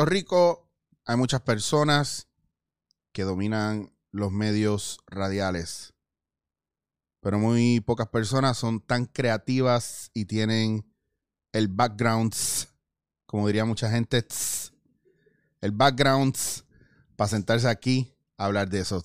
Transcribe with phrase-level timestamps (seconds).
[0.00, 0.72] Puerto Rico
[1.04, 2.26] hay muchas personas
[3.12, 5.92] que dominan los medios radiales,
[7.20, 10.90] pero muy pocas personas son tan creativas y tienen
[11.52, 12.34] el background,
[13.26, 14.26] como diría mucha gente,
[15.60, 16.34] el background
[17.14, 19.02] para sentarse aquí a hablar de eso.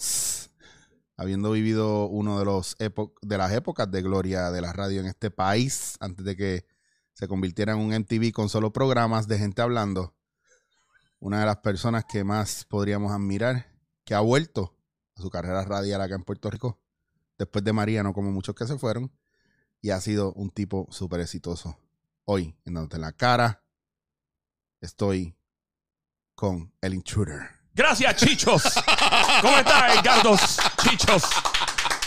[1.17, 2.45] Habiendo vivido uno de
[3.21, 6.65] de las épocas de gloria de la radio en este país, antes de que
[7.11, 10.15] se convirtiera en un MTV con solo programas de gente hablando,
[11.25, 13.65] una de las personas que más podríamos admirar,
[14.03, 14.77] que ha vuelto
[15.15, 16.79] a su carrera radial acá en Puerto Rico,
[17.39, 19.11] después de María, no como muchos que se fueron,
[19.81, 21.79] y ha sido un tipo súper exitoso.
[22.25, 23.63] Hoy, en Dándote en la Cara,
[24.81, 25.35] estoy
[26.35, 27.49] con el intruder.
[27.73, 28.61] Gracias, chichos.
[29.41, 30.57] ¿Cómo estás, Edgardos?
[30.77, 31.23] Chichos.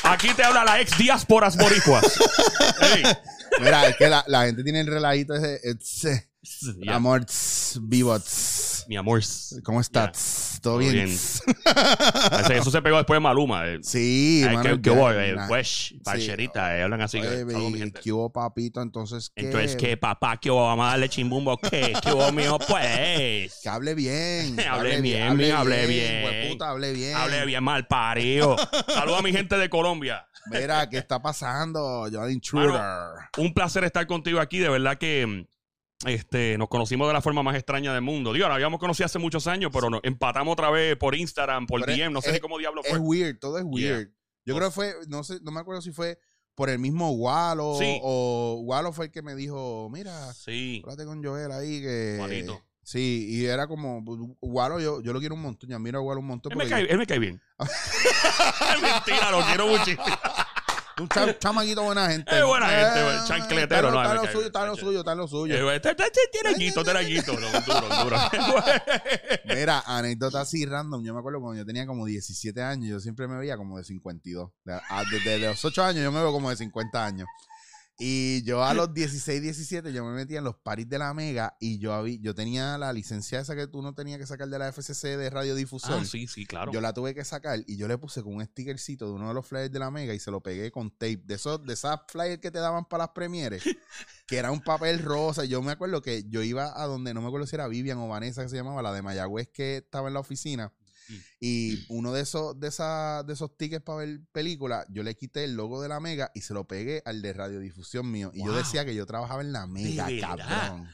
[0.05, 2.05] Aquí te habla la ex diásporas boricuas.
[3.61, 6.31] Mira, es que la, la gente tiene el relajito ese, ese
[6.81, 8.85] Ya, amor, tss, vivo, tss.
[8.89, 9.21] Mi amor.
[9.63, 10.13] ¿cómo estás?
[10.13, 10.93] Tss, ¿Todo bien?
[10.93, 11.09] bien.
[12.47, 13.67] Que Eso se pegó después de Maluma.
[13.69, 13.79] eh.
[13.83, 15.11] Sí, Ay, mano, ¿Qué, hubo?
[15.13, 17.19] Eh, Wesh, parcherita, eh, hablan así.
[17.19, 18.01] Oye, Saludos, mi gente.
[18.03, 18.81] ¿Qué hubo, papito?
[18.81, 19.47] Entonces, ¿qué?
[19.47, 20.39] Entonces, ¿qué, papá?
[20.39, 20.65] ¿Qué hubo?
[20.65, 21.59] Vamos a darle chimbumbo.
[21.59, 21.93] ¿Qué?
[22.03, 22.59] ¿Qué hubo, mío?
[22.67, 23.61] Pues.
[23.63, 24.57] Que hable bien.
[24.57, 26.25] que Hable bien, mijo, hable bien.
[26.25, 27.15] hueputa, hable bien.
[27.15, 28.57] Hable bien mal parido.
[28.89, 30.27] Saludos a mi gente de Colombia.
[30.51, 32.07] Mira, ¿qué está pasando?
[32.07, 32.81] El intruder.
[33.37, 34.59] Un placer estar contigo aquí.
[34.59, 35.47] De verdad que mm,
[36.07, 38.33] este, nos conocimos de la forma más extraña del mundo.
[38.33, 41.81] Digo, nos habíamos conocido hace muchos años, pero nos empatamos otra vez por Instagram, por
[41.81, 42.13] Pero es- DM.
[42.13, 42.99] No sé es- ni cómo diablo es fue.
[42.99, 43.97] weird, todo es Yeah.
[43.97, 44.11] weird.
[44.45, 46.19] Yo creo que fue, no sé, no me acuerdo si fue
[46.55, 47.99] por el mismo Walo Sí.
[48.03, 50.83] o Walo fue el que me dijo, mira, Sí.
[50.85, 52.17] con Joel ahí que...
[52.19, 52.63] Juanito.
[52.83, 54.03] Sí, y era como,
[54.41, 56.53] Walo, yo, yo lo quiero un montón, ya miro a Walo un montón.
[56.53, 57.41] Él me, cae, él me cae bien.
[58.83, 60.03] Mentira, lo quiero muchísimo.
[61.01, 62.37] Un cha- chamaquito buena gente.
[62.39, 65.55] Es buena gente, Eh, chancletero, está lo- no, suyo, está lo suyo, está lo suyo.
[65.71, 67.33] Eh, este- este- este Tiene guito, tiene guito.
[67.39, 68.17] No, Duro, duro.
[69.45, 71.05] Mira, anécdota así random.
[71.05, 73.85] Yo me acuerdo cuando yo tenía como 17 años, yo siempre me veía como de
[73.85, 74.51] 52.
[74.65, 77.27] De- a- Desde los 8 años yo me veo como de 50 años.
[78.01, 81.57] Y yo a los 16, 17 yo me metía en los paris de la Mega
[81.59, 84.59] y yo, habí- yo tenía la licencia esa que tú no tenías que sacar de
[84.59, 86.01] la FCC de radiodifusor.
[86.01, 86.71] Ah, sí, sí, claro.
[86.73, 89.35] Yo la tuve que sacar y yo le puse con un stickercito de uno de
[89.35, 91.23] los flyers de la Mega y se lo pegué con tape.
[91.25, 93.63] De esos, de esas flyers que te daban para las premieres,
[94.29, 95.45] que era un papel rosa.
[95.45, 98.07] Yo me acuerdo que yo iba a donde, no me acuerdo si era Vivian o
[98.07, 100.73] Vanessa que se llamaba, la de Mayagüez que estaba en la oficina.
[101.09, 101.15] Mm.
[101.41, 105.45] Y uno de esos, de esa, de esos tickets para ver películas, yo le quité
[105.45, 108.31] el logo de la Mega y se lo pegué al de radiodifusión mío.
[108.35, 110.89] Y yo decía que yo trabajaba en la Mega, cabrón.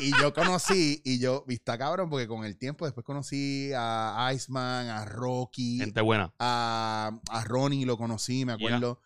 [0.00, 4.88] Y yo conocí, y yo, vista cabrón, porque con el tiempo después conocí a Iceman,
[4.88, 6.32] a Rocky, Gente buena.
[6.38, 9.00] a, a Ronnie lo conocí, me acuerdo.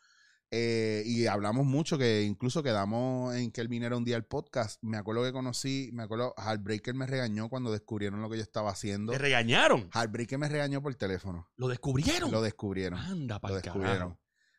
[0.56, 4.80] Eh, y hablamos mucho, que incluso quedamos en que él viniera un día al podcast.
[4.84, 8.70] Me acuerdo que conocí, me acuerdo, Heartbreaker me regañó cuando descubrieron lo que yo estaba
[8.70, 9.10] haciendo.
[9.12, 9.90] ¿Te regañaron?
[9.92, 11.50] Heartbreaker me regañó por teléfono.
[11.56, 12.30] ¿Lo descubrieron?
[12.30, 13.00] Lo descubrieron.
[13.00, 14.16] Anda, Lo para descubrieron.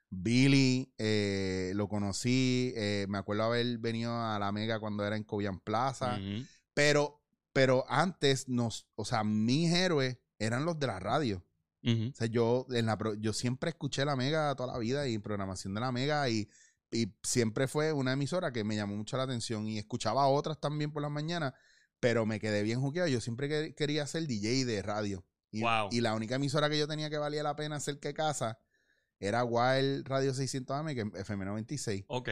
[0.10, 2.74] Billy, eh, lo conocí.
[2.76, 6.20] eh, me acuerdo haber venido a la Mega cuando era en Cobian Plaza.
[6.74, 7.24] Pero,
[7.54, 11.42] pero antes nos, o sea, mis héroes eran los de la radio.
[11.86, 15.18] O sea, yo, en la, pro- yo siempre escuché la Mega toda la vida y
[15.20, 16.50] programación de la Mega y,
[16.92, 20.92] y siempre fue una emisora que me llamó mucho la atención y escuchaba otras también
[20.92, 21.54] por las mañanas,
[22.00, 23.08] pero me quedé bien juqueado.
[23.10, 25.26] Yo siempre que- quería ser DJ de radio.
[25.52, 25.90] Y, Wow.
[25.92, 28.58] y la única emisora que yo tenía que valía la pena cerca de casa
[29.20, 32.04] era Wild Radio 600 AM, que es FM 96.
[32.08, 32.30] Ok.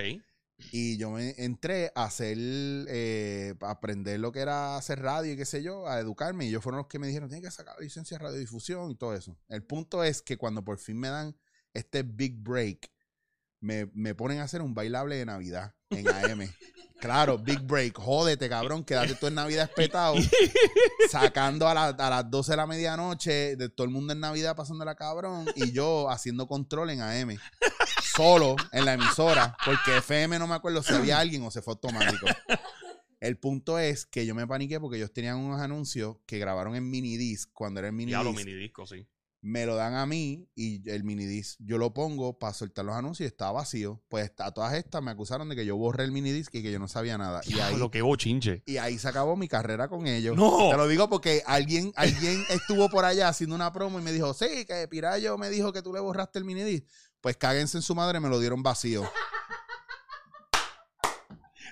[0.72, 5.38] Y yo me entré a hacer, eh, a aprender lo que era hacer radio y
[5.38, 6.46] qué sé yo, a educarme.
[6.46, 8.96] Y ellos fueron los que me dijeron, tienes que sacar la licencia de radiodifusión y
[8.96, 9.38] todo eso.
[9.50, 11.36] El punto es que cuando por fin me dan
[11.74, 12.92] este big break,
[13.60, 16.50] me, me ponen a hacer un bailable de Navidad en AM.
[17.02, 17.98] claro, big break.
[17.98, 20.16] Jódete, cabrón, quédate tú en Navidad espetado.
[21.10, 24.56] sacando a, la- a las 12 de la medianoche, de todo el mundo en Navidad
[24.56, 25.46] pasándola cabrón.
[25.56, 27.38] Y yo haciendo control en AM
[28.16, 31.74] solo en la emisora, porque FM no me acuerdo si había alguien o se fue
[31.74, 32.26] automático.
[33.20, 36.90] El punto es que yo me paniqué porque ellos tenían unos anuncios que grabaron en
[36.90, 38.46] minidisc cuando era el Ya lo minidisc.
[38.48, 39.08] minidisco, sí.
[39.46, 43.26] Me lo dan a mí y el minidisc yo lo pongo para soltar los anuncios
[43.26, 44.02] y está vacío.
[44.10, 46.80] Pues a todas estas me acusaron de que yo borré el minidisc y que yo
[46.80, 47.42] no sabía nada.
[47.46, 48.64] Y ahí, Lo que bochinche.
[48.66, 50.36] y ahí se acabó mi carrera con ellos.
[50.38, 50.70] No.
[50.72, 54.34] Te lo digo porque alguien, alguien estuvo por allá haciendo una promo y me dijo,
[54.34, 56.86] sí, que Pirayo me dijo que tú le borraste el minidisc.
[57.24, 59.04] Pues cáguense en su madre, me lo dieron vacío.
[59.04, 59.10] O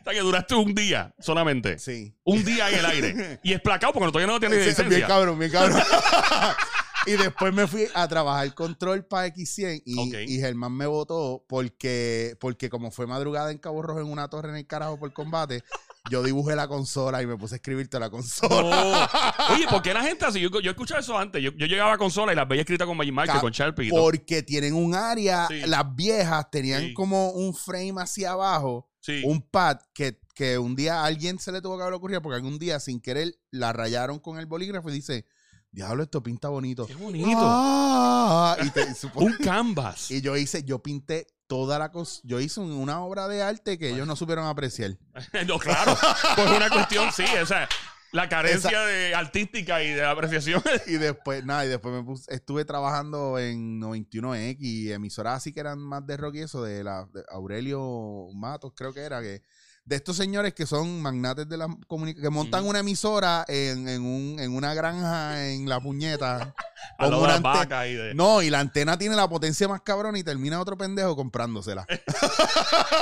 [0.06, 1.78] sea, que duraste un día solamente.
[1.78, 2.16] Sí.
[2.24, 3.40] Un día en el aire.
[3.44, 4.88] Y esplacado porque todavía no tiene Sí, licencia.
[4.98, 5.78] bien cabrón, bien cabrón.
[7.06, 12.38] y después me fui a trabajar control para X100 y, y Germán me votó porque,
[12.40, 15.66] porque como fue madrugada en Cabo Rojo en una torre en el carajo por combate,
[16.10, 19.08] yo dibujé la consola y me puse a escribirte la consola.
[19.50, 19.54] No.
[19.56, 20.40] Oye, ¿por qué la gente así?
[20.40, 21.42] Yo, yo he escuchado eso antes.
[21.44, 23.90] Yo, yo llegaba a consola y las veía escritas con Magic Ca- con Sharpie.
[23.90, 25.62] Porque tienen un área, Sí.
[25.68, 26.94] las viejas tenían Sí.
[26.94, 29.22] como un frame hacia abajo, Sí.
[29.26, 32.36] un pad que, que un día a alguien se le tuvo que haber ocurrido porque
[32.38, 35.26] algún día sin querer la rayaron con el bolígrafo y dice,
[35.72, 36.86] diablo, esto pinta bonito.
[36.86, 37.40] Qué bonito.
[37.42, 40.12] Ah, y, te- Un canvas.
[40.12, 43.78] y yo hice, yo pinté toda la cosa, yo hice un- una obra de arte
[43.78, 44.98] que ellos no supieron apreciar.
[45.48, 45.98] no, claro.
[46.36, 47.24] Pues una cuestión, sí.
[47.42, 47.68] O sea,
[48.14, 50.62] la carencia de artística y de apreciación.
[50.88, 55.62] Y después, nada, y después me puse, estuve trabajando en 91X y emisoras así que
[55.62, 59.42] eran más de rock y eso, de, la, de Aurelio Matos, creo que era, que
[59.92, 62.70] de estos señores que son magnates de la comunicación, que montan Ujú.
[62.70, 66.56] una emisora en, en, un, en una granja en la puñeta.
[66.98, 68.14] A con una vacas y de.
[68.16, 71.86] No, y la antena tiene la potencia más cabrón y termina otro pendejo comprándosela.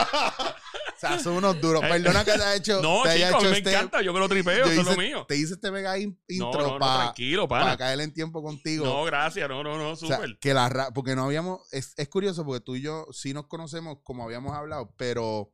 [0.09, 1.81] o sea, son unos duros.
[1.81, 3.71] Perdona que te haya hecho, Eh, No, te haya chicos, a mí hecho me este-
[3.71, 4.01] encanta.
[4.01, 5.25] Yo me lo tripeo, eso es lo mío.
[5.27, 7.77] Te hice este mega in- No, intro no, no, para tranquilo, pana.
[7.77, 8.85] caer en tiempo contigo.
[8.85, 9.47] No, gracias.
[9.47, 10.37] No, no, no, O sea, súper.
[10.39, 13.45] que la ra- porque no habíamos, es, es curioso porque tú y yo sí nos
[13.47, 15.51] conocemos como habíamos hablado, pero,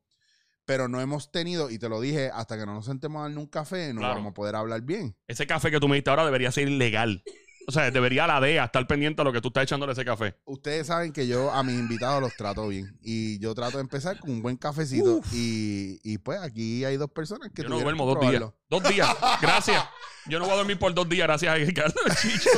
[0.65, 3.38] pero no hemos tenido, y te lo dije, hasta que no nos sentemos a darle
[3.38, 4.15] un café, no Claro.
[4.15, 5.15] vamos a poder hablar bien.
[5.27, 7.23] Ese café que tú me diste ahora debería ser ilegal.
[7.67, 10.35] O sea, debería la DEA estar pendiente a lo que tú estás echándole ese café.
[10.45, 12.97] Ustedes saben que yo a mis invitados los trato bien.
[13.01, 15.21] Y yo trato de empezar con un buen cafecito.
[15.33, 18.44] Y, y pues aquí hay dos personas que Yo no duermo dos días.
[18.69, 19.09] Dos días.
[19.41, 19.83] Gracias.
[20.27, 22.50] Yo no voy a dormir por dos días, gracias a Ricardo Chicho.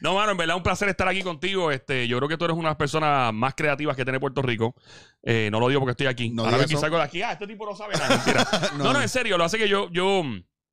[0.00, 1.70] No, mano, en verdad un placer estar aquí contigo.
[1.70, 4.40] Este, yo creo que tú eres una de las personas más creativas que tiene Puerto
[4.40, 4.74] Rico.
[5.22, 6.30] Eh, no lo digo porque estoy aquí.
[6.30, 6.78] No Ahora eso.
[6.78, 8.16] salgo de aquí, ah, este tipo no sabe nada.
[8.16, 8.46] Mentira.
[8.78, 10.22] no, no, en serio, lo hace que yo, yo.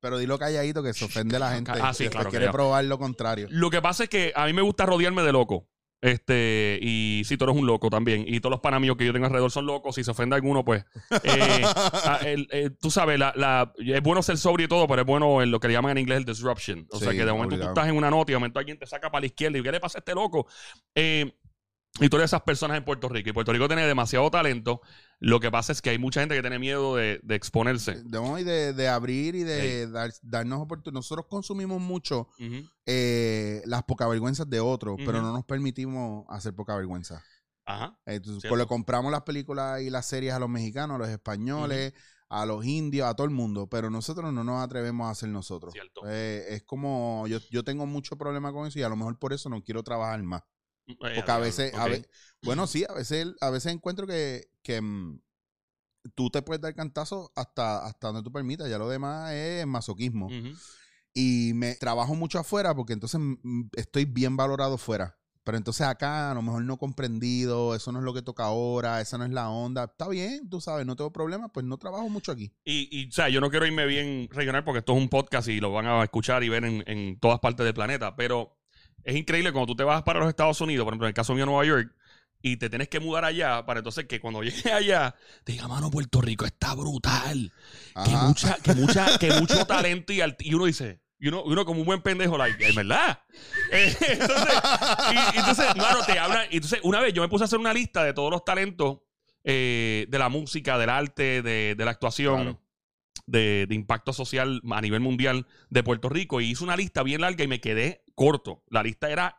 [0.02, 1.70] Pero dilo calladito que se ofende la gente.
[1.80, 3.46] Ah, sí, claro, quiere probar lo contrario.
[3.50, 5.62] Lo que pasa es que a mí me gusta rodearme de locos.
[6.00, 8.24] Este, y si tú eres un loco también.
[8.26, 9.94] Y todos los panas míos que yo tengo alrededor son locos.
[9.94, 10.84] Si se ofende alguno, pues.
[11.22, 15.02] eh, ah, el- eh, tú sabes, la, la- es bueno ser sobrio y todo, pero
[15.02, 16.84] es bueno en lo que le llaman en inglés el disruption.
[16.90, 17.72] O sea, que de momento obligado.
[17.72, 19.62] tú estás en una nota y de momento alguien te saca para la izquierda y
[19.62, 20.48] ¿qué le pasa a este loco?
[20.96, 21.32] Eh,
[22.00, 23.30] y tú eres esas personas en Puerto Rico.
[23.30, 24.80] Y Puerto Rico tiene demasiado talento.
[25.24, 28.02] Lo que pasa es que hay mucha gente que tiene miedo de, de exponerse.
[28.04, 30.94] Debemos de, de abrir y de dar- darnos oportunidades.
[30.94, 32.28] Nosotros consumimos mucho
[32.86, 37.22] eh, las poca vergüenzas de otros, pero no nos permitimos hacer poca vergüenza.
[37.64, 37.96] Ajá.
[38.04, 38.48] Entonces, Cierto.
[38.48, 41.94] pues le compramos las películas y las series a los mexicanos, a los españoles,
[42.28, 45.72] a los indios, a todo el mundo, pero nosotros no nos atrevemos a hacer nosotros.
[45.72, 46.00] Cierto.
[46.08, 49.32] Eh, es como, yo, yo tengo mucho problema con eso y a lo mejor por
[49.32, 50.42] eso no quiero trabajar más.
[50.86, 51.90] Eh, Porque a veces, a ok.
[51.90, 52.08] ve-
[52.42, 55.20] bueno, sí, a veces, a veces encuentro que, que mm,
[56.14, 60.28] tú te puedes dar cantazo hasta, hasta donde tú permitas, ya lo demás es masoquismo.
[61.14, 65.18] Y me trabajo mucho afuera porque entonces mm, estoy bien valorado fuera.
[65.44, 69.00] Pero entonces acá a lo mejor no comprendido, eso no es lo que toca ahora,
[69.00, 69.84] esa no es la onda.
[69.84, 72.54] Está bien, tú sabes, no tengo problema, pues no trabajo mucho aquí.
[72.64, 75.48] Y, y, o sea, yo no quiero irme bien regional porque esto es un podcast
[75.48, 78.14] y lo van a escuchar y ver en, en todas partes del planeta.
[78.14, 78.56] Pero
[79.04, 81.34] es increíble cuando tú te vas para los Estados Unidos, por ejemplo, en el caso
[81.34, 81.94] mío, Nueva York,
[82.42, 85.90] y te tienes que mudar allá para entonces que cuando llegues allá te diga, mano,
[85.90, 87.52] Puerto Rico está brutal.
[88.04, 91.80] Que, mucha, que, mucha, que mucho talento y, y uno dice, y uno, uno como
[91.80, 93.20] un buen pendejo, like, es verdad.
[93.72, 94.54] Eh, entonces,
[95.12, 96.46] y, entonces, mano, te hablan.
[96.50, 98.98] Entonces, una vez yo me puse a hacer una lista de todos los talentos
[99.44, 102.62] eh, de la música, del arte, de, de la actuación, Claro.
[103.26, 106.40] de, de impacto social a nivel mundial de Puerto Rico.
[106.40, 108.62] Y hice una lista bien larga y me quedé corto.
[108.70, 109.36] La lista era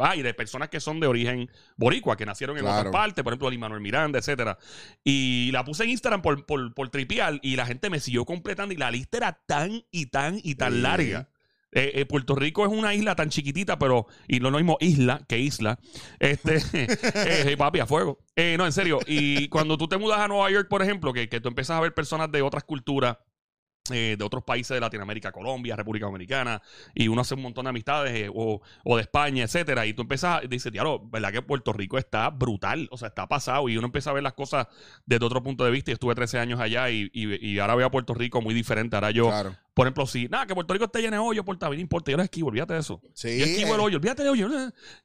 [0.00, 2.78] ah, y de personas que son de origen boricua, que nacieron en Claro.
[2.88, 4.58] otras partes, por ejemplo, Lin Manuel Miranda, etcétera.
[5.02, 8.74] Y la puse en Instagram por, por, por tripial y la gente me siguió completando
[8.74, 10.80] y la lista era tan y tan y tan Sí.
[10.80, 11.28] larga.
[11.76, 15.24] Eh, eh, Puerto Rico es una isla tan chiquitita, pero, y no lo mismo isla
[15.28, 15.80] que isla.
[16.20, 16.58] Este,
[17.52, 18.20] eh, papi, a fuego.
[18.36, 19.00] No, en serio.
[19.08, 21.80] Y cuando tú te mudas a Nueva York, por ejemplo, que, que tú empiezas a
[21.80, 23.16] ver personas de otras culturas,
[23.90, 26.62] eh, de otros países de Latinoamérica, Colombia, República Dominicana,
[26.94, 30.02] y uno hace un montón de amistades, eh, o, o de España, etcétera, y tú
[30.02, 32.88] empiezas, dices, diablo, ¿verdad que Puerto Rico está brutal?
[32.90, 34.68] O sea, está pasado, y uno empieza a ver las cosas
[35.04, 37.86] desde otro punto de vista, y estuve 13 años allá, y, y, y ahora veo
[37.86, 38.96] a Puerto Rico muy diferente.
[38.96, 39.54] Ahora yo, Claro.
[39.74, 42.16] por ejemplo, si, nada, que Puerto Rico esté lleno de hoyo, Rico, no importa, yo
[42.16, 43.02] lo esquivo, olvídate de eso.
[43.12, 43.38] Sí.
[43.38, 44.48] Yo esquivo el eh, hoyo, olvídate de hoyo.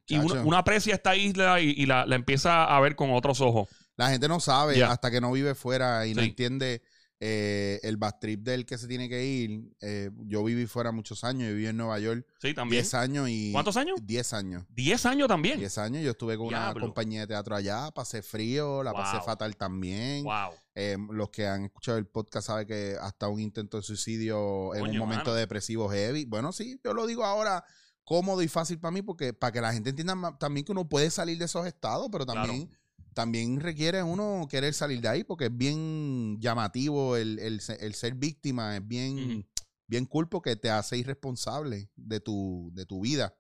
[0.08, 3.68] Y uno, aprecia esta isla y, y la, la empieza a ver con otros ojos.
[3.98, 6.82] La gente no sabe hasta que no vive fuera y no entiende
[7.22, 9.76] eh, el bad trip del que se tiene que ir.
[9.82, 12.82] Eh, yo viví fuera muchos años, yo viví en Nueva York Sí, también.
[12.82, 13.52] 10 años y...
[13.52, 14.00] ¿Cuántos años?
[14.02, 14.64] 10 años.
[14.70, 15.60] 10 años también.
[15.60, 19.58] 10 años, yo estuve con una compañía de teatro allá, pasé frío, la pasé fatal
[19.58, 20.24] también.
[20.24, 20.52] Wow.
[20.76, 24.84] Eh, los que han escuchado el podcast saben que hasta un intento de suicidio en
[24.84, 26.24] un momento depresivo heavy.
[26.26, 27.66] Bueno, sí, yo lo digo ahora
[28.06, 31.12] cómodo y fácil para mí porque para que la gente entienda también que uno puede
[31.12, 32.72] salir de esos estados, pero también
[33.14, 38.16] también requiere uno querer salir de ahí porque es bien llamativo el, el el ser
[38.16, 39.48] víctima, es bien,
[39.88, 43.36] bien cool porque te hace irresponsable de tu, de tu vida.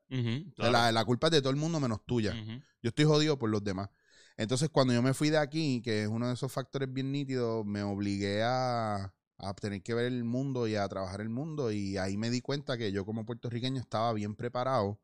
[0.55, 0.71] Claro.
[0.71, 2.33] La, la culpa es de todo el mundo menos tuya.
[2.81, 3.89] Yo estoy jodido por los demás.
[4.37, 7.65] Entonces, cuando yo me fui de aquí, que es uno de esos factores bien nítidos,
[7.65, 11.71] me obligué a, a tener que ver el mundo y a trabajar el mundo.
[11.73, 14.97] Y ahí me di cuenta que yo como puertorriqueño estaba bien preparado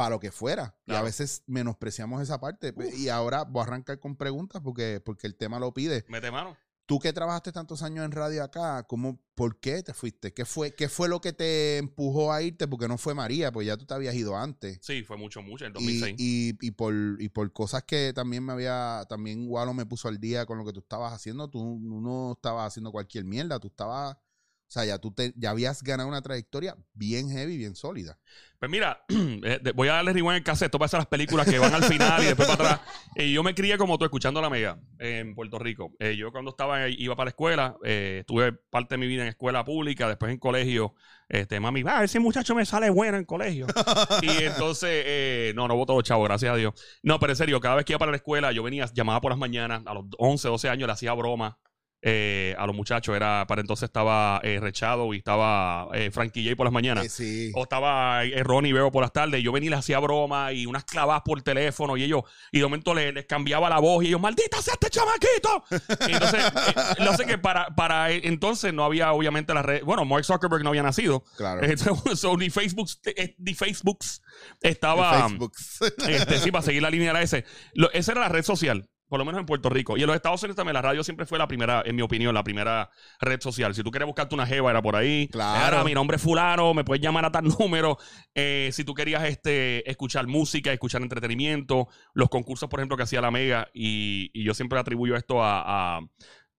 [0.00, 0.74] para lo que fuera.
[0.86, 2.72] Y a veces menospreciamos esa parte.
[2.96, 6.06] Y ahora voy a arrancar con preguntas porque, porque el tema lo pide.
[6.08, 6.56] Mete mano.
[6.86, 10.32] Tú que trabajaste tantos años en radio acá, ¿cómo, ¿por qué te fuiste?
[10.32, 12.66] ¿Qué fue, ¿Qué fue lo que te empujó a irte?
[12.66, 14.78] Porque no fue María, pues ya tú te habías ido antes.
[14.80, 16.16] Sí, fue mucho, mucho, en Y, 2006.
[16.18, 20.18] y, y por, y por cosas que también me había, también Walo me puso al
[20.18, 24.16] día con lo que tú estabas haciendo, tú no estabas haciendo cualquier mierda, tú estabas,
[24.70, 28.20] o sea, ya tú te, ya habías ganado una trayectoria bien heavy, bien sólida.
[28.60, 30.66] Pues mira, eh, voy a darle rewind el cassette.
[30.66, 32.80] Esto pasa las películas que van al final y después para atrás.
[33.16, 35.90] Y yo me crié como tú, escuchando la mega en Puerto Rico.
[35.98, 39.28] Eh, yo cuando estaba iba para la escuela, eh, tuve parte de mi vida en
[39.30, 40.94] escuela pública, después en colegio.
[41.28, 43.66] Este, mami, va, ese muchacho me sale bueno en colegio.
[44.22, 46.74] y entonces, eh, no, no voto los chavos, gracias a Dios.
[47.02, 49.32] No, pero en serio, cada vez que iba para la escuela, yo venía, llamaba por
[49.32, 51.58] las mañanas, a los 11, 12 años, le hacía broma.
[52.02, 56.56] Eh, a los muchachos, era para entonces estaba eh, Rechado y estaba eh, Frankie J
[56.56, 57.12] por las mañanas.
[57.12, 57.52] Sí.
[57.54, 59.42] O estaba eh, Ronnie Veo por las tardes.
[59.42, 61.96] Yo venía y les hacía broma y unas clavadas por teléfono.
[61.96, 64.02] Y ellos, y de momento les, les cambiaba la voz.
[64.04, 65.64] Y ellos, maldita sea este chamaquito.
[66.08, 69.84] Y entonces, eh, lo sé que para, para eh, entonces no había obviamente las redes.
[69.84, 71.24] Bueno, Mark Zuckerberg no había nacido.
[71.36, 71.60] claro.
[72.14, 72.88] So, ni Facebook,
[73.38, 74.22] ni Facebooks
[74.60, 75.28] estaba.
[76.08, 77.44] Este, sí, para seguir la línea era ese.
[77.74, 79.98] Lo- esa era la red social, por lo menos en Puerto Rico.
[79.98, 82.32] Y en los Estados Unidos también la radio siempre fue la primera, en mi opinión,
[82.32, 82.88] la primera
[83.20, 83.74] red social.
[83.74, 85.28] Si tú querías buscarte una jeva, era por ahí.
[85.28, 85.66] Claro.
[85.66, 87.98] Era, mi nombre es fulano, me puedes llamar a tal número.
[88.34, 93.20] Eh, si tú querías este, escuchar música, escuchar entretenimiento, los concursos, por ejemplo, que hacía
[93.20, 96.00] la Mega, y, y yo siempre atribuyo esto a, a-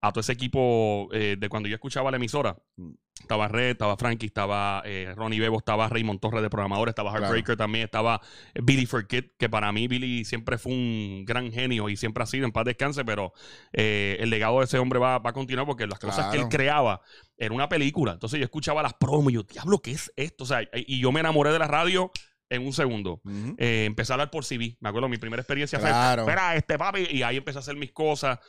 [0.02, 2.58] a todo ese equipo eh, de cuando yo escuchaba la emisora.
[2.78, 2.92] Mm.
[3.20, 7.26] Estaba Red, estaba Frankie, estaba eh, Ronnie Bebo, estaba Raymond Torres de programador, estaba Claro.
[7.26, 8.20] Heartbreaker también, estaba
[8.56, 12.26] eh, Billy Forkit, que para mí Billy siempre fue un gran genio y siempre ha
[12.26, 13.32] sido en paz descanse, pero
[13.74, 16.50] eh, el legado de ese hombre va, va a continuar porque las cosas que él
[16.50, 17.02] creaba
[17.38, 18.14] era una película.
[18.14, 20.44] Entonces yo escuchaba las promos y yo, diablo, ¿qué es esto?
[20.44, 22.12] O sea, y yo me enamoré de la radio
[22.50, 23.22] en un segundo.
[23.60, 24.78] Eh, empecé a hablar por CV.
[24.80, 26.24] Me acuerdo, mi primera experiencia Claro.
[26.24, 28.40] fue, espera, este papi, y ahí empecé a hacer mis cosas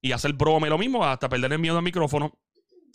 [0.00, 2.38] y hacer broma y lo mismo, hasta perder el miedo al micrófono.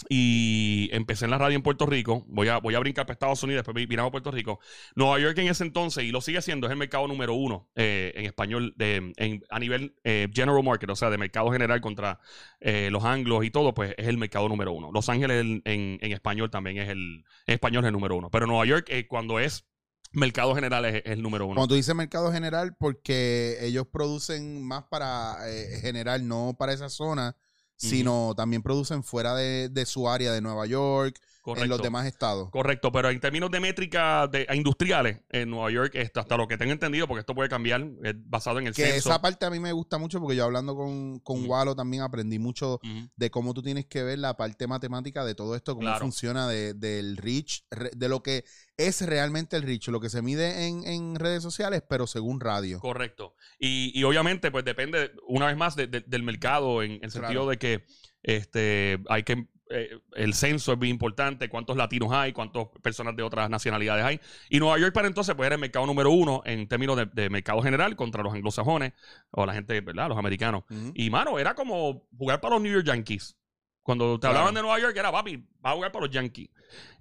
[0.10, 2.26] Y empecé en la radio en Puerto Rico.
[2.28, 4.60] Voy a, voy a brincar para Estados Unidos, después viramos a Puerto Rico.
[4.94, 8.12] Nueva York en ese entonces, y lo sigue siendo, es el mercado número uno eh,
[8.16, 12.20] en español de, en- a nivel eh, general market, o sea, de mercado general contra
[12.60, 14.92] eh, los anglos y todo, pues es el mercado número uno.
[14.92, 18.30] Los Ángeles en, en- español también es el, español es el número uno.
[18.30, 19.66] Pero Nueva York, cuando es
[20.16, 21.56] mercado general, es, es el número uno.
[21.56, 26.90] Cuando tú dices mercado general, porque ellos producen más para eh, general, no para esa
[26.90, 27.36] zona,
[27.78, 31.20] sino también producen fuera de, de su área de Nueva York,
[31.58, 32.50] en los demás estados.
[32.50, 36.58] Correcto, pero en términos de métricas de, industriales, en Nueva York, esto, hasta lo que
[36.58, 39.10] tengo entendido, porque esto puede cambiar, es basado en el Que censo.
[39.10, 41.46] esa parte a mí me gusta mucho porque yo hablando con, con.
[41.46, 42.80] Walo también aprendí mucho
[43.16, 46.00] de cómo tú tienes que ver la parte matemática de todo esto, cómo Claro.
[46.00, 48.46] funciona de- del reach, re- de lo que
[48.78, 52.80] es realmente el reach, lo que se mide en, en redes sociales, pero según radio.
[52.80, 53.36] Correcto.
[53.60, 57.44] Y, y obviamente, pues depende, una vez más, de- de- del mercado, en el sentido
[57.44, 57.50] Claro.
[57.50, 57.86] de que
[58.24, 59.48] este hay que.
[59.78, 64.20] Eh, el censo es bien importante, cuántos latinos hay, cuántas personas de otras nacionalidades hay.
[64.50, 67.30] Y Nueva York para entonces pues era el mercado número uno en términos de, de
[67.30, 68.94] mercado general contra los anglosajones
[69.32, 70.10] o la gente, ¿verdad?
[70.10, 70.64] Los americanos.
[70.94, 73.38] Y mano, era como jugar para los New York Yankees.
[73.84, 74.38] Cuando te Claro.
[74.38, 76.50] hablaban de Nueva York, era papi, va a jugar para los Yankees.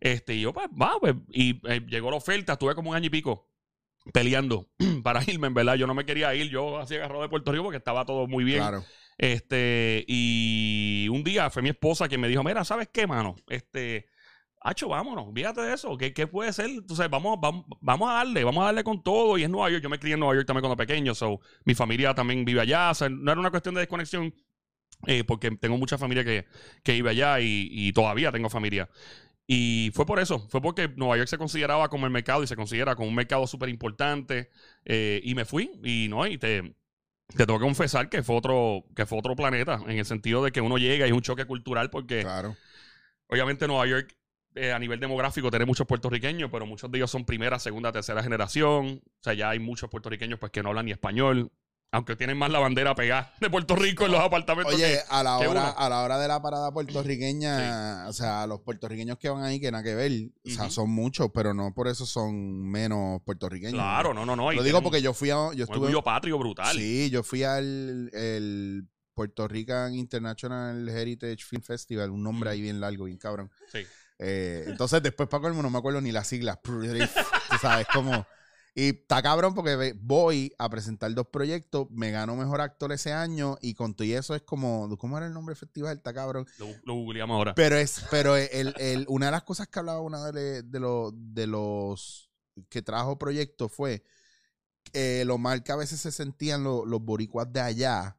[0.01, 1.15] Este, y yo, pues, va, pues.
[1.31, 3.49] Y eh, llegó la oferta, estuve como un año y pico
[4.13, 4.69] peleando
[5.03, 5.77] para irme, en verdad.
[5.77, 8.45] Yo no me quería ir, yo hacía agarrado de Puerto Rico porque estaba todo muy
[8.45, 8.59] bien.
[8.59, 8.85] Claro.
[9.19, 13.37] Este, y un día fue mi esposa quien me dijo: Mira, ¿sabes qué, mano?
[13.49, 14.07] Este.
[14.67, 15.97] Hacho, vámonos, fíjate de eso.
[15.99, 16.71] ¿Qué, qué puede ser?
[16.71, 19.37] Entonces, vamos, vamos, vamos a darle, vamos a darle con todo.
[19.37, 19.83] Y es Nueva York.
[19.83, 21.15] Yo me crié en Nueva York también cuando pequeño.
[21.15, 22.91] So, mi familia también vive allá.
[22.91, 24.35] O sea, no era una cuestión de desconexión,
[25.07, 26.47] eh, porque tengo mucha familia que,
[26.83, 28.89] que vive allá y, todavía tengo familia.
[29.47, 32.57] Y fue por eso, fue porque Nueva York se consideraba como el mercado y se
[32.57, 34.51] considera como un mercado súper importante.
[34.85, 36.75] eh, y me fui, y no, y te,
[37.29, 40.53] te tengo que confesar que fue otro, que fue otro planeta, en el sentido de
[40.53, 42.57] que uno llega y es un choque cultural, porque Claro.
[43.29, 44.15] obviamente Nueva York
[44.55, 48.23] eh, a nivel demográfico tiene muchos puertorriqueños, pero muchos de ellos son primera, segunda, tercera
[48.23, 49.01] generación.
[49.05, 51.51] O sea, ya hay muchos puertorriqueños pues que no hablan ni español.
[51.95, 54.75] Aunque tienen más la bandera pegada de Puerto Rico en los apartamentos.
[54.75, 58.61] Oye, que- a la hora, a la hora de la parada puertorriqueña, o sea, los
[58.63, 60.13] puertorriqueños que van ahí que nada que ver,
[60.45, 63.75] o sea, son muchos, pero no por eso son menos puertorriqueños.
[63.75, 64.51] Claro, no, no, no.
[64.53, 66.77] Lo digo porque yo fui a, yo un estuve, orgullo patrio brutal.
[66.77, 72.81] sí, yo fui al el Puerto Rican International Heritage Film Festival, un nombre ahí bien
[72.81, 73.51] largo, bien cabrón.
[73.71, 73.87] Sí.
[74.19, 78.27] Eh, entonces después para colmo no me acuerdo ni las siglas, tú sabes como
[78.75, 83.57] y está cabrón porque voy a presentar dos proyectos, me gano mejor actor ese año
[83.61, 85.97] y con todo y eso es como, ¿cómo era el nombre del festival?
[85.97, 86.47] Está cabrón.
[86.59, 87.55] Lo, lo googleamos ahora.
[87.55, 91.13] Pero es, pero el, el- una de las cosas que hablaba una de, de, los-
[91.15, 92.31] de los
[92.69, 94.03] que trajo proyectos fue
[94.93, 98.17] eh, lo mal que a veces se sentían lo- los boricuas de allá,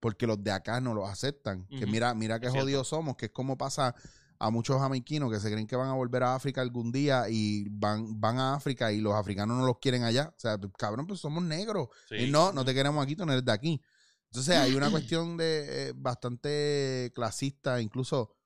[0.00, 1.66] porque los de acá no los aceptan.
[1.66, 3.94] Que mira, mira qué jodidos somos, que es como pasa
[4.38, 7.68] a muchos jamaiquinos que se creen que van a volver a África algún día y
[7.70, 10.32] van, van a África y los africanos no los quieren allá.
[10.36, 11.88] O sea, cabrón, pues somos negros.
[12.08, 12.16] Sí.
[12.16, 13.82] Y no, no te queremos aquí, tú no eres de aquí.
[14.30, 18.36] Entonces hay una cuestión de eh, bastante clasista, incluso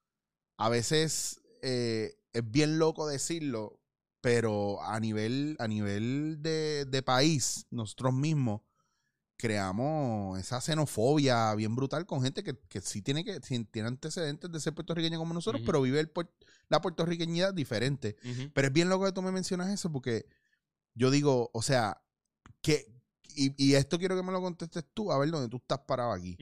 [0.56, 3.80] a veces eh, es bien loco decirlo,
[4.20, 8.62] pero a nivel, a nivel de, de país, nosotros mismos
[9.42, 14.60] creamos esa xenofobia bien brutal con gente que, que sí tiene que tiene antecedentes de
[14.60, 16.12] ser puertorriqueña como nosotros, pero vive el
[16.68, 18.14] la puertorriqueñidad diferente.
[18.54, 20.26] Pero es bien loco que tú me mencionas eso porque
[20.94, 22.00] yo digo, o sea,
[22.60, 22.86] que,
[23.34, 26.12] y, y esto quiero que me lo contestes tú, a ver dónde tú estás parado
[26.12, 26.36] aquí.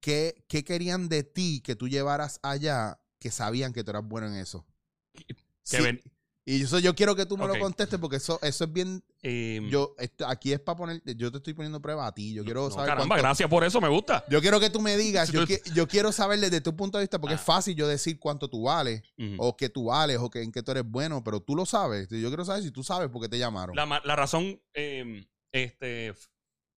[0.00, 4.26] ¿Qué, qué querían de ti que tú llevaras allá que sabían que tú eras bueno
[4.28, 4.64] en eso?
[5.12, 5.34] Que
[5.64, 6.00] Sí, ven-
[6.44, 9.00] Y eso yo quiero que tú me lo contestes porque eso, eso es bien.
[9.22, 11.00] eh, Yo esto- aquí es para poner.
[11.16, 12.34] Yo te estoy poniendo prueba a ti.
[12.34, 12.86] Yo quiero no, saber.
[12.88, 14.24] caramba, cuánto- gracias por eso, me gusta.
[14.28, 15.30] yo quiero que tú me digas.
[15.30, 17.38] Yo, tú- qui- yo quiero saber desde tu punto de vista porque Ah.
[17.38, 19.02] es fácil yo decir cuánto tú vales
[19.38, 22.08] o que tú vales o que en qué tú eres bueno, pero tú lo sabes.
[22.10, 23.76] Yo quiero saber si tú sabes por qué te llamaron.
[23.76, 26.12] La, la razón, eh, este,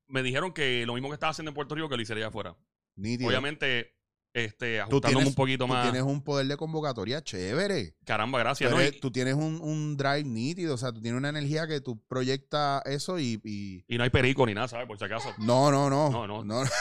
[0.08, 2.28] me dijeron que lo mismo que estaba haciendo en Puerto Rico que lo hiciera allá
[2.28, 2.56] afuera.
[2.96, 3.30] Nítido.
[3.30, 3.95] Obviamente,
[4.36, 7.96] este, Tú ajustándome tienes, un poquito tú tienes un poder de convocatoria chévere.
[8.06, 8.70] Caramba, gracias.
[8.70, 8.84] Tú, ¿no?
[8.84, 12.02] Y, tú tienes un, un drive nítido, o sea, tú tienes una energía que tú
[12.08, 13.40] proyectas eso y...
[13.46, 14.88] y- y no hay perico ni nada, ¿sabes?
[14.88, 15.30] Por si acaso.
[15.38, 16.10] No, no, no.
[16.10, 16.44] No, no.
[16.44, 16.64] no.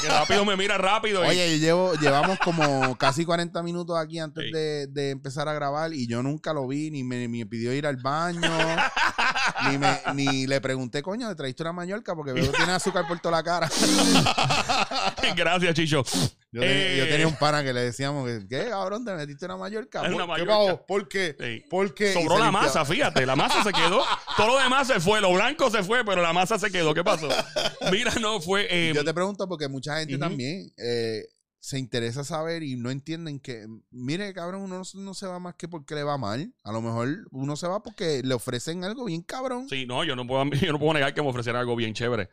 [0.00, 1.20] Que rápido me mira rápido.
[1.20, 4.50] Oye, llevo, llevamos como casi 40 minutos aquí antes Sí.
[4.50, 7.86] de, de empezar a grabar y yo nunca lo vi, ni me, me pidió ir
[7.86, 8.40] al baño,
[9.70, 12.14] ni, me, ni le pregunté, coño, ¿te trajiste una Mallorca?
[12.16, 13.70] Porque veo que tiene azúcar por toda la cara.
[15.36, 16.02] gracias, Chicho.
[16.54, 16.96] Yo, tenía, Eh.
[16.98, 19.04] yo tenía un pana que le decíamos, que, ¿qué, cabrón?
[19.04, 20.02] ¿Te metiste una Mallorca?
[20.02, 20.84] Es ¿Por, una ¿Qué Mallorca.
[21.10, 21.36] qué?
[21.38, 21.64] Sí.
[21.68, 22.10] ¿Por qué?
[22.10, 22.66] Y Sobró la limpiaba.
[22.66, 23.26] masa, fíjate.
[23.26, 24.02] La masa se quedó.
[24.36, 25.20] Todo lo demás se fue.
[25.20, 26.94] Lo blanco se fue, pero la masa se quedó.
[26.94, 27.28] ¿Qué pasó?
[27.90, 28.68] Mira, no fue.
[28.70, 31.24] eh, Yo te pregunto porque mucha gente también eh,
[31.58, 35.54] se interesa saber y no entienden que, mire, cabrón, uno no, no se va más
[35.56, 36.54] que porque le va mal.
[36.62, 39.66] A lo mejor uno se va porque le ofrecen algo bien cabrón.
[39.68, 42.28] Sí, no, yo no puedo, yo no puedo negar que me ofrecieran algo bien chévere.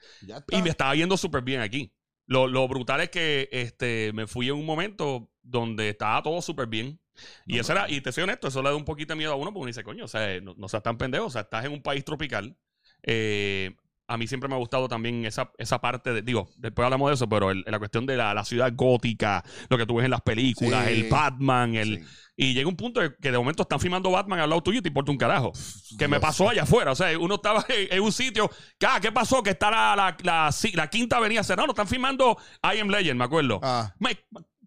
[0.51, 1.91] Y me estaba yendo súper bien aquí.
[2.25, 6.67] Lo, lo brutal es que este, me fui en un momento donde estaba todo súper
[6.67, 6.99] bien.
[7.45, 9.35] Y eso era, y te soy honesto, eso le da un poquito de miedo a
[9.35, 11.65] uno porque uno dice, coño, o sea, no, no seas tan pendejo, o sea, estás
[11.65, 12.57] en un país tropical.
[13.03, 13.75] Eh,
[14.11, 17.15] a mí siempre me ha gustado también esa, esa parte de, digo, después hablamos de
[17.15, 20.11] eso, pero el- la cuestión de la, la ciudad gótica, lo que tú ves en
[20.11, 20.93] las películas, Sí.
[20.93, 22.05] el Batman, el, Sí.
[22.37, 24.87] y llega un punto que de momento están filmando Batman al lado tuyo y te
[24.89, 25.51] importa un carajo.
[25.97, 26.91] Que me pasó allá afuera.
[26.91, 28.49] O sea, uno estaba en, un sitio.
[28.87, 29.41] ah, ¿Qué pasó?
[29.43, 31.67] Que está la, la, la, quinta avenida cerrada.
[31.67, 33.59] No, están filmando I Am Legend, me acuerdo.
[33.61, 34.17] Ah, Me,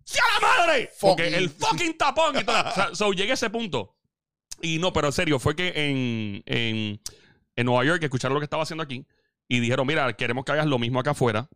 [0.04, 0.90] ¡Sí a la madre!
[1.00, 2.60] Porque el fucking tapón y todo.
[2.68, 3.96] O sea, so, llegué a ese punto.
[4.60, 7.00] Y no, pero en serio, fue que en, en,
[7.56, 9.04] en Nueva York escucharon lo que estaba haciendo aquí
[9.48, 11.48] y dijeron, mira, queremos que hagas lo mismo acá afuera.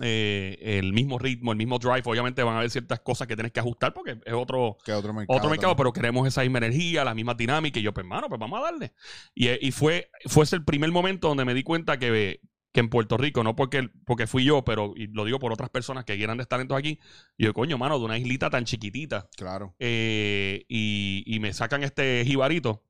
[0.00, 2.02] Eh, el mismo ritmo, el mismo drive.
[2.04, 5.12] Obviamente van a haber ciertas cosas que tienes que ajustar porque es otro, que otro
[5.12, 5.36] mercado.
[5.36, 7.80] otro mercado, pero queremos esa misma energía, las mismas dinámicas.
[7.80, 8.92] Y yo, pues, hermano, pues vamos a darle.
[9.34, 12.40] Y, eh, y fue, fue ese el primer momento donde me di cuenta que,
[12.72, 15.70] que en Puerto Rico, no porque, porque fui yo, pero y lo digo por otras
[15.70, 17.00] personas que quieran estar talentos aquí,
[17.36, 19.74] y yo, coño, mano, de una islita tan chiquitita, Claro.
[19.80, 22.84] eh, y, y me sacan este jibarito,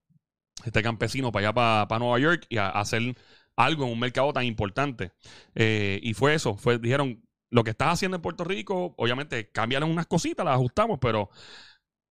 [0.67, 3.17] este campesino para allá, para, Nueva York, y a, a hacer
[3.57, 5.13] algo en un mercado tan importante.
[5.55, 9.83] Eh, y fue eso, fue, dijeron, lo que estás haciendo en Puerto Rico, obviamente, cambian
[9.85, 11.31] unas cositas, las ajustamos, pero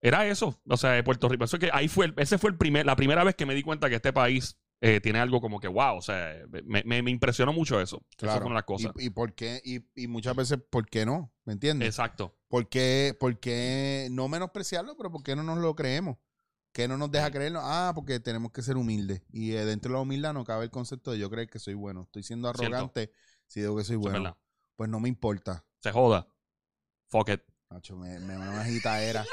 [0.01, 1.43] era eso, o sea, de Puerto Rico.
[1.43, 3.63] Eso es que ahí fue, ese fue el primer, la primera vez que me di
[3.63, 7.11] cuenta que este país eh, tiene algo como que, wow, o sea, me, me- me
[7.11, 8.01] impresionó mucho eso.
[8.17, 8.41] Claro.
[8.41, 8.63] Fue una.
[8.97, 11.33] Y, y por qué, y, y muchas veces, ¿por qué no?
[11.43, 11.87] ¿Me entiendes?
[11.89, 12.33] Exacto.
[12.47, 16.17] ¿Por qué, por qué no menospreciarlo, pero por qué no nos lo creemos?
[16.71, 17.31] ¿Qué no nos deja Sí.
[17.33, 17.59] creerlo?
[17.63, 19.21] Ah, porque tenemos que ser humildes.
[19.31, 21.73] Y eh, dentro de la humildad no cabe el concepto de yo creer que soy
[21.73, 22.03] bueno.
[22.03, 23.11] Estoy siendo arrogante
[23.47, 24.37] si digo que soy bueno.
[24.75, 25.65] Pues no me importa.
[25.81, 26.27] Se joda.
[27.07, 27.41] Fuck it.
[27.69, 29.25] Nacho, me, me una agitadera.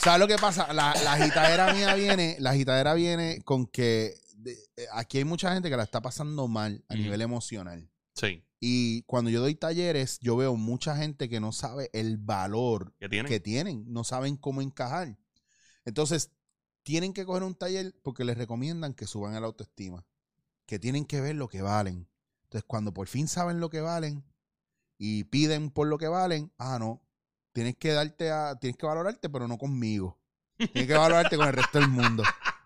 [0.00, 0.72] ¿Sabes lo que pasa?
[0.72, 5.52] La, la agitadera mía viene, la agitadera viene con que de- eh, aquí hay mucha
[5.54, 7.88] gente que la está pasando mal a nivel emocional.
[8.14, 8.44] Sí.
[8.60, 13.08] Y cuando yo doy talleres, yo veo mucha gente que no sabe el valor ¿Qué
[13.08, 13.30] tienen?
[13.30, 15.16] que tienen, no saben cómo encajar.
[15.88, 16.30] Entonces,
[16.82, 20.06] tienen que coger un taller porque les recomiendan que suban el autoestima,
[20.66, 22.06] que tienen que ver lo que valen.
[22.44, 24.22] Entonces, cuando por fin saben lo que valen
[24.98, 27.00] y piden por lo que valen, ah, no,
[27.52, 30.18] tienes que darte a, tienes que valorarte, pero no conmigo.
[30.58, 32.22] Tienes que valorarte con el resto del mundo.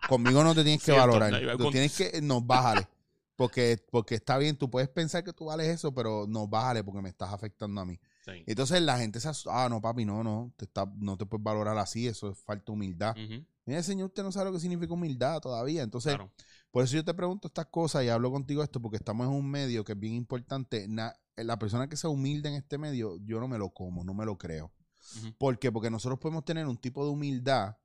[0.09, 1.57] Conmigo no te tienes que Cierto, valorar.
[1.57, 2.89] Tú tienes que, no, bájale.
[3.37, 7.01] Porque, porque está bien, tú puedes pensar que tú vales eso, pero no, bájale porque
[7.01, 7.97] me estás afectando a mí.
[8.25, 8.43] Sí.
[8.47, 11.43] Entonces la gente se asu- ah, no, papi, no, no, te está, no te puedes
[11.43, 13.15] valorar así, eso es falta de humildad.
[13.17, 15.83] Ujú, Mira, señor, usted no sabe lo que significa humildad todavía.
[15.83, 16.31] Entonces, claro.
[16.71, 19.49] por eso yo te pregunto estas cosas y hablo contigo esto, porque estamos en un
[19.49, 20.87] medio que es bien importante.
[20.87, 24.13] Na- la persona que sea humilde en este medio, yo no me lo como, no
[24.13, 24.71] me lo creo.
[25.17, 25.69] Ujú, ¿Por qué?
[25.71, 27.75] Porque nosotros podemos tener un tipo de humildad,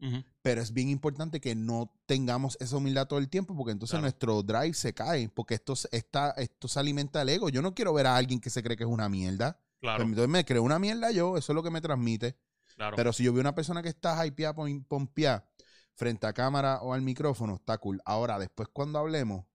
[0.43, 4.03] pero es bien importante que no tengamos esa humildad todo el tiempo, porque entonces Claro.
[4.03, 7.49] nuestro drive se cae, porque esto, está, esto se alimenta el ego.
[7.49, 9.59] Yo no quiero ver a alguien que se cree que es una mierda.
[9.81, 12.37] Claro, Pues, Entonces me creo una mierda yo, eso es lo que me transmite.
[12.77, 12.97] claro.
[12.97, 15.49] Pero si yo veo una persona que está hypeada, pom- pompeada,
[15.97, 18.01] frente a cámara o al micrófono, está cool.
[18.05, 19.47] Ahora, después cuando hablemos,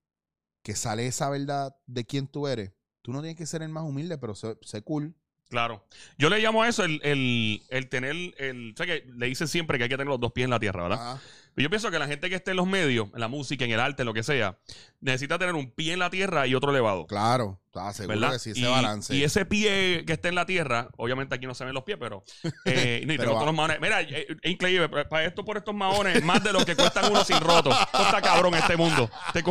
[0.64, 3.84] que sale esa verdad de quién tú eres, tú no tienes que ser el más
[3.84, 5.16] humilde, pero sé, sé cool.
[5.50, 5.86] Claro.
[6.18, 9.78] Yo le llamo a eso el, el, el tener, el, sé que le dicen siempre
[9.78, 11.02] que hay que tener los dos pies en la tierra, ¿verdad?
[11.02, 11.20] Ah,
[11.56, 13.72] Pero yo pienso que la gente que esté en los medios, en la música, en
[13.72, 14.58] el arte, en lo que sea,
[15.02, 17.06] necesita tener un pie en la tierra y otro elevado.
[17.06, 18.34] claro, está seguro ¿Verdad?
[18.34, 19.16] que sí, ese y, balance.
[19.16, 21.98] y ese pie que esté en la tierra, obviamente aquí no se ven los pies,
[22.00, 22.24] pero.
[22.66, 23.80] Eh, y Pero tengo todos los maones.
[23.82, 24.88] Mira, eh, es increíble.
[24.88, 27.72] Para para esto, por estos maones, más de lo que cuestan uno sin roto.
[27.72, 29.10] Esto está cabrón este mundo.
[29.34, 29.44] Te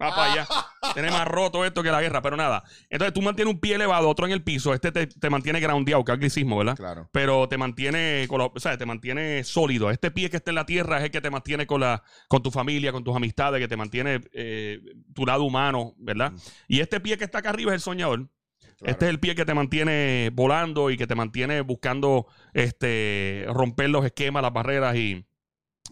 [0.00, 0.48] Va para allá.
[0.94, 2.64] Tiene más roto esto que la guerra, pero nada.
[2.88, 4.72] Entonces tú mantienes un pie elevado, otro en el piso.
[4.74, 6.76] Este te, te mantiene groundeado, que es anglicismo, ¿verdad?
[6.76, 7.08] Claro.
[7.12, 9.90] pero te mantiene con la- o sea, te mantiene sólido.
[9.90, 12.42] Este pie que está en la tierra es el que te mantiene con la con
[12.42, 14.80] tu familia, con tus amistades, que te mantiene eh,
[15.14, 16.32] tu lado humano, ¿verdad?
[16.32, 16.36] Mm.
[16.68, 18.28] Y este pie que está acá arriba es el soñador.
[18.78, 18.92] Claro.
[18.92, 23.90] Este es el pie que te mantiene volando y que te mantiene buscando este romper
[23.90, 25.26] los esquemas, las barreras y,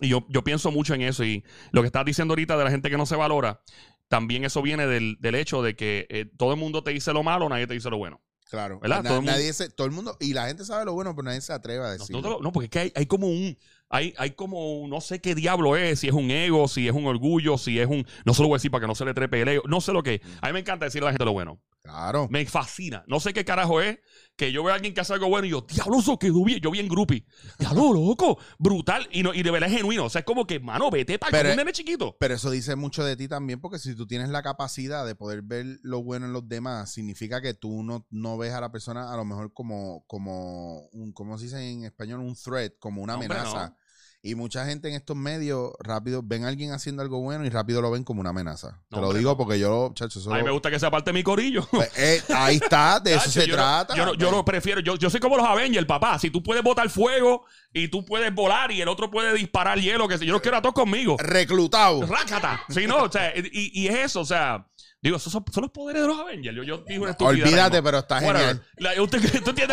[0.01, 2.71] y yo, yo pienso mucho en eso y lo que estás diciendo ahorita de la
[2.71, 3.61] gente que no se valora,
[4.09, 7.23] también eso viene del, del hecho de que eh, todo el mundo te dice lo
[7.23, 8.21] malo, nadie te dice lo bueno.
[8.51, 8.81] Claro.
[8.81, 9.03] ¿Verdad?
[9.03, 11.15] Na- Todo el mundo- nadie se, todo el mundo, y la gente sabe lo bueno,
[11.15, 12.17] pero nadie se atreve a No, decir.
[12.17, 13.57] no porque es que hay, hay como un.
[13.91, 17.07] Hay, hay como, no sé qué diablo es, si es un ego, si es un
[17.07, 18.07] orgullo, si es un.
[18.27, 19.63] No se lo voy a decir para que no se le trepe el ego.
[19.67, 20.21] No sé lo que es.
[20.43, 21.61] A mí me encanta decirle a la gente lo bueno.
[21.83, 22.29] Claro.
[22.31, 23.03] Me fascina.
[23.07, 23.99] No sé qué carajo es
[24.37, 26.61] que yo veo a alguien que hace algo bueno y yo, diablo, eso quedó bien.
[26.61, 27.25] Yo bien groupie.
[27.59, 28.39] Diablo, loco.
[28.59, 29.09] Brutal.
[29.11, 30.05] Y, no, y de verdad es genuino.
[30.05, 32.17] O sea, es como que, mano, vete para Pero- un nene chiquito.
[32.21, 35.41] Pero eso dice mucho de ti también, porque si tú tienes la capacidad de poder
[35.43, 39.13] ver lo bueno en los demás, significa que tú no, no ves a la persona
[39.13, 42.21] a lo mejor como, como un, ¿cómo se dice en español?
[42.21, 43.69] Un threat, como una No, hombre, amenaza.
[43.71, 43.77] no.
[44.21, 47.81] Y mucha gente en estos medios rápido ven a alguien haciendo algo bueno y rápido
[47.81, 48.81] lo ven como una amenaza.
[48.91, 49.37] No, Te lo digo no.
[49.37, 51.67] porque yo, chacho, eso A mí me gusta que sea parte de mi corillo.
[51.71, 53.95] Pues, eh, ahí está, de eso se yo trata.
[53.95, 54.81] yo, no, yo no prefiero.
[54.81, 56.19] Yo, yo soy como los Avengers, papá.
[56.19, 60.09] Si tú puedes botar fuego y tú puedes volar y el otro puede disparar hielo,
[60.09, 61.17] que yo los quiero a todos conmigo.
[61.21, 62.05] Reclutado.
[62.05, 62.61] Rácata.
[62.69, 64.67] Sí, no, o sea, y, y es eso, o sea.
[65.01, 66.57] Digo, esos son, son los poderes de los Avengers.
[66.57, 68.63] Yo, yo dije una Olvídate, pero está genial.
[68.79, 69.21] La- usted,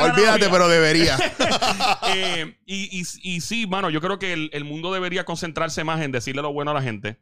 [0.02, 1.18] Olvídate, pero debería.
[2.08, 6.02] Eh, y, y, y sí, mano, yo creo que el, el mundo debería concentrarse más
[6.02, 7.20] en decirle lo bueno a la gente.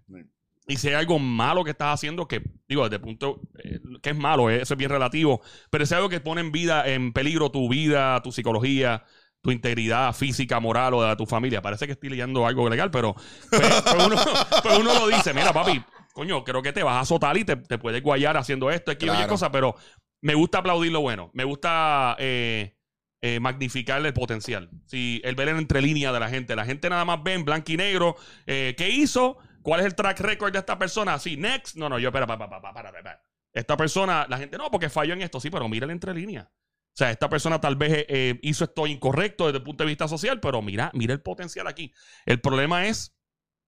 [0.67, 4.11] Y si hay algo malo que estás haciendo, que digo, desde el punto eh, que
[4.11, 6.87] es malo, eh, eso es bien relativo, pero si hay algo que pone en vida,
[6.87, 9.03] en peligro tu vida, tu psicología,
[9.41, 11.61] tu integridad física, moral o de tu familia.
[11.61, 13.15] Parece que estoy leyendo algo legal, pero,
[13.49, 14.15] pero, pero uno,
[14.63, 15.83] pero uno lo dice, mira, papi,
[16.13, 19.05] coño, creo que te vas a azotar y te, te puedes guayar haciendo esto, aquí,
[19.09, 19.29] oye, Claro.
[19.29, 19.75] cosas, pero
[20.21, 21.29] me gusta aplaudir lo bueno.
[21.33, 22.77] Me gusta eh,
[23.21, 24.69] eh, magnificar el potencial.
[24.85, 26.55] Si el ver en entre líneas de la gente.
[26.55, 28.15] La gente nada más ve en blanco y negro.
[28.45, 29.37] eh, ¿Qué hizo?
[29.61, 31.17] ¿Cuál es el track record de esta persona?
[31.19, 31.75] Sí, next.
[31.75, 33.21] No, no, yo, espera, para, para, para, para.
[33.53, 35.39] Esta persona, la gente, no, porque falló en esto.
[35.39, 36.45] Sí, pero mira el entre líneas.
[36.45, 40.07] O sea, esta persona tal vez eh, hizo esto incorrecto desde el punto de vista
[40.07, 41.91] social, pero mira, mira el potencial aquí.
[42.25, 43.12] El problema es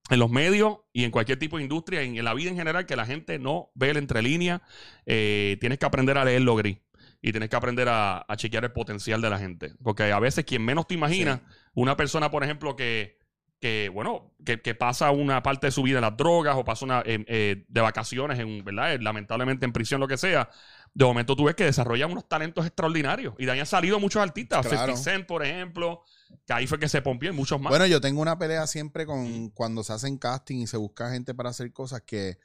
[0.09, 2.85] en los medios y en cualquier tipo de industria, en, en la vida en general,
[2.85, 4.61] que la gente no ve el entre líneas.
[5.05, 6.77] Eh, tienes que aprender a leerlo gris.
[7.21, 9.73] Y tienes que aprender a, a chequear el potencial de la gente.
[9.83, 11.41] Porque a veces quien menos te imagina,
[11.73, 13.17] una persona, por ejemplo, que,
[13.59, 16.85] que bueno, que, que pasa una parte de su vida en las drogas o pasa
[16.85, 18.93] una eh, eh, de vacaciones, en, ¿verdad?
[18.93, 20.51] Eh, Lamentablemente en prisión, lo que sea.
[20.95, 23.35] De momento tú ves que desarrollan unos talentos extraordinarios.
[23.37, 24.65] Y de ahí han salido muchos artistas.
[24.65, 24.95] Claro.
[24.95, 26.03] 50 Cent, por ejemplo,
[26.47, 27.69] que ahí fue que se pompió y muchos más.
[27.69, 31.35] Bueno, yo tengo una pelea siempre con cuando se hacen casting y se busca gente
[31.35, 32.39] para hacer cosas que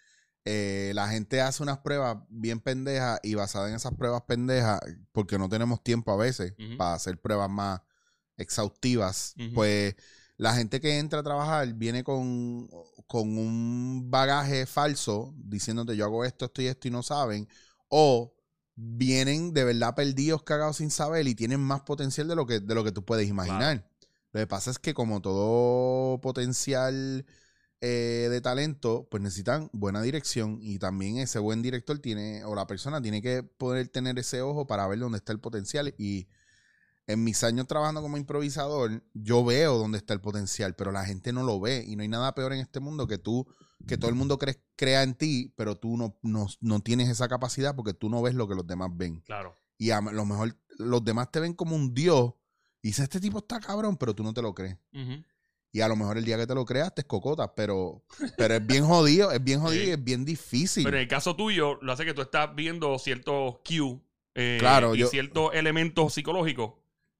[0.45, 4.81] eh, la gente hace unas pruebas bien pendejas y basada en esas pruebas pendejas,
[5.13, 7.83] porque no tenemos tiempo a veces para hacer pruebas más
[8.37, 9.95] exhaustivas, pues
[10.39, 12.69] la gente que entra a trabajar viene con,
[13.07, 17.47] con un bagaje falso diciéndote yo hago esto, esto y esto y no saben,
[17.89, 18.35] o
[18.83, 22.75] vienen de verdad perdidos, cagados sin saber y tienen más potencial de lo que, de
[22.75, 23.87] lo que tú puedes imaginar.
[24.33, 27.27] Lo que pasa es que como todo potencial
[27.81, 32.67] eh, de talento, pues necesitan buena dirección y también ese buen director tiene, o la
[32.67, 36.29] persona tiene que poder tener ese ojo para ver dónde está el potencial y
[37.07, 41.33] en mis años trabajando como improvisador, yo veo dónde está el potencial, pero la gente
[41.33, 41.85] no lo ve.
[41.85, 43.47] Y no hay nada peor en este mundo que tú,
[43.87, 44.39] que todo el mundo
[44.77, 48.49] crea en ti, pero tú no, no, tienes esa capacidad porque tú no ves lo
[48.49, 49.21] que los demás ven.
[49.21, 49.55] Claro.
[49.79, 52.35] Y a lo mejor los demás te ven como un dios
[52.83, 54.77] y dices, este tipo está cabrón, pero tú no te lo crees.
[55.73, 58.05] Y a lo mejor el día que te lo creas te escocotas, pero,
[58.37, 60.85] pero es bien jodido, es bien jodido y es bien difícil.
[60.85, 63.99] Pero en el caso tuyo, lo hace que tú estás viendo ciertos cues
[64.35, 66.75] eh, claro, y ciertos elementos psicológicos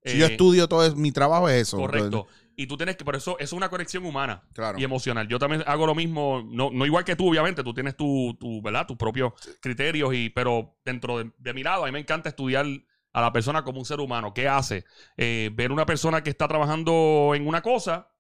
[0.05, 1.77] si yo eh, estudio todo, mi trabajo es eso.
[1.77, 2.27] Correcto.
[2.61, 4.43] Y tú tienes que, por eso, es una conexión humana
[4.77, 5.27] y emocional.
[5.27, 8.61] Yo también hago lo mismo, no, no igual que tú, obviamente, tú tienes tu, tu
[8.61, 8.87] ¿verdad?
[8.87, 12.67] tus propios criterios, y, pero dentro de, mi lado, a mí me encanta estudiar
[13.15, 14.35] a la persona como un ser humano.
[14.35, 14.85] ¿Qué hace?
[15.17, 18.11] Eh, ver una persona que está trabajando en una cosa.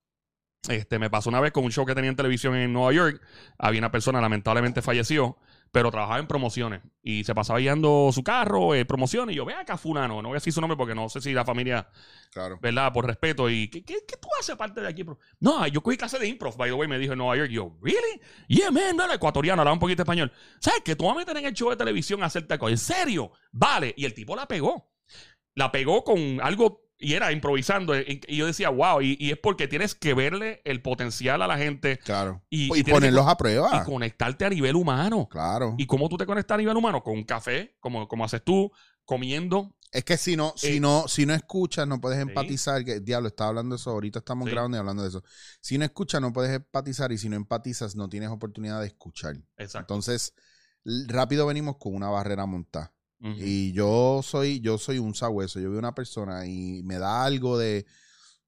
[0.70, 3.20] Este, me pasó una vez con un show que tenía en televisión en Nueva York.
[3.59, 5.37] Había una persona, lamentablemente falleció
[5.72, 9.35] pero trabajaba en promociones y se pasaba guiando su carro, eh, promociones.
[9.35, 11.33] Y yo, ve acá, Fulano, no voy a decir su nombre porque no sé si
[11.33, 11.88] la familia,
[12.33, 12.59] claro.
[12.61, 12.92] ¿verdad?
[12.92, 13.48] Por respeto.
[13.48, 15.04] ¿Y qué, qué, tú haces aparte de aquí?
[15.38, 17.50] No, yo cogí clase de improv, by the way, me dijo en Nueva York.
[17.50, 18.20] Yo, ¿really?
[18.48, 20.33] Yeah, man, no, era ecuatoriano, hablaba un poquito español.
[20.59, 22.68] ¿Sabes que tú vas a meter en el show de televisión a hacerte algo?
[22.68, 23.33] ¿En serio?
[23.52, 23.94] Vale.
[23.96, 24.90] Y el tipo la pegó.
[25.54, 27.98] La pegó con algo y era improvisando.
[27.98, 31.98] Y yo decía, wow, y, es porque tienes que verle el potencial a la gente.
[31.98, 32.44] Claro.
[32.50, 33.70] Y, ponerlos a prueba.
[33.82, 35.26] Y conectarte a nivel humano.
[35.28, 35.74] Claro.
[35.78, 37.02] ¿Y cómo tú te conectas a nivel humano?
[37.02, 38.70] Con un café, como, como haces tú,
[39.04, 39.74] comiendo.
[39.90, 42.84] Es que si no, si eh, no, si no escuchas, no puedes empatizar.
[42.84, 43.90] Que diablo, estaba hablando de eso.
[43.90, 45.24] Ahorita estamos grabando y hablando de eso.
[45.60, 47.10] Si no escuchas, no puedes empatizar.
[47.12, 49.36] Y si no empatizas, no tienes oportunidad de escuchar.
[49.56, 49.94] Exacto.
[49.94, 50.34] Entonces,
[51.08, 52.92] rápido venimos con una barrera montada.
[53.22, 55.61] Y yo soy, yo soy un sabueso.
[55.61, 57.87] Yo veo una persona y me da algo de.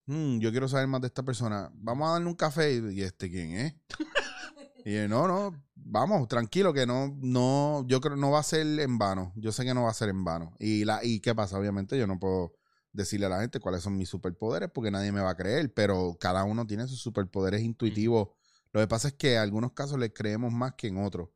[0.07, 1.71] Mm, yo quiero saber más de esta persona.
[1.75, 2.81] Vamos a darle un café.
[2.91, 3.75] Y este, ¿quién es?
[4.87, 8.99] y no, no, vamos, tranquilo, que no, no, yo creo no va a ser en
[8.99, 9.33] vano.
[9.37, 10.57] Yo sé que no va a ser en vano.
[10.59, 12.55] Y la, y qué pasa, obviamente, yo no puedo
[12.93, 16.17] decirle a la gente cuáles son mis superpoderes porque nadie me va a creer, pero
[16.21, 18.29] cada uno tiene sus superpoderes intuitivos.
[18.73, 21.29] Lo que pasa es que en algunos casos le creemos más que en otros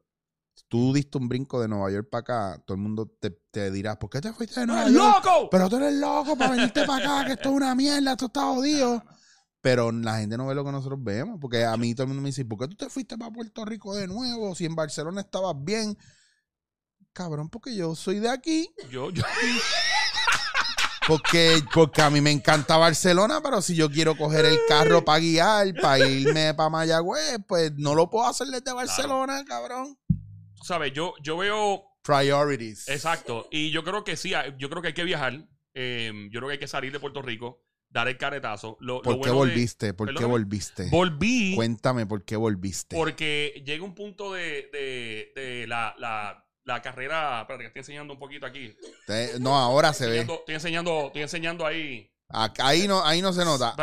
[0.69, 3.99] tú diste un brinco de Nueva York para acá, todo el mundo te, te dirá,
[3.99, 5.25] ¿por qué te fuiste de Nueva York?
[5.25, 5.49] ¡Loco!
[5.51, 8.43] Pero tú eres loco para venirte para acá, que esto es una mierda, esto está
[8.43, 9.03] jodido.
[9.61, 12.23] Pero la gente no ve lo que nosotros vemos, porque a mí todo el mundo
[12.23, 14.55] me dice, ¿por qué tú te fuiste para Puerto Rico de nuevo?
[14.55, 15.97] Si en Barcelona estabas bien.
[17.13, 18.69] Cabrón, porque yo soy de aquí.
[18.91, 19.23] Yo, yo.
[21.07, 25.21] Porque, porque a mí me encanta Barcelona, pero si yo quiero coger el carro para
[25.21, 29.97] guiar, para irme para Mayagüez, pues no lo puedo hacer desde Barcelona, cabrón.
[30.67, 30.93] ¿Sabes?
[30.93, 31.85] Yo, yo veo...
[32.03, 32.89] Priorities.
[32.89, 33.49] Exacto.
[33.51, 35.49] Y yo creo que sí, yo creo que hay que viajar.
[35.75, 38.79] Em, yo creo que hay que salir de Puerto Rico, dar el caretazo.
[39.03, 39.93] ¿Por qué volviste?
[39.93, 40.89] ¿Por qué volviste?
[40.91, 41.55] Volví.
[41.55, 42.97] Cuéntame por qué volviste.
[42.97, 44.69] Porque llega un punto de,
[45.35, 47.41] de, la, la, la, carrera.
[47.41, 48.75] Espérate, que estoy enseñando un poquito aquí.
[49.41, 50.21] no, ahora se ve.
[50.21, 52.11] Estoy enseñando, estoy enseñando ahí.
[52.29, 53.75] Ahí no, ahí no se nota.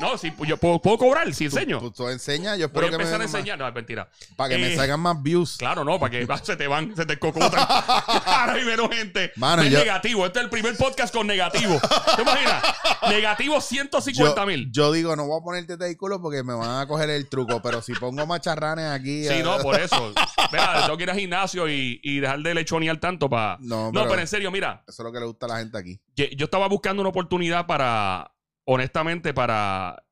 [0.00, 1.78] no, si, yo puedo, cobrar si enseño.
[1.78, 3.58] Tú, tú, enseñas, yo espero Voy a que empezar a enseñar.
[3.58, 4.08] No, es mentira.
[4.34, 5.56] Para que me eh, salgan más views.
[5.58, 7.66] Claro, no, para que se te van, se te cocotan.
[7.68, 9.30] Ahora hay menos gente.
[9.36, 10.24] Mano, es negativo.
[10.24, 11.78] Este es el primer podcast con negativo.
[12.16, 12.62] ¿Te imaginas?
[13.10, 14.72] negativo 150 mil.
[14.72, 17.60] Yo, digo, no voy a ponerte de culo porque me van a coger el truco.
[17.60, 19.28] Pero si pongo macharranes aquí.
[19.28, 19.62] Sí, no, eh.
[19.62, 20.14] por eso.
[20.50, 23.58] Mira, tengo que ir al gimnasio y, y dejar de lechonear tanto para.
[23.60, 24.82] No, no, pero en serio, mira.
[24.88, 26.00] Eso es lo que le gusta a la gente aquí.
[26.16, 28.32] Yo estaba buscando una oportunidad para
[28.66, 30.04] honestamente, para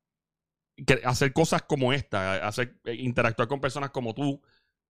[1.04, 4.40] hacer cosas como esta, hacer, eh, interactuar con personas como tú,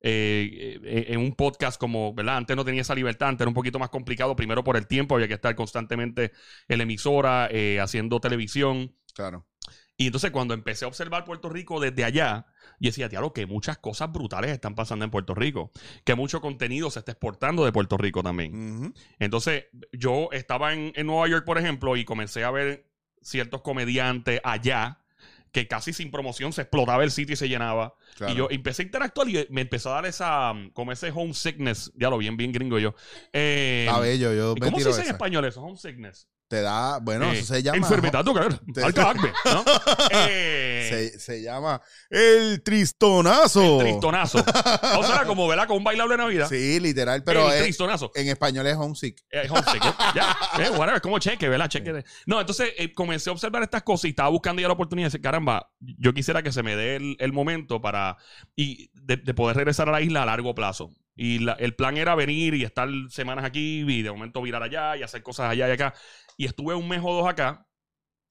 [0.01, 2.37] eh, eh, en un podcast como, ¿verdad?
[2.37, 5.15] Antes no tenía esa libertad, antes era un poquito más complicado, primero por el tiempo,
[5.15, 6.33] había que estar constantemente
[6.69, 7.49] en la emisora,
[7.81, 8.95] haciendo televisión.
[9.15, 9.47] Claro.
[9.97, 12.47] Y entonces cuando empecé a observar Puerto Rico desde allá,
[12.81, 15.71] y decía, tío, que muchas cosas brutales están pasando en Puerto Rico,
[16.05, 18.93] que mucho contenido se está exportando de Puerto Rico también.
[19.19, 22.91] Entonces yo estaba en, en Nueva York, por ejemplo, y comencé a ver
[23.23, 25.05] ciertos comediantes allá
[25.55, 27.95] que casi sin promoción se explotaba el sitio y se llenaba.
[28.29, 32.11] Y yo empecé a interactuar y me empezó a dar esa, como ese homesickness, ya
[32.11, 32.97] lo bien, bien gringo yo.
[33.33, 33.87] Eh,
[34.19, 35.63] yo ¿Cómo se dice en español eso?
[35.63, 36.29] Homesickness.
[36.47, 37.79] Te da, bueno, eso se llama.
[37.79, 38.35] Enfermedad ¿no?
[40.11, 41.81] eh, se, llama
[42.11, 43.81] el tristonazo.
[43.81, 44.45] El tristonazo.
[44.99, 45.67] o sea, como, ¿verdad?
[45.67, 46.49] Con un bailable de Navidad.
[46.49, 47.51] Sí, literal, pero.
[47.51, 48.13] El tristonazo.
[48.15, 49.25] En español es homesick.
[49.31, 49.83] Es homesick.
[50.15, 51.69] ya, eh, whatever, como cheque, ¿verdad?
[51.69, 55.07] Cheque No, entonces eh, comencé a observar estas cosas y estaba buscando ya la oportunidad
[55.07, 58.19] de decir, caramba, yo quisiera que se me dé el, momento para.
[58.55, 60.93] y de, poder regresar a la isla a largo plazo.
[61.17, 64.97] Y la- el plan era venir y estar semanas aquí y de momento virar allá
[64.97, 65.95] y hacer cosas allá y acá.
[66.37, 67.67] Y estuve un mes o dos acá,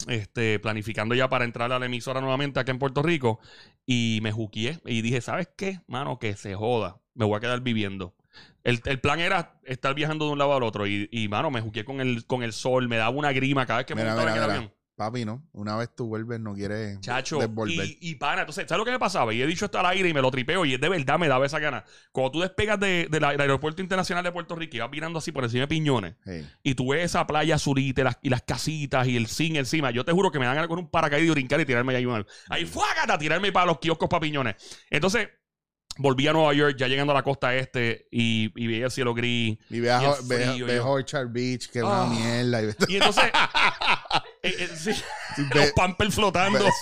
[0.08, 3.40] este, planificando ya para entrar a la emisora nuevamente acá en Puerto Rico.
[3.86, 5.82] Y me juqueé y dije, ¿sabes qué?
[5.88, 7.02] Mano, que se joda.
[7.16, 8.16] Me voy a quedar viviendo.
[8.64, 10.88] El, el plan era estar viajando de un lado al otro.
[10.88, 12.88] Y, y mano, me juqueé con el, con el sol.
[12.90, 14.74] Me daba una grima cada vez que me Mira, montaba mira, en el avión.
[14.96, 15.44] Papi, ¿no?
[15.54, 17.84] Una vez tú vuelves, no quieres Chacho, desvolver.
[17.84, 19.34] y, y pana, entonces, ¿sabes lo que me pasaba?
[19.34, 21.28] Y he dicho esto al aire y me lo tripeo y es de verdad me
[21.28, 21.84] daba esa gana.
[22.12, 25.32] Cuando tú despegas de- de del aeropuerto internacional de Puerto Rico y vas mirando así
[25.32, 26.14] por encima de Piñones
[26.62, 29.90] y tú ves esa playa azulita y las, y las casitas y el zinc encima,
[29.90, 32.06] yo te juro que me dan ganas con un paracaídas y brincar y tirarme ahí,
[32.06, 34.56] un- ahí fuágata, tirarme para los kioscos para Piñones.
[34.92, 35.28] Entonces,
[35.98, 39.14] volví a Nueva York ya llegando a la costa este y, y veía el cielo
[39.16, 39.58] gris.
[39.72, 42.06] Y ve, a- Y el ve- frío, ve yo- Orchard Beach, que es Ah.
[42.08, 42.62] una mierda.
[42.88, 43.26] Y Y entonces,
[44.44, 44.92] eh, eh, sí,
[45.54, 46.60] ve- los pampers flotando.
[46.60, 46.74] ves-.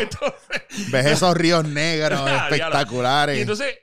[0.00, 3.38] Entonces, Ves esos ríos negros espectaculares.
[3.38, 3.74] Y entonces,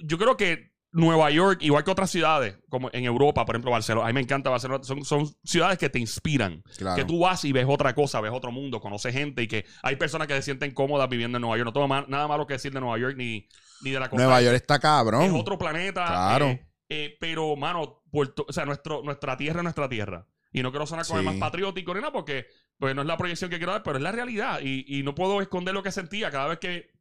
[0.00, 4.04] yo creo que Nueva York, igual que otras ciudades, como en Europa, por ejemplo, Barcelona,
[4.06, 6.62] a mí me encanta Barcelona, son, son ciudades que te inspiran.
[6.76, 6.96] Claro.
[6.96, 9.96] Que tú vas y ves otra cosa, ves otro mundo, conoces gente y que hay
[9.96, 11.66] personas que se sienten cómodas viviendo en Nueva York.
[11.66, 13.48] No tengo nada malo que decir de Nueva York ni,
[13.82, 14.22] ni de la costa.
[14.22, 15.34] Nueva York está Es cabrón.
[15.34, 16.04] otro planeta.
[16.06, 16.46] Claro.
[16.48, 20.26] eh, eh, pero, mano, Puerto- o sea, nuestro, nuestra tierra es nuestra tierra.
[20.52, 22.46] Y no quiero sonar como el más patriótico ni nada porque
[22.78, 24.60] pues, no es la proyección que quiero dar, pero es la realidad.
[24.62, 26.91] Y, y no puedo esconder lo que sentía cada vez que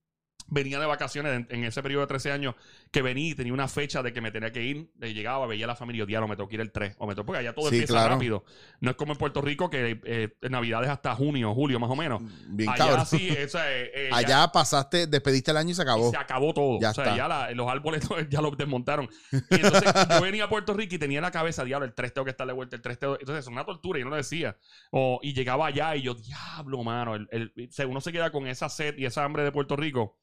[0.52, 2.54] venía de vacaciones en, en ese periodo de 13 años
[2.92, 5.66] que venía y tenía una fecha de que me tenía que ir, eh, llegaba, veía
[5.66, 7.54] a la familia, diario, me tengo que ir el 3, o me tengo, porque allá
[7.56, 8.14] todo Sí, empieza claro.
[8.16, 8.44] rápido.
[8.82, 11.90] No es como en Puerto Rico que eh, en Navidad es hasta junio, julio más
[11.90, 12.22] o menos.
[12.50, 13.06] Bien allá cabrón.
[13.08, 16.10] sí, eh, eh, ya- Allá pasaste, despediste el año y se acabó.
[16.10, 16.80] y se acabó todo.
[16.80, 17.16] Ya o sea, está.
[17.18, 19.10] ya la- los árboles ya los desmontaron.
[19.32, 22.14] Y entonces yo venía a Puerto Rico y tenía en la cabeza, diablo, el 3
[22.14, 23.18] tengo que estar de vuelta, el 3 tengo...
[23.20, 24.58] Entonces es una tortura, y yo no lo decía.
[24.92, 27.16] O, y llegaba allá y yo, diablo, mano.
[27.16, 27.54] El, el-
[27.88, 30.18] uno se queda con esa sed y esa hambre de Puerto Rico.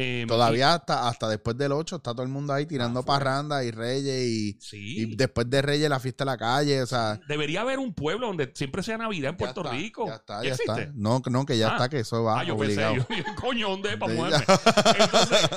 [0.00, 3.18] Eh, Todavía hasta, hasta después del 8 está todo el mundo ahí tirando Ah, fuera.
[3.18, 4.94] parranda y reyes y, y- sí.
[5.00, 7.18] y después de reyes la fiesta en la calle, o sea...
[7.26, 10.06] Debería haber un pueblo donde siempre sea Navidad en Puerto está, Rico.
[10.06, 10.82] Ya está, ¿Ya existe?
[10.82, 10.92] está.
[10.94, 11.72] No, no, que ya Ah.
[11.72, 12.94] está, que eso va Ah, yo obligado.
[13.08, 13.96] pensé, yo, coño, ¿dónde?
[13.98, 14.12] Para.
[14.14, 15.48] Entonces,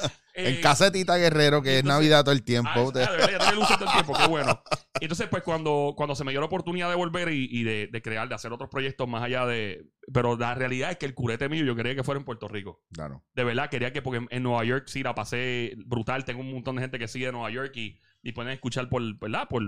[0.47, 2.69] En eh, casetita Guerrero, que es Navidad todo el Ah, tiempo.
[2.99, 4.63] es- ah, de verdad, ya tiene luces todo el tiempo, qué bueno.
[4.99, 8.01] Entonces, pues cuando, cuando se me dio la oportunidad de volver y, y de, de
[8.01, 9.87] crear, de hacer otros proyectos más allá de...
[10.13, 12.83] Pero la realidad es que el curete mío yo quería que fuera en Puerto Rico.
[12.93, 13.23] Claro.
[13.33, 16.25] De verdad, quería que, porque en, en Nueva York sí la pasé brutal.
[16.25, 19.01] Tengo un montón de gente que sigue de Nueva York y, y pueden escuchar por,
[19.19, 19.47] ¿verdad?
[19.49, 19.63] Por,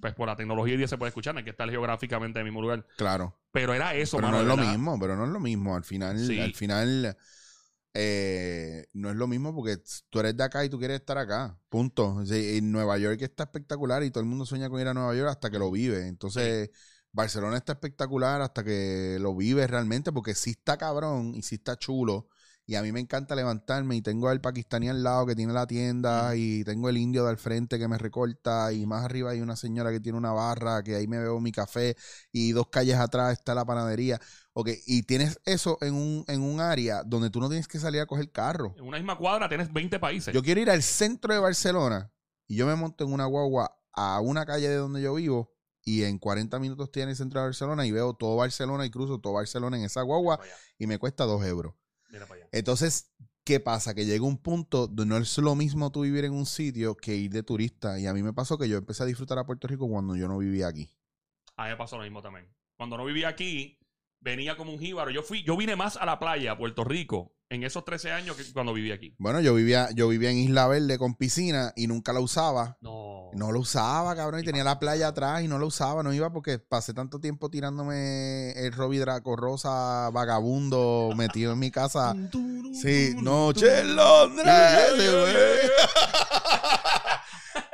[0.00, 2.52] pues, por la tecnología y día se puede escuchar, hay que estar geográficamente en el
[2.52, 2.86] mismo lugar.
[2.96, 3.36] Claro.
[3.52, 5.74] Pero era eso, pero mano, no es lo mismo, pero no es lo mismo.
[5.76, 6.38] Al final, Sí.
[6.40, 7.16] al final,
[7.94, 11.58] eh, no es lo mismo porque tú eres de acá y tú quieres estar acá.
[11.68, 12.14] Punto.
[12.16, 14.94] O sea, en Nueva York está espectacular y todo el mundo sueña con ir a
[14.94, 16.06] Nueva York hasta que lo vive.
[16.06, 16.70] Entonces,
[17.12, 21.76] Barcelona está espectacular hasta que lo vive realmente porque sí está cabrón y sí está
[21.76, 22.28] chulo.
[22.70, 25.66] Y a mí me encanta levantarme y tengo al pakistaní al lado que tiene la
[25.66, 29.40] tienda y tengo el indio de al frente que me recorta y más arriba hay
[29.40, 31.96] una señora que tiene una barra que ahí me veo mi café
[32.30, 34.20] y dos calles atrás está la panadería.
[34.52, 38.02] Ok, y tienes eso en un, en un área donde tú no tienes que salir
[38.02, 38.72] a coger carro.
[38.78, 40.32] En una misma cuadra tienes 20 países.
[40.32, 42.12] Yo quiero ir al centro de Barcelona
[42.46, 45.52] y yo me monto en una guagua a una calle de donde yo vivo
[45.82, 48.90] y en 40 minutos estoy en el centro de Barcelona y veo todo Barcelona y
[48.90, 50.38] cruzo todo Barcelona en esa guagua
[50.78, 51.74] y me cuesta dos euros.
[52.10, 52.48] Mira para allá.
[52.52, 53.12] Entonces,
[53.44, 53.94] ¿qué pasa?
[53.94, 57.14] Que llega un punto donde no es lo mismo tú vivir en un sitio que
[57.14, 57.98] ir de turista.
[57.98, 60.28] Y a mí me pasó que yo empecé a disfrutar a Puerto Rico cuando yo
[60.28, 60.90] no vivía aquí.
[61.56, 62.48] A mí me pasó lo mismo también.
[62.76, 63.78] Cuando no vivía aquí,
[64.20, 65.10] venía como un jíbaro.
[65.10, 68.36] Yo fui, yo vine más a la playa, a Puerto Rico, en esos 13 años
[68.36, 69.14] que cuando viví aquí.
[69.18, 72.78] Bueno, yo vivía, yo vivía en Isla Verde con piscina y nunca la usaba.
[72.80, 73.30] No.
[73.32, 76.32] No lo usaba, cabrón, y tenía la playa atrás y no lo usaba, no iba
[76.32, 82.14] porque pasé tanto tiempo tirándome el Robbie Draco Rosa vagabundo metido en mi casa.
[82.72, 84.46] Sí, noche en Londres.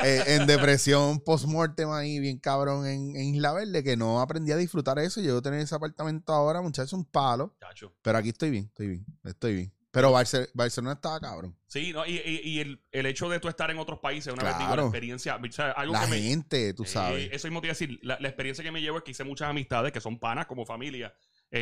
[0.06, 4.56] Eh, en depresión post-mortem ahí, bien cabrón, en, en Isla Verde, que no aprendí a
[4.56, 5.20] disfrutar eso.
[5.20, 7.54] Yo tener ese apartamento ahora, muchachos, un palo.
[7.60, 7.92] Chacho.
[8.02, 9.72] Pero aquí estoy bien, estoy bien, estoy bien.
[9.90, 11.56] Pero Barce- Barcelona estaba cabrón.
[11.66, 14.44] Sí, no, y, y- y el, el hecho de tú estar en otros países, una
[14.44, 17.28] vez digo, la experiencia, o sea, algo La que me, gente, tú Eh, sabes.
[17.32, 17.98] eso mismo te iba a decir.
[18.02, 20.66] La, la experiencia que me llevo es que hice muchas amistades que son panas como
[20.66, 21.14] familia.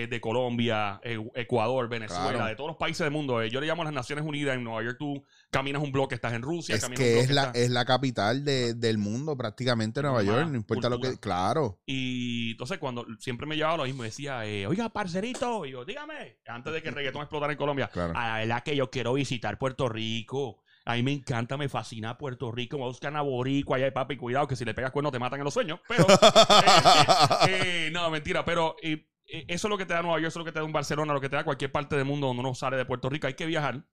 [0.02, 2.46] Eh, de Colombia, eh, Ecuador, Venezuela, Claro.
[2.46, 3.40] de todos los países del mundo.
[3.42, 4.56] Eh, yo le llamo a las Naciones Unidas.
[4.56, 7.24] En Nueva York tú caminas un bloque, estás en Rusia, Es caminas un que bloque,
[7.24, 10.98] es la, estás- es la capital de- del mundo, prácticamente Nueva York, no importa lo
[11.00, 11.18] que.
[11.18, 11.78] Claro.
[11.86, 16.72] Y entonces cuando siempre me llevaba lo mismo, decía, oiga, parcerito, y yo, dígame, antes
[16.72, 18.12] de que el reggaetón explotara en Colombia, Claro.
[18.16, 20.60] "Ah, la verdad que yo quiero visitar Puerto Rico.
[20.86, 22.76] A mí me encanta, me fascina Puerto Rico.
[22.76, 24.18] Me buscan a Boricua allá, papi.
[24.18, 25.80] Cuidado que si le pegas cuerno te matan en los sueños.
[25.88, 26.04] Pero,
[27.48, 28.44] eh, eh, no, mentira.
[28.44, 29.06] Pero eh,
[29.48, 30.72] eso es lo que te da Nueva York, eso es lo que te da un
[30.72, 33.26] Barcelona, lo que te da cualquier parte del mundo donde uno sale de Puerto Rico.
[33.26, 33.84] Hay que viajar.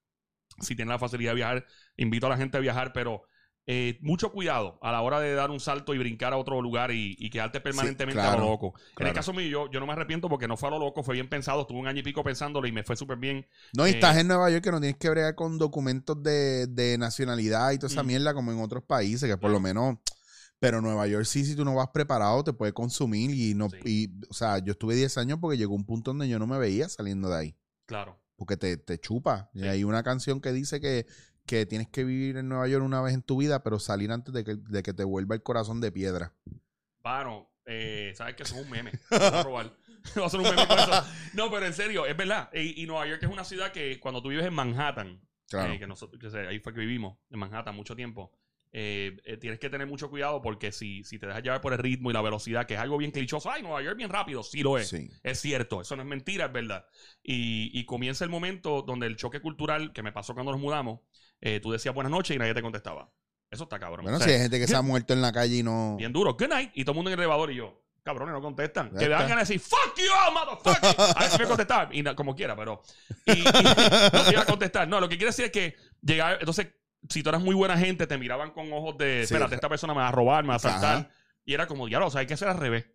[0.59, 1.65] Si tienes la facilidad de viajar,
[1.97, 3.23] invito a la gente a viajar, pero
[3.67, 6.91] eh, mucho cuidado a la hora de dar un salto y brincar a otro lugar
[6.91, 8.73] y, y quedarte permanentemente a claro, lo loco.
[8.99, 11.03] En el caso mío, yo, yo no me arrepiento porque no fue a lo loco,
[11.03, 13.47] fue bien pensado, estuve un año y pico pensándolo y me fue súper bien.
[13.73, 16.67] No, y Eh, estás en Nueva York que no tienes que bregar con documentos de,
[16.67, 18.07] de nacionalidad y toda esa Mm.
[18.07, 19.97] mierda como en otros países, que por lo menos.
[20.62, 23.32] Pero Nueva York sí, si tú no vas preparado, te puede consumir.
[23.32, 23.78] Y no, Sí.
[23.84, 26.59] y, o sea, yo estuve 10 años porque llegó un punto donde yo no me
[26.59, 27.55] veía saliendo de ahí.
[27.88, 28.20] Claro.
[28.36, 29.49] Porque te, te chupa.
[29.55, 31.07] Y hay una canción que dice que,
[31.47, 34.34] que tienes que vivir en Nueva York una vez en tu vida, pero salir antes
[34.36, 36.34] de que, de que te vuelva el corazón de piedra.
[37.03, 38.91] Bueno, eh, sabes que eso es un meme.
[39.09, 39.76] A robar.
[40.24, 41.03] A ser un meme con eso.
[41.34, 42.49] No, pero en serio, es verdad.
[42.53, 45.74] Y, y Nueva York es una ciudad que cuando tú vives en Manhattan, Claro.
[45.74, 48.32] eh, que nosotros, que ahí fue que vivimos, en Manhattan mucho tiempo,
[48.74, 51.80] eh, eh, tienes que tener mucho cuidado porque si, si te dejas llevar por el
[51.80, 54.61] ritmo y la velocidad, que es algo bien clichoso, ay, Nueva York bien rápido, sí
[54.63, 54.89] lo es.
[54.89, 55.09] Sí.
[55.24, 56.86] Es cierto, eso no es mentira, es verdad.
[57.22, 61.01] Y, y comienza el momento donde el choque cultural que me pasó cuando nos mudamos,
[61.41, 63.11] eh, tú decías buenas noches y nadie te contestaba.
[63.49, 64.03] Eso está cabrón.
[64.03, 65.97] Bueno, O sea, si hay gente que se ha muerto en la calle y no.
[65.97, 66.36] bien duro.
[66.36, 66.72] Good night.
[66.74, 68.89] Y todo el mundo en el elevador y yo, cabrones, no contestan.
[68.93, 69.24] Ya que está.
[69.24, 70.95] van a decir, fuck you, motherfucker.
[71.17, 71.89] A ver si me contestaban.
[71.91, 72.82] Y como quiera, pero.
[73.26, 74.88] Y, y no te iba a contestar.
[74.88, 76.36] No, lo que quiero decir es que llegaba.
[76.36, 76.67] Entonces,
[77.09, 79.33] si tú eras muy buena gente, te miraban con ojos de, Sí.
[79.33, 80.97] espérate, esta persona me va a robar, me va a asaltar.
[80.97, 81.09] Ajá.
[81.45, 82.85] Y era como, diablo, o sea, hay que hacer al revés.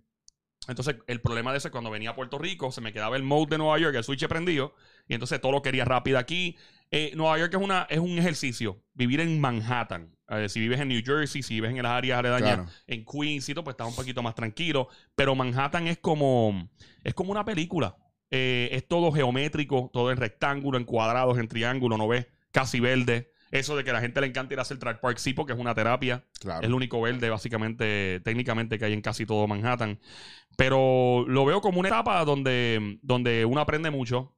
[0.68, 3.22] Entonces, el problema de eso es cuando venía a Puerto Rico, se me quedaba el
[3.22, 4.74] mode de Nueva York, el switch prendido,
[5.06, 6.56] y entonces todo lo quería rápido aquí.
[6.90, 10.16] Eh, Nueva York es, una, es un ejercicio, vivir en Manhattan.
[10.28, 12.68] Eh, si vives en New Jersey, si vives en las áreas aledañas, Claro.
[12.88, 14.88] en Queens, y todo, pues estás un poquito más tranquilo.
[15.14, 16.68] Pero Manhattan es como,
[17.04, 17.96] es como una película.
[18.32, 23.30] Eh, es todo geométrico, todo en rectángulo, en cuadrados, en triángulo, no ves casi verde.
[23.50, 25.52] Eso de que a la gente le encanta ir a hacer track park, sí, porque
[25.52, 26.24] es una terapia.
[26.40, 26.60] Claro.
[26.60, 29.98] Es el único verde, básicamente, técnicamente, que hay en casi todo Manhattan.
[30.56, 34.34] Pero lo veo como una etapa donde, donde uno aprende mucho,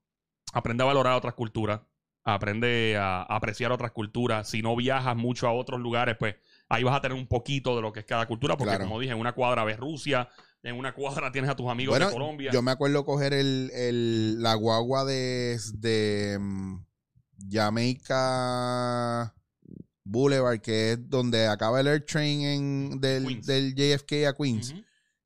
[0.52, 1.80] aprende a valorar otras culturas,
[2.24, 4.48] aprende a, a apreciar otras culturas.
[4.48, 6.36] Si no viajas mucho a otros lugares, pues
[6.68, 8.84] ahí vas a tener un poquito de lo que es cada cultura, porque Claro.
[8.84, 10.28] como dije, en una cuadra ves Rusia,
[10.62, 12.50] en una cuadra tienes a tus amigos Bueno, de Colombia.
[12.52, 16.76] Yo me acuerdo coger el, el- la guagua de, de mm,
[17.50, 19.34] Jamaica
[20.04, 24.74] Boulevard, que es donde acaba el Air Train en, del, del JFK a Queens.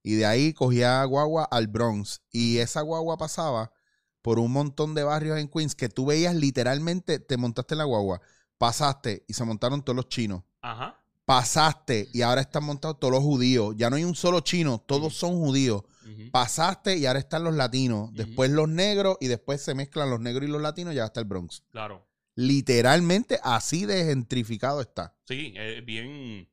[0.02, 2.22] Y de ahí cogía guagua al Bronx.
[2.30, 3.72] Y esa guagua pasaba
[4.20, 7.84] por un montón de barrios en Queens que tú veías literalmente, te montaste en la
[7.84, 8.20] guagua,
[8.58, 10.42] pasaste y se montaron todos los chinos.
[10.60, 10.98] Ajá.
[11.24, 13.74] Pasaste y ahora están montados todos los judíos.
[13.76, 15.82] Ya no hay un solo chino, todos son judíos.
[16.30, 18.12] Pasaste y ahora están los latinos.
[18.12, 21.20] Después los negros y después se mezclan los negros y los latinos y ya está
[21.20, 21.64] el Bronx.
[21.70, 22.06] Claro.
[22.34, 25.14] Literalmente así de gentrificado está.
[25.26, 26.48] Sí, es bien,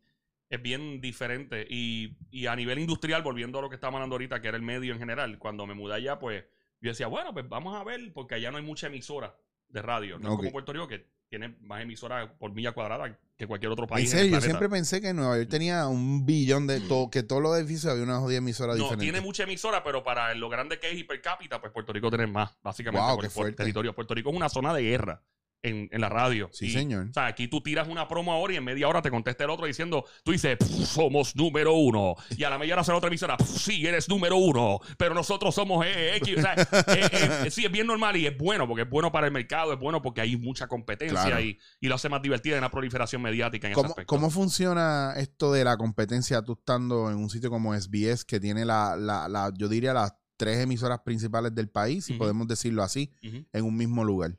[0.49, 1.65] es bien diferente.
[1.69, 4.63] Y, y a nivel industrial, volviendo a lo que estábamos hablando ahorita, que era el
[4.63, 6.43] medio en general, cuando me mudé allá, pues
[6.81, 9.37] yo decía, bueno, pues vamos a ver, porque allá no hay mucha emisora
[9.69, 10.19] de radio.
[10.19, 13.89] No como Puerto Rico, que tiene más emisoras por milla cuadrada que cualquier otro En
[13.89, 14.09] país.
[14.09, 17.57] serio, yo siempre pensé que Nueva York tenía un billón de todo, que todos los
[17.57, 19.03] edificios había una jodida emisora No, diferente.
[19.05, 22.09] tiene mucha emisora, pero para lo grande que es y per cápita, pues Puerto Rico
[22.09, 23.55] tiene más, básicamente, Wow, qué fuerte.
[23.57, 23.93] territorio.
[23.95, 25.23] Puerto Rico es una zona de guerra
[25.61, 26.49] en, en la radio.
[26.53, 27.07] Sí, Y, señor.
[27.09, 29.49] O sea, aquí tú tiras una promo ahora y en media hora te contesta el
[29.49, 32.15] otro diciendo, tú dices, "Pff, somos número uno.
[32.37, 35.53] Y a la media hora sale otra emisora, "Pff, sí, eres número uno, pero nosotros
[35.53, 36.37] somos eh, X.
[36.37, 36.53] O sea,
[36.87, 39.73] eh, eh, sí, es bien normal y es bueno, porque es bueno para el mercado,
[39.73, 41.41] es bueno porque hay mucha competencia Claro.
[41.41, 44.07] y, y lo hace más divertida y una proliferación mediática en ese ¿Cómo, aspecto.
[44.15, 48.65] cómo funciona esto de la competencia tú estando en un sitio como SBS que tiene
[48.65, 53.11] la, la, la- yo diría las tres emisoras principales del país, si podemos decirlo así,
[53.21, 54.37] en un mismo lugar?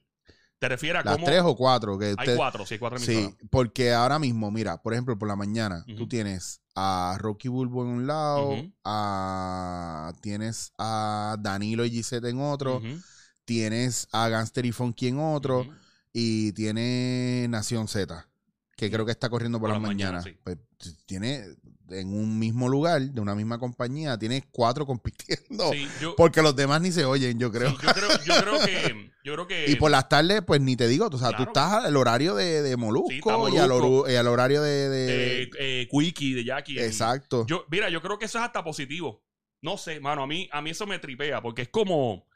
[0.60, 1.26] ¿Te refieres a Las cómo?
[1.26, 3.34] tres o cuatro que Hay usted- cuatro, sí, hay cuatro emisoras.
[3.40, 5.96] Sí, porque ahora mismo, mira, por ejemplo, por la mañana, Ujú.
[5.96, 8.72] tú tienes a Rocky Bulbo en un lado, Ujú.
[8.84, 13.00] a, tienes a Danilo y Gisette en otro, Ujú.
[13.46, 15.72] tienes a Gangster y Funky en otro, Ujú.
[16.12, 18.28] y tiene Nación Z,
[18.76, 20.24] que creo que está corriendo por, Por las las mañanas.
[20.24, 20.40] mañanas, sí.
[20.44, 21.46] Pues, t- tiene
[21.90, 25.70] en un mismo lugar, de una misma compañía, tiene cuatro compitiendo.
[25.72, 27.70] Sí, yo, Porque los demás ni se oyen, yo creo.
[27.70, 30.76] sí, yo creo, yo creo que, yo creo que Y por las tardes, pues ni
[30.76, 31.50] te digo, o sea, tú Claro.
[31.50, 34.88] estás al horario de, de Molusco, Sí, y, al horu- y al horario de...
[34.88, 36.78] de- eh, eh, Quickie de Jackie.
[36.80, 37.46] exacto.
[37.46, 39.22] Yo, mira, yo creo que eso es hasta positivo.
[39.62, 42.26] No sé, mano, a mí, a mí eso me tripea, porque es como,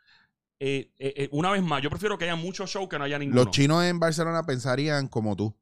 [0.61, 3.19] eh, eh, eh, una vez más, yo prefiero que haya muchos shows que no haya
[3.19, 3.45] ninguno.
[3.45, 5.55] Los chinos en Barcelona pensarían como tú.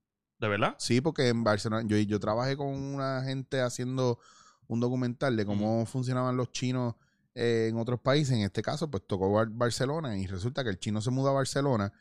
[0.43, 0.75] ¿De verdad?
[0.79, 4.19] Sí, porque en Barcelona, yo, yo trabajé con una gente haciendo
[4.67, 6.97] un documental de cómo funcionaban los chinos
[7.35, 8.35] eh, en otros países.
[8.35, 11.35] En este caso, pues tocó Bar- Barcelona y resulta que el chino se muda a
[11.35, 11.93] Barcelona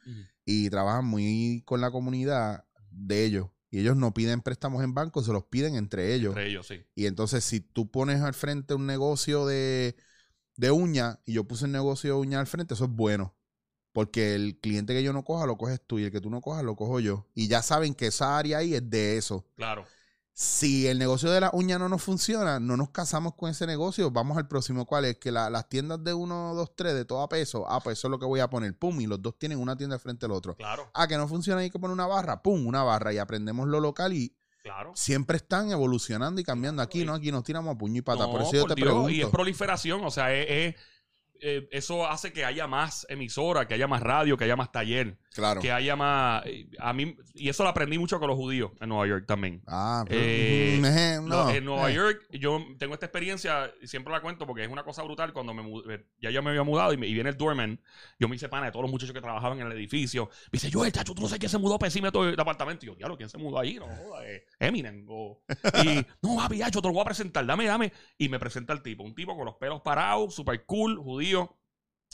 [0.44, 3.48] y trabajan muy con la comunidad de ellos.
[3.70, 6.32] Y ellos no piden préstamos en banco, se los piden entre ellos.
[6.32, 6.84] Entre ellos, sí.
[6.96, 9.96] Y entonces, si tú pones al frente un negocio de,
[10.58, 13.36] de uña y yo puse un negocio de uña al frente, eso es bueno.
[13.94, 16.40] Porque el cliente que yo no coja lo coges tú y el que tú no
[16.42, 17.28] cojas lo cojo yo.
[17.36, 19.46] Y ya saben que esa área ahí es de eso.
[19.56, 19.86] Claro.
[20.34, 24.10] Si el negocio de la uña no nos funciona, no nos casamos con ese negocio,
[24.12, 24.86] vamos al próximo.
[24.86, 25.18] ¿Cuál es?
[25.18, 28.08] Que la- las tiendas de 1, 2, 3 de todo a peso, ah, pues eso
[28.08, 30.32] es lo que voy a poner, pum, y los dos tienen una tienda frente al
[30.32, 30.56] otro.
[30.56, 33.68] Claro, Ah, que no funciona, hay que poner una barra, pum, una barra, y aprendemos
[33.68, 34.34] lo local y
[34.64, 34.94] claro.
[34.96, 36.82] siempre están evolucionando y cambiando.
[36.82, 38.24] Aquí no, aquí nos tiramos a puño y pata.
[38.24, 39.10] No, por eso yo por te Dios, pregunto.
[39.10, 40.76] Y es proliferación, o sea, es- es,
[41.42, 45.18] eh, eso hace que haya más emisora, que haya más radio, que haya más taller,
[45.34, 45.60] claro.
[45.60, 46.44] que haya más...
[46.46, 49.62] eh, A mí, y eso lo aprendí mucho con los judíos en Nueva York también.
[49.68, 51.96] Ah, pero, Eh, mm, eh, No, en Nueva eh.
[51.96, 55.34] York, yo tengo esta experiencia y siempre la cuento porque es una cosa brutal.
[55.34, 55.64] Cuando me
[56.22, 57.80] ya yo me había mudado y, me- y viene el doorman,
[58.20, 60.30] yo me hice pana de todos los muchachos que trabajaban en el edificio.
[60.52, 62.86] Me dice, yo, el chacho, tú no sabes quién se mudó pesímetro de apartamento.
[62.86, 63.76] Y yo, diablo, ¿quién se mudó ahí?
[63.76, 65.06] No, joda, eh, Eminem.
[65.10, 65.44] o-
[65.84, 67.92] y, no, papi, chacho, te lo voy a presentar, dame, dame.
[68.18, 71.58] Y me presenta el tipo, un tipo con los pelos parados, super cool, judío.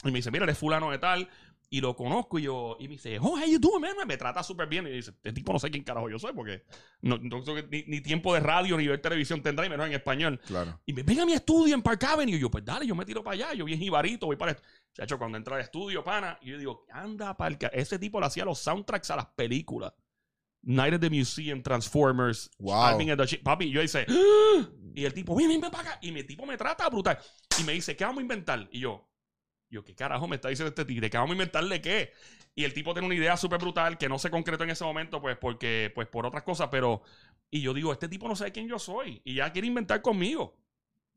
[0.04, 1.28] Y me dice, mira, eres fulano de tal.
[1.70, 3.92] Y lo conozco y yo, y me dice, oh, you doing, man?
[4.06, 4.86] Me trata súper bien.
[4.86, 6.62] Y dice, este tipo no sé quién carajo yo soy porque
[7.02, 10.40] no, no ni, ni tiempo de radio ni ver televisión tendrá y menos en español.
[10.46, 10.80] Claro.
[10.86, 12.36] Y me ven a mi estudio en Park Avenue.
[12.36, 13.52] Y yo, pues dale, yo me tiro para allá.
[13.54, 14.54] Yo bien jibarito, voy para.
[14.54, 17.58] De hecho, cuando entra al estudio, pana, y yo digo, anda para el.
[17.58, 17.66] ca-".
[17.68, 19.92] Ese tipo le hacía los soundtracks a las películas.
[20.70, 22.82] Night at the Museum, Transformers, Wow.
[22.88, 24.68] Alvin and the Papi, yo dice, "Ah".
[24.94, 25.98] y el tipo, ven, ven, ven para acá.
[26.02, 27.18] Y mi tipo me trata brutal.
[27.58, 28.68] Y me dice, ¿qué vamos a inventar?
[28.70, 29.08] Y yo,
[29.70, 31.08] yo, ¿qué carajo me está diciendo este tigre?
[31.08, 32.12] ¿Qué vamos a inventarle qué?
[32.54, 35.20] Y el tipo tiene una idea súper brutal que no se concretó en ese momento,
[35.22, 37.02] pues, porque, pues, por otras cosas, pero.
[37.50, 39.22] Y yo digo, este tipo no sabe quién yo soy.
[39.24, 40.58] Y ya quiere inventar conmigo.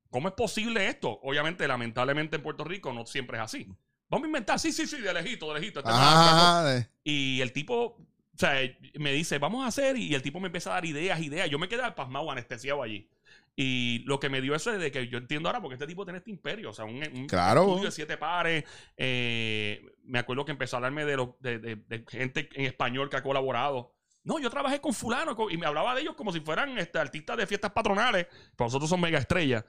[0.10, 1.20] ¿Cómo es posible esto?
[1.24, 3.68] Obviamente, lamentablemente en Puerto Rico no siempre es así.
[4.10, 5.80] Vamos a inventar, sí, sí, sí, de lejito, de lejito.
[5.80, 7.97] Este es más- Ajá, de- y el tipo,
[8.36, 8.54] o sea,
[9.00, 11.50] me dice, vamos a hacer, y el tipo me empieza a dar ideas, ideas.
[11.50, 13.10] Yo me quedé pasmado, anestesiado allí.
[13.56, 16.06] Y lo que me dio eso es de que yo entiendo ahora porque este tipo
[16.06, 17.64] tiene este imperio, o sea, un, un Claro.
[17.64, 18.64] estudio de siete pares.
[18.98, 23.10] eh, me acuerdo que empezó a hablarme de, los de, de- de gente en español
[23.10, 23.94] que ha colaborado.
[24.24, 27.00] No, yo trabajé con fulano con- y me hablaba de ellos como si fueran este,
[27.00, 29.66] artistas de fiestas patronales, pero nosotros son mega estrellas.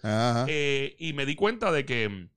[0.47, 2.29] Eh, y me di cuenta de que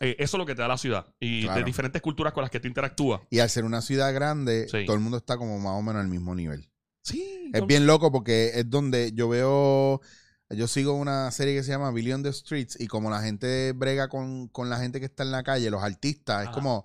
[0.00, 2.50] eh, eso es lo que te da la ciudad y de diferentes culturas con las
[2.50, 3.20] que tú interactúas.
[3.30, 4.84] Y al ser una ciudad grande, Sí.
[4.86, 6.68] todo el mundo está como más o menos al mismo nivel.
[7.02, 7.50] Sí.
[7.52, 10.00] Es bien loco porque es donde yo veo.
[10.50, 13.72] Yo sigo una serie que se llama Billy on the Streets y como la gente
[13.72, 16.84] brega con, con la gente que está en la calle, los artistas, es como.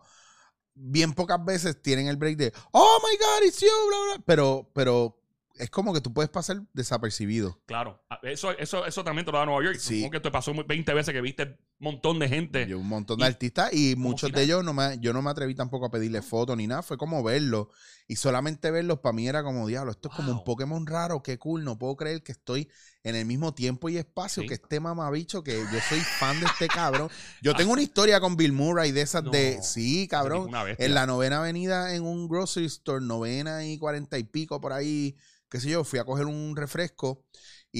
[0.80, 4.24] Bien pocas veces tienen el break de Oh my God, it's you, bla, bla.
[4.28, 5.20] Pero, pero
[5.56, 7.60] es como que tú puedes pasar desapercibido.
[7.66, 9.78] Claro, Ah, eso, eso, eso también te lo da Nueva York.
[9.80, 9.96] Sí.
[10.02, 12.74] Supongo que te pasó 20 veces que viste montón de gente.
[12.76, 15.30] Un montón de Y- artistas y muchos si de ellos no me, yo no me
[15.30, 17.68] atreví tampoco a pedirle fotos ni nada, fue como verlos
[18.08, 20.44] y solamente verlos para mí era como diablo, esto es como un.
[20.44, 22.70] Pokémon raro, qué cool, no puedo creer que estoy
[23.04, 24.48] en el mismo tiempo y espacio Sí.
[24.50, 27.10] que este mamabicho que yo soy fan de este cabrón.
[27.42, 31.40] Yo tengo una historia con Bill Murray de esas de sí, cabrón, en la novena
[31.40, 35.16] avenida en un grocery store, novena y cuarenta y pico por ahí,
[35.50, 37.24] qué sé yo, fui a coger un refresco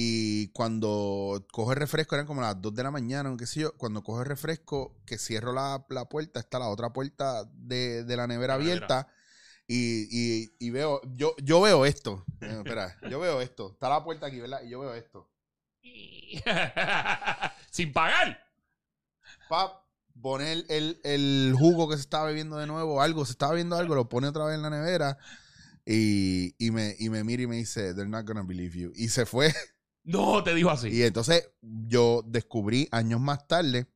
[0.00, 3.72] y cuando cojo el refresco eran como las 2 de la mañana, qué sé yo,
[3.76, 8.16] cuando cojo el refresco, que cierro la, la puerta, está la otra puerta de, de
[8.16, 9.08] la nevera La abierta
[9.66, 10.06] y,
[10.44, 14.26] y- y veo, yo, yo veo esto, Eh, espera, yo veo esto, está la puerta
[14.26, 14.62] aquí, ¿verdad?
[14.62, 15.28] Y yo veo esto.
[17.72, 18.38] Sin pagar.
[19.48, 19.82] Pap,
[20.22, 23.96] pone el, el- jugo que se estaba bebiendo de nuevo, algo, se estaba viendo algo,
[23.96, 25.18] lo pone otra vez en la nevera
[25.84, 28.92] y, y me, y me mira y me dice, they're not gonna believe you.
[28.94, 29.52] Y se fue.
[30.08, 30.88] No, te dijo así.
[30.88, 33.86] Y entonces yo descubrí años más tarde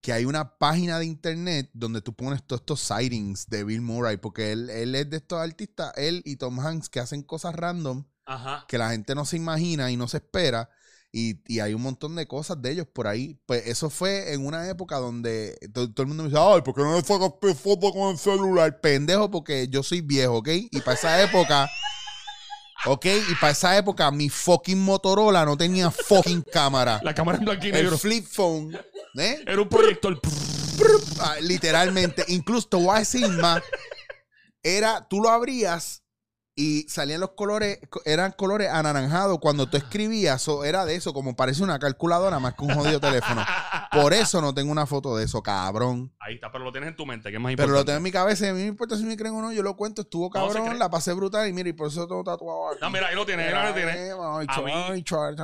[0.00, 4.16] que hay una página de internet donde tú pones todos estos sightings de Bill Murray,
[4.16, 8.04] porque él, él es de estos artistas, él y Tom Hanks, que hacen cosas random
[8.26, 8.64] Ajá.
[8.68, 10.70] que la gente no se imagina y no se espera.
[11.12, 13.38] Y, y hay un montón de cosas de ellos por ahí.
[13.46, 16.74] Pues eso fue en una época donde to- todo, el mundo me dice, ay, ¿por
[16.74, 18.80] qué no le sacas foto con el celular?
[18.80, 20.48] Pendejo, porque yo soy viejo, ¿ok?
[20.70, 21.70] Y para esa época,
[22.86, 23.06] ¿ok?
[23.30, 27.00] Y para esa época mi fucking Motorola no tenía fucking cámara.
[27.02, 27.98] La cámara en blanco y El negro.
[27.98, 28.74] flip phone,
[29.16, 29.42] ¿eh?
[29.46, 30.20] Era un proyector.
[31.20, 32.24] Ah, literalmente.
[32.28, 33.62] Incluso te voy a decir más.
[34.62, 36.01] Era, tú lo abrías
[36.54, 40.46] y salían los colores, co- eran colores anaranjados cuando tú escribías.
[40.48, 43.42] o era de eso, como parece una calculadora más que un jodido teléfono.
[43.90, 46.12] Por eso no tengo una foto de eso, cabrón.
[46.20, 47.80] Ahí está, pero lo tienes en tu mente, que es más Pero importante.
[47.80, 49.52] lo tengo en mi cabeza y a mí me importa si me creen o no.
[49.52, 52.70] Yo lo cuento, estuvo cabrón, la pasé brutal y mira, y por eso tengo tatuado
[52.70, 52.78] aquí.
[52.82, 53.96] No, mira, ahí lo tienes, ahí lo tienes.
[53.96, 54.14] Eh,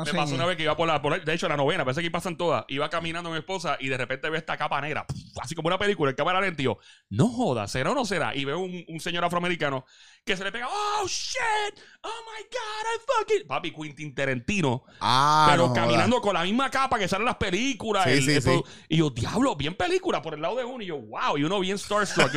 [0.04, 2.00] Me pasó una vez que iba por la, por la- de hecho, la novena, parece
[2.00, 2.64] que aquí pasan todas.
[2.68, 5.06] Iba caminando mi esposa y de repente veo esta capa negra,
[5.40, 6.60] así como una película, el cámara lenta.
[6.62, 6.78] y yo,
[7.10, 8.34] no joda, ¿será o no será?
[8.34, 9.84] Y veo un, un señor afroamericano
[10.24, 10.68] que se le pega,
[11.02, 13.46] oh shit, oh my god, I fucking.
[13.48, 18.04] Papi, Quentin Tarantino, Ah, pero no caminando con la misma capa que salen las películas.
[18.04, 18.84] Sí, el- sí, eso- sí.
[18.88, 20.82] Y yo, diablo, bien película por el lado de uno.
[20.82, 22.32] Y yo, wow, y uno bien starstruck.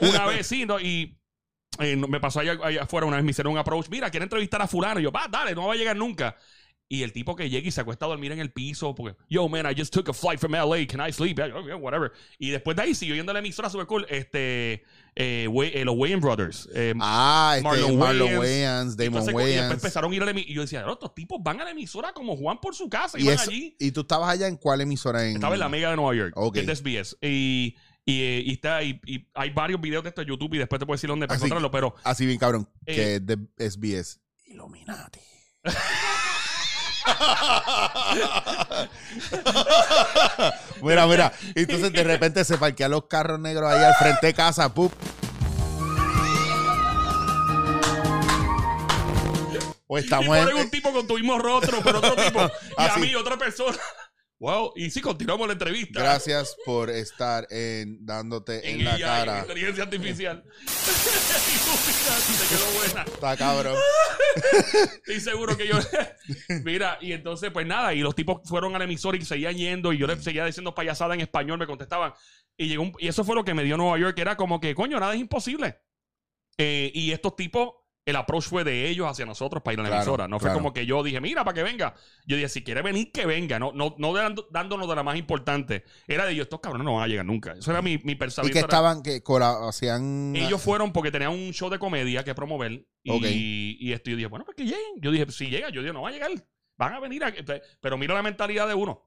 [0.00, 0.78] una vez, sí, ¿no?
[0.80, 1.18] Y
[1.80, 3.88] eh, me pasó allá, allá afuera una vez, me hicieron un approach.
[3.88, 5.00] Mira, quiere entrevistar a Fulano.
[5.00, 6.36] Y yo, va, dale, no va a llegar nunca.
[6.86, 9.48] Y el tipo que llega y se acuesta a dormir en el piso, porque, yo,
[9.48, 11.38] man, I just took a flight from LA, can I sleep?
[11.80, 12.12] Whatever.
[12.38, 14.84] Y después de ahí siguió yendo a la emisora super cool, este,
[15.16, 16.68] eh, Way- eh, los Wayans Brothers.
[16.74, 18.96] eh, Ah, este Marlon Marlon, Wayans.
[18.98, 20.50] Damon entonces, y después empezaron a ir a la emisora.
[20.52, 23.18] Y yo decía, "No, estos tipos van a la emisora como Juan por su casa
[23.18, 23.74] y, van allí.
[23.80, 25.26] ¿Y tú estabas allá en cuál emisora?
[25.26, 25.36] En...
[25.36, 26.54] Estaba en la Mega de Nueva York, Ok.
[26.54, 27.16] que es de SBS.
[27.22, 30.58] Y, y, eh, y está, y, y hay varios videos de esto en YouTube y
[30.58, 33.38] después te puedo decir dónde para encontrarlo, pero Así bien cabrón, Eh, que es de
[33.70, 34.20] SBS.
[34.46, 35.20] Illuminati.
[40.82, 41.32] mira, mira.
[41.54, 44.72] Entonces de repente se parquean los carros negros ahí al frente de casa.
[44.72, 44.92] ¡pup!
[49.86, 52.44] O y estamos en, ponen un tipo con tu mismo rostro, pero otro tipo, y
[52.82, 53.00] a Así.
[53.00, 53.76] mí otra persona.
[54.40, 56.00] Wow, y sí, continuamos la entrevista.
[56.00, 59.38] Gracias por estar en, dándote en, En la AI, en cara.
[59.40, 60.42] inteligencia artificial.
[60.44, 60.50] Te
[62.56, 63.02] quedó buena.
[63.04, 63.76] Está cabrón.
[64.96, 65.74] Estoy seguro que yo.
[66.64, 69.92] Mira, y entonces, pues nada, y los tipos fueron a la emisora y seguían yendo,
[69.92, 72.12] y yo les seguía diciendo payasada en español, me contestaban.
[72.56, 74.60] Y llegó un- y eso fue lo que me dio Nueva York, que era como
[74.60, 75.78] que, coño, nada es imposible.
[76.58, 77.70] Eh, y estos tipos,
[78.06, 80.28] el approach fue de ellos hacia nosotros para ir a la Claro, emisora.
[80.28, 81.94] No fue como que yo dije, mira, para que venga.
[82.26, 83.58] Yo dije, si quiere venir, que venga.
[83.58, 85.84] No, no, no dando- dándonos de la más importante.
[86.06, 87.52] Era de ellos, estos cabrones no van a llegar nunca.
[87.52, 88.52] Eso era mi, mi Y pensamiento.
[88.52, 89.22] que era- estaban, que
[89.68, 90.34] hacían.
[90.36, 92.86] ellos fueron porque tenían un show de comedia que promover.
[93.02, 95.00] Y, y esto yo dije, bueno, pues que lleguen.
[95.00, 96.30] Yo dije, si llega, yo dije, no va a llegar.
[96.76, 97.24] Van a venir.
[97.24, 97.32] a-
[97.80, 99.02] pero mira la mentalidad de uno.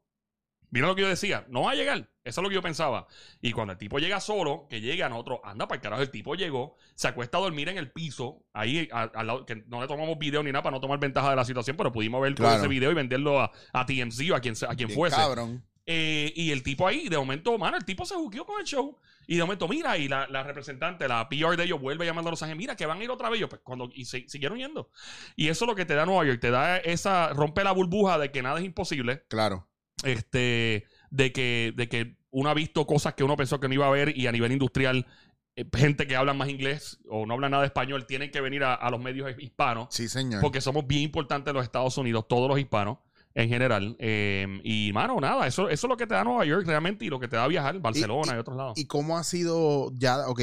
[0.70, 2.09] Mira lo que yo decía, no va a llegar.
[2.26, 3.07] Eso es lo que yo pensaba.
[3.41, 6.11] Y cuando el tipo llega solo, que llega a nosotros, anda para el carajo, el
[6.11, 9.80] tipo llegó, se acuesta a dormir en el piso, ahí a- al lado, que no
[9.82, 12.36] le tomamos video ni nada para no tomar ventaja de la situación, pero pudimos ver
[12.36, 12.59] todo Claro.
[12.59, 15.15] ese video y venderlo a, a TMZ o a quien, a quien bien fuese.
[15.15, 15.63] cabrón.
[15.89, 18.97] Eh, y el tipo ahí, de momento, mano, el tipo se juqueó con el show.
[19.26, 22.32] Y de momento, mira, y la, la representante, la PR de ellos, vuelve llamando a
[22.32, 23.39] Los Ángeles, mira, que van a ir otra vez.
[23.39, 24.89] Yo, pues, cuando, y se- siguieron yendo.
[25.38, 28.18] Y eso es lo que te da Nueva York, te da esa, rompe la burbuja
[28.18, 29.24] de que nada es imposible.
[29.30, 29.66] Claro.
[30.04, 33.88] Este, de que, de que uno ha visto cosas que uno pensó que no iba
[33.88, 35.06] a ver y a nivel industrial,
[35.56, 38.64] eh, gente que habla más inglés o no habla nada de español, tienen que venir
[38.64, 40.41] a, a los medios hispanos Sí, señor.
[40.41, 43.00] porque somos bien importantes en los Estados Unidos, todos los hispanos
[43.34, 43.95] en general.
[44.00, 47.10] Eh, y, mano, nada, eso, eso es lo que te da Nueva York realmente y
[47.10, 48.78] lo que te da viajar, Barcelona y, otros lados.
[48.78, 50.28] ¿Y cómo ha sido ya?
[50.28, 50.41] Ok,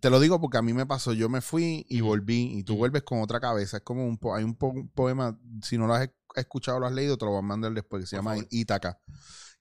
[0.00, 1.12] te lo digo porque a mí me pasó.
[1.12, 3.78] Yo me fui y volví y tú vuelves con otra cabeza.
[3.78, 6.80] Es como un, po- hay un, po- un poema, si no lo has escuchado o
[6.80, 8.48] lo has leído, te lo voy a mandar después, que se Por llama favor.
[8.50, 9.00] Ítaca,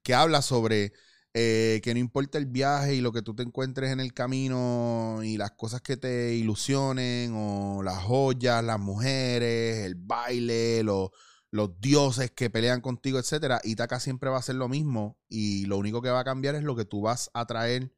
[0.03, 0.93] que habla sobre
[1.33, 5.19] eh, que no importa el viaje y lo que tú te encuentres en el camino
[5.23, 11.09] y las cosas que te ilusionen o las joyas, las mujeres, el baile, los
[11.51, 15.77] los dioses que pelean contigo, etcétera, Ítaca siempre va a ser lo mismo y lo
[15.77, 17.91] único que va a cambiar es lo que tú vas a traer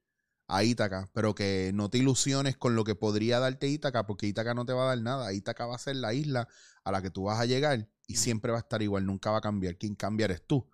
[0.52, 4.54] a Ítaca, pero que no te ilusiones con lo que podría darte Ítaca, porque Ítaca
[4.54, 5.32] no te va a dar nada.
[5.32, 6.47] Ítaca va a ser la isla
[6.84, 9.38] a la que tú vas a llegar y siempre va a estar igual, nunca va
[9.38, 9.78] a cambiar.
[9.78, 10.68] Quien cambia eres tú.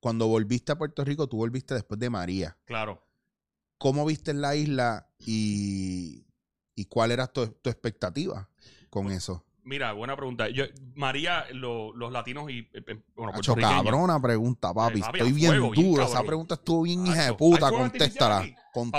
[0.00, 2.56] Cuando volviste a Puerto Rico, tú volviste después de María.
[2.64, 3.06] Claro.
[3.76, 6.26] ¿Cómo viste la isla y,
[6.74, 8.48] y cuál era tu, tu expectativa
[8.88, 9.44] con eso?
[9.64, 10.48] Mira, buena pregunta.
[10.48, 14.98] Yo, María, lo- los latinos y, eh, eh, bueno, Hacho, cabrona pregunta, papi.
[14.98, 16.02] Eh, papi, Estoy bien fuego, bien duro.
[16.04, 17.66] Esa pregunta estuvo bien hija de puta.
[17.66, 18.92] ¿hay fuego artificial Contéstala.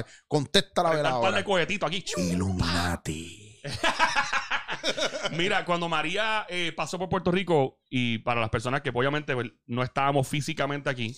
[0.00, 0.06] Contéstala.
[0.26, 2.04] Contéstala, verá un par de cohetitos aquí.
[2.16, 3.60] Illuminati.
[5.36, 9.50] Mira, cuando María eh, pasó por Puerto Rico, y para las personas que obviamente pues,
[9.66, 11.14] no estábamos físicamente aquí,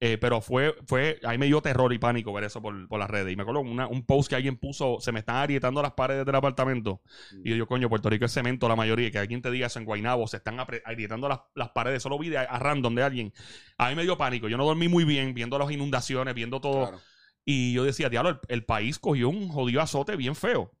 [0.00, 3.08] eh, pero fue, fue, ahí me dio terror y pánico ver eso por, por las
[3.08, 3.32] redes.
[3.32, 6.26] Y me acuerdo una- un post que alguien puso, se me están agrietando las paredes
[6.26, 7.00] del apartamento.
[7.42, 9.84] Y yo coño, Puerto Rico es cemento la mayoría, que alguien te diga eso en
[9.86, 12.02] Guaynabo, se están agrietando las, las paredes.
[12.02, 13.32] Solo vi de, a random de alguien.
[13.78, 14.48] A mí me dio pánico.
[14.48, 16.88] Yo no dormí muy bien viendo las inundaciones, viendo todo.
[16.88, 17.00] Claro.
[17.46, 20.72] Y yo decía, diablo, el, el país cogió un jodido azote bien feo.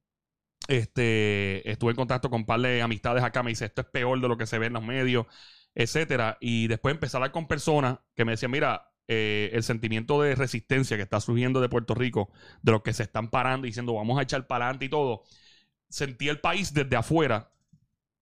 [0.66, 4.20] Este, estuve en contacto con un par de amistades acá, me dice, esto es peor
[4.20, 5.26] de lo que se ve en los medios,
[5.74, 6.38] etcétera.
[6.40, 10.34] Y después empecé a hablar con personas que me decían, mira, eh, el sentimiento de
[10.34, 12.30] resistencia que está surgiendo de Puerto Rico,
[12.62, 15.24] de los que se están parando y diciendo, vamos a echar para adelante y todo.
[15.88, 17.52] Sentí el país desde afuera.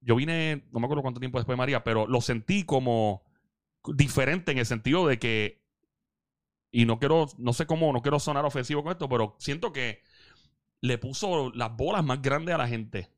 [0.00, 3.22] Yo vine, no me acuerdo cuánto tiempo después de María, pero lo sentí como
[3.94, 5.62] diferente en el sentido de que
[6.72, 10.02] y no quiero, no sé cómo, no quiero sonar ofensivo con esto, pero siento que
[10.80, 13.10] le puso las bolas más grandes a la gente.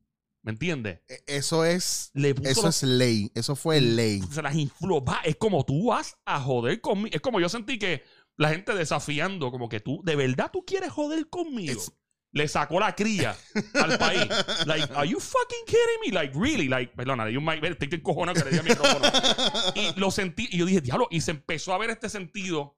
[0.45, 1.01] ¿Me entiendes?
[1.09, 2.11] E- Eso es.
[2.14, 3.32] Le puso Eso los- es ley.
[3.34, 4.20] Eso fue ley.
[4.30, 5.03] se las infló.
[5.05, 7.09] Va, es como tú vas a joder conmigo.
[7.16, 8.05] Es como yo sentí que
[8.36, 11.72] la gente desafiando, como que tú, de verdad tú quieres joder conmigo.
[11.80, 11.92] Es-
[12.36, 13.36] Le sacó la cría
[13.74, 14.26] al país.
[14.66, 16.12] Like, are you fucking kidding me?
[16.12, 16.68] Like, really?
[16.68, 19.07] Like, perdona, yo me estoy encojonado que le di el micrófono.
[19.76, 22.76] Y lo sentí, y yo dije, diablo, y se empezó a ver este sentido,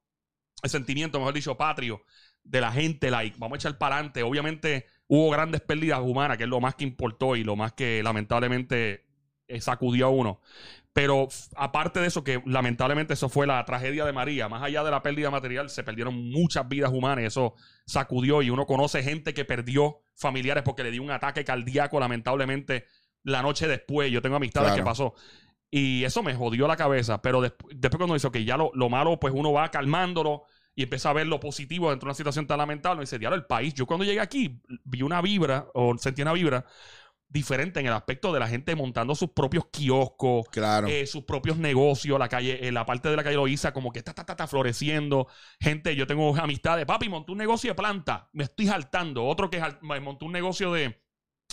[0.63, 2.03] el sentimiento, mejor dicho, patrio,
[2.45, 4.23] de la gente, like, vamos a echar para adelante.
[4.23, 8.03] Obviamente, hubo grandes pérdidas humanas, que es lo más que importó y lo más que
[8.03, 9.05] lamentablemente
[9.49, 10.41] eh, sacudió a uno.
[10.93, 14.91] Pero aparte de eso, que lamentablemente eso fue la tragedia de María, más allá de
[14.91, 17.55] la pérdida material, se perdieron muchas vidas humanas y eso
[17.85, 22.87] sacudió y uno conoce gente que perdió familiares porque le dio un ataque cardíaco lamentablemente
[23.25, 24.11] la noche después.
[24.11, 24.83] Yo tengo amistades Claro.
[24.83, 25.15] que pasó.
[25.71, 28.89] Y eso me jodió la cabeza, pero despu- después cuando dice, que ya lo, lo
[28.89, 30.45] malo, pues uno va calmándolo
[30.77, 33.01] y empieza a ver lo positivo dentro de una situación tan lamentable.
[33.01, 33.75] Y dice, diablo, el país.
[33.75, 36.65] Yo cuando llegué aquí vi una vibra, o sentí una vibra
[37.29, 40.87] diferente en el aspecto de la gente montando sus propios kioscos, Claro.
[40.87, 43.99] eh, sus propios negocios, la calle, en la parte de la calle Loíza, como que
[43.99, 45.27] está, está, está, floreciendo.
[45.59, 49.25] Gente, yo tengo amistades, papi, monté un negocio de planta, me estoy saltando.
[49.25, 51.01] Otro que me montó un negocio de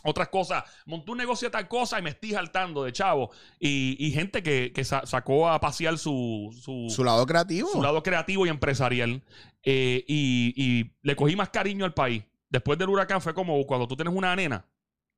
[0.03, 3.31] otras cosas, monté un negocio de tal cosa y me estoy saltando de chavo.
[3.59, 7.69] Y, y gente que, que sa- sacó a pasear su, su, Su lado creativo.
[7.71, 9.21] su lado creativo y empresarial.
[9.63, 12.23] eh, y, y le cogí más cariño al país.
[12.49, 14.65] Después del huracán fue como cuando tú tienes una nena,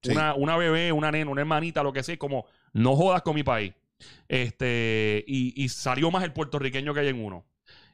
[0.03, 0.11] Sí.
[0.11, 3.41] una, una bebé, una nena, una hermanita, lo que sea, como no jodas con mi
[3.43, 3.73] país.
[4.27, 7.43] Este, y, y salió más el puertorriqueño que hay en uno.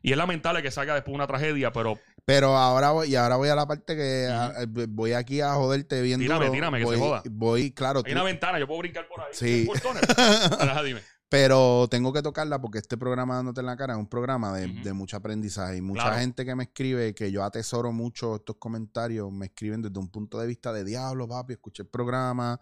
[0.02, 3.50] Y es lamentable que salga después una tragedia, pero Pero ahora voy, y ahora voy
[3.50, 6.96] a la parte que a- eh, voy aquí a joderte bien Tírame, tírame, que voy,
[6.98, 7.24] se joda.
[7.30, 9.28] Voy, claro, hay tú- una ventana, yo puedo brincar por ahí.
[9.34, 9.68] Sí.
[10.86, 11.02] Dime.
[11.30, 14.68] pero tengo que tocarla porque este programa dándote en la cara es un programa de,
[14.68, 16.18] de mucho aprendizaje y mucha Claro.
[16.20, 20.38] gente que me escribe que yo atesoro mucho estos comentarios me escriben desde un punto
[20.40, 22.60] de vista de diablo papi escuché el programa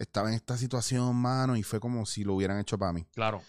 [0.00, 3.40] estaba en esta situación mano y fue como si lo hubieran hecho para mí Claro.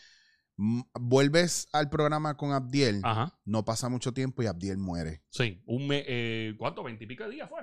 [1.00, 3.40] Vuelves al programa con Abdiel Ajá.
[3.46, 5.62] no pasa mucho tiempo y Abdiel muere Sí.
[5.66, 6.84] Un mes, eh, ¿cuánto?
[6.84, 7.62] ¿Veintipico de días fue?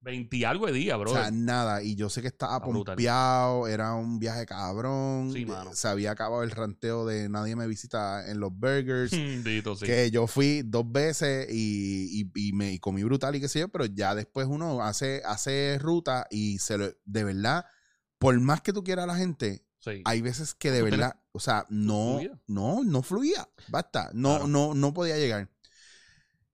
[0.00, 1.10] Veinti algo de días, bro.
[1.10, 1.82] O sea, nada.
[1.82, 5.32] Y yo sé que estaba pompeado, era un viaje cabrón.
[5.32, 5.72] Sí, mano.
[5.74, 9.10] Se había acabado el ranteo de nadie me visita en los burgers.
[9.44, 9.86] Dito, sí.
[9.86, 13.58] Que yo fui dos veces y, y- y me y comí brutal y qué sé
[13.60, 17.64] yo, pero ya después uno hace, hace ruta y se lo, de verdad,
[18.18, 20.02] por más que tú quieras a la gente, Sí.
[20.04, 23.48] hay veces que de verdad, o sea, no, no, no fluía.
[23.68, 24.10] Basta.
[24.12, 24.48] No, Claro.
[24.48, 25.48] no, no podía llegar.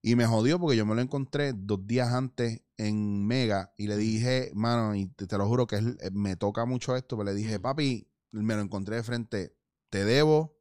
[0.01, 3.97] Y me jodió porque yo me lo encontré dos días antes en Mega y le
[3.97, 7.33] dije, mano, y te, te lo juro que es- me toca mucho esto, pero le
[7.33, 9.55] dije, papi, me lo encontré de frente,
[9.89, 10.55] te debo,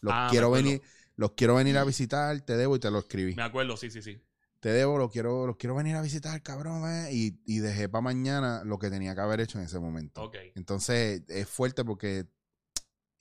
[0.00, 0.82] los Ah, quiero venir,
[1.16, 3.36] los quiero venir a visitar, te debo y te lo escribí.
[3.36, 4.20] Me acuerdo, sí, sí, sí.
[4.60, 8.02] Te debo, los quiero, los quiero venir a visitar, cabrón, eh", y, y dejé para
[8.02, 10.22] mañana lo que tenía que haber hecho en ese momento.
[10.22, 10.36] Ok.
[10.54, 12.26] Entonces es fuerte porque,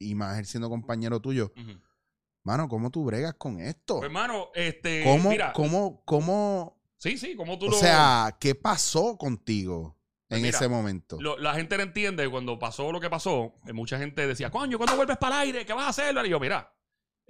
[0.01, 1.79] y más él siendo compañero tuyo, Ujú.
[2.43, 3.97] mano, ¿cómo tú bregas con esto?
[3.99, 5.03] Pues, hermano, este.
[5.03, 7.77] ¿Cómo, mira, cómo, cómo, Sí, sí, como tú o lo.
[7.77, 9.97] sea, qué pasó contigo
[10.27, 11.17] Pues en mira, ese momento?
[11.19, 13.55] lo- la gente no entiende cuando pasó lo que pasó.
[13.67, 15.65] eh, mucha gente decía, coño, ¿cuándo vuelves para el aire?
[15.65, 16.15] ¿Qué vas a hacer?
[16.25, 16.71] Y yo, mira,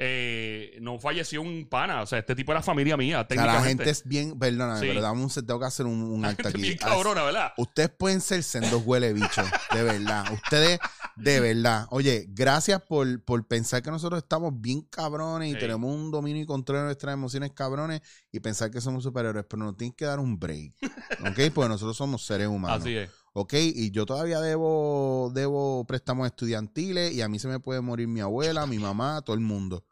[0.04, 2.02] eh, no falleció un pana.
[2.02, 3.22] O sea, este tipo era familia mía.
[3.22, 4.88] o sea, la gente es bien, perdóname, Sí.
[4.88, 6.60] pero dame un, tengo que hacer un, un gente aquí.
[6.60, 7.54] bien cabrona, ¿verdad?
[7.58, 10.26] Ustedes pueden ser sendos huele bichos, de verdad.
[10.34, 10.80] Ustedes,
[11.18, 11.86] de verdad.
[11.92, 16.46] Oye, gracias por, por pensar que nosotros estamos bien cabrones y tenemos un dominio y
[16.48, 20.20] control de nuestras emociones cabrones y pensar que somos superiores, pero nos tienen que dar
[20.20, 20.74] un break.
[21.30, 21.54] ¿Ok?
[21.54, 22.82] Porque nosotros somos seres humanos.
[22.82, 23.12] Así es.
[23.34, 23.54] ¿Ok?
[23.54, 28.20] Y yo todavía debo, debo préstamos estudiantiles y a mí se me puede morir mi
[28.20, 29.86] abuela, mi mamá, todo el mundo.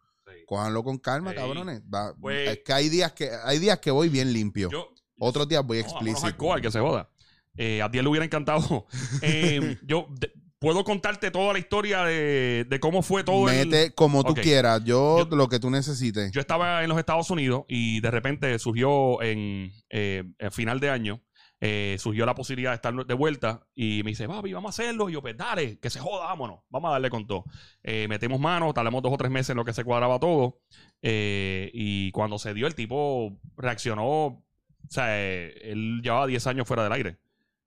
[0.50, 1.38] Cójanlo con calma, Ey.
[1.38, 1.84] cabrones.
[1.94, 4.70] Va- Pues- es que hay días que hay días que voy bien limpio.
[4.72, 4.90] Yo,
[5.20, 6.26] Otros días voy No, vámonos explícito.
[6.26, 7.08] hardcore, que se joda.
[7.56, 8.88] Eh, a ti le hubiera encantado.
[9.22, 13.94] Eh, yo de- puedo contarte toda la historia de, de cómo fue todo el- Mete
[13.94, 14.40] como tú Ok.
[14.40, 14.82] quieras.
[14.86, 16.32] Yo, Yo- lo que tú necesites.
[16.32, 20.90] Yo estaba en los Estados Unidos y de repente surgió en eh, a final de
[20.90, 21.22] año,
[21.62, 25.10] eh, surgió la posibilidad de estar de vuelta y me dice, papi, vamos a hacerlo.
[25.10, 27.44] Y yo, pues dale, que se joda, vámonos, vamos a darle con todo.
[27.84, 30.62] Eh, metemos manos, tardamos dos o tres meses en lo que se cuadraba todo.
[31.02, 34.44] eh, y cuando se dio, el tipo reaccionó, o
[34.90, 37.18] sea, él llevaba 10 años fuera del aire.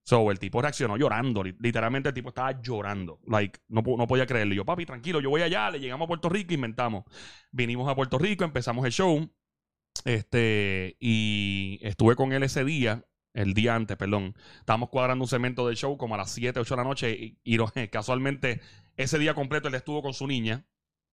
[0.04, 1.44] So, el tipo reaccionó llorando.
[1.44, 3.20] li- Literalmente el tipo estaba llorando.
[3.28, 4.52] Like, no, no podía creerlo.
[4.54, 5.70] Y yo, papi, tranquilo, yo voy allá.
[5.70, 7.04] Le llegamos a Puerto Rico, inventamos.
[7.52, 9.30] Vinimos a Puerto Rico, empezamos el show.
[10.04, 13.04] Este, y estuve con él ese día,
[13.34, 14.34] el día antes, perdón.
[14.58, 17.10] Estábamos cuadrando un segmento del show como a las 7, 8 de la noche.
[17.12, 17.58] Y, y
[17.90, 18.60] casualmente,
[18.96, 20.64] ese día completo él estuvo con su niña,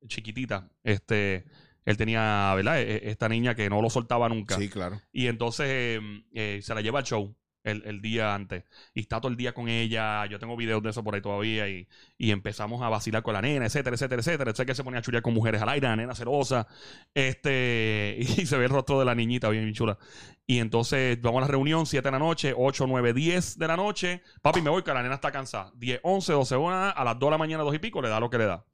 [0.07, 0.69] chiquitita.
[0.83, 1.45] Este,
[1.85, 2.79] él tenía, ¿verdad?
[2.79, 4.55] E- e- Esta niña que no lo soltaba nunca.
[4.55, 5.01] Sí, claro.
[5.11, 5.99] Y entonces eh,
[6.33, 7.35] eh, se la lleva al show
[7.71, 8.63] el, el día antes.
[8.93, 10.25] Y está todo el día con ella.
[10.25, 11.67] Yo tengo videos de eso por ahí todavía.
[11.69, 14.53] Y, y empezamos a vacilar con la nena, etcétera, etcétera, etcétera.
[14.55, 16.67] Sé que se ponía a chulear con mujeres al aire, la nena celosa.
[17.13, 19.97] Este, y se ve el rostro de la niñita bien, chula.
[20.45, 23.77] Y entonces vamos a la reunión, 7 de la noche, 8, 9, 10 de la
[23.77, 24.23] noche.
[24.41, 25.71] Papi, me voy, que la nena está cansada.
[25.75, 28.19] 10, 11, 12 horas, a las 2 de la mañana, 2 y pico, le da
[28.19, 28.65] lo que le da.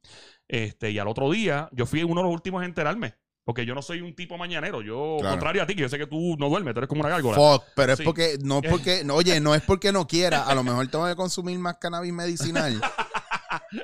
[0.48, 3.14] Este, y al otro día, yo fui uno de los últimos a enterarme.
[3.46, 4.82] Porque yo no soy un tipo mañanero.
[4.82, 5.34] Yo, Claro.
[5.36, 7.36] contrario a ti, que yo sé que tú no duermes, tú eres como una gárgola.
[7.36, 8.04] Fuck, pero es Sí.
[8.04, 11.06] porque, no es porque, no, oye, no es porque no quiera, a lo mejor tengo
[11.06, 12.80] que consumir más cannabis medicinal,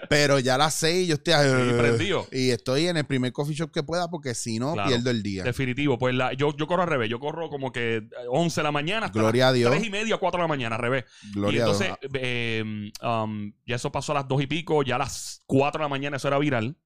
[0.08, 2.26] pero ya a las seis yo estoy Sí, prendido.
[2.32, 4.88] y estoy en el primer coffee shop que pueda porque si no Claro.
[4.88, 5.44] pierdo el día.
[5.44, 5.98] Definitivo.
[5.98, 7.08] Pues la, yo, yo corro al revés.
[7.08, 9.70] Yo corro como que eh, 11 de la mañana hasta Gloria a Dios.
[9.70, 11.04] 3 y media, 4 de la mañana, al revés.
[11.34, 11.80] Gloria y a Dios.
[11.80, 15.78] entonces, eh, um, ya eso pasó a las 2 y pico, ya a las 4
[15.78, 16.76] de la mañana eso era viral.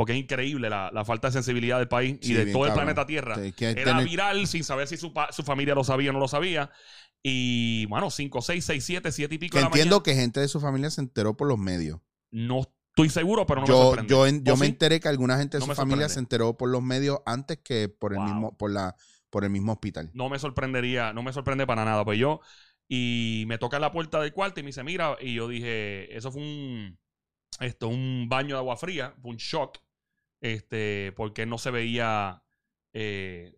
[0.00, 2.70] Porque es increíble la, la falta de sensibilidad del país y de bien todo el
[2.70, 2.84] cabrón.
[2.86, 3.34] planeta Tierra.
[3.36, 6.20] Sí, que Era tener- viral sin saber si su, su familia lo sabía o no
[6.20, 6.70] lo sabía.
[7.22, 10.02] Y bueno, 5, 6, 6, 7, 7 y pico que de la entiendo mañana.
[10.04, 12.00] que gente de su familia se enteró por los medios.
[12.30, 14.10] No estoy seguro, pero no me yo sorprende.
[14.10, 14.72] yo, en- yo ¿O me sí?
[14.72, 17.58] enteré que alguna gente de No su me familia se enteró por los medios antes
[17.62, 18.26] que por el Wow.
[18.26, 18.96] mismo por la
[19.28, 20.10] por el mismo hospital.
[20.14, 22.06] no me sorprendería, no me sorprende para nada.
[22.06, 22.40] Pues yo,
[22.88, 26.32] y me toca la puerta del cuarto y me dice, mira, y yo dije, eso
[26.32, 26.98] fue un,
[27.60, 29.76] esto, un baño de agua fría, fue un shock,
[30.40, 32.42] este, porque no se veía,
[32.92, 33.54] eh,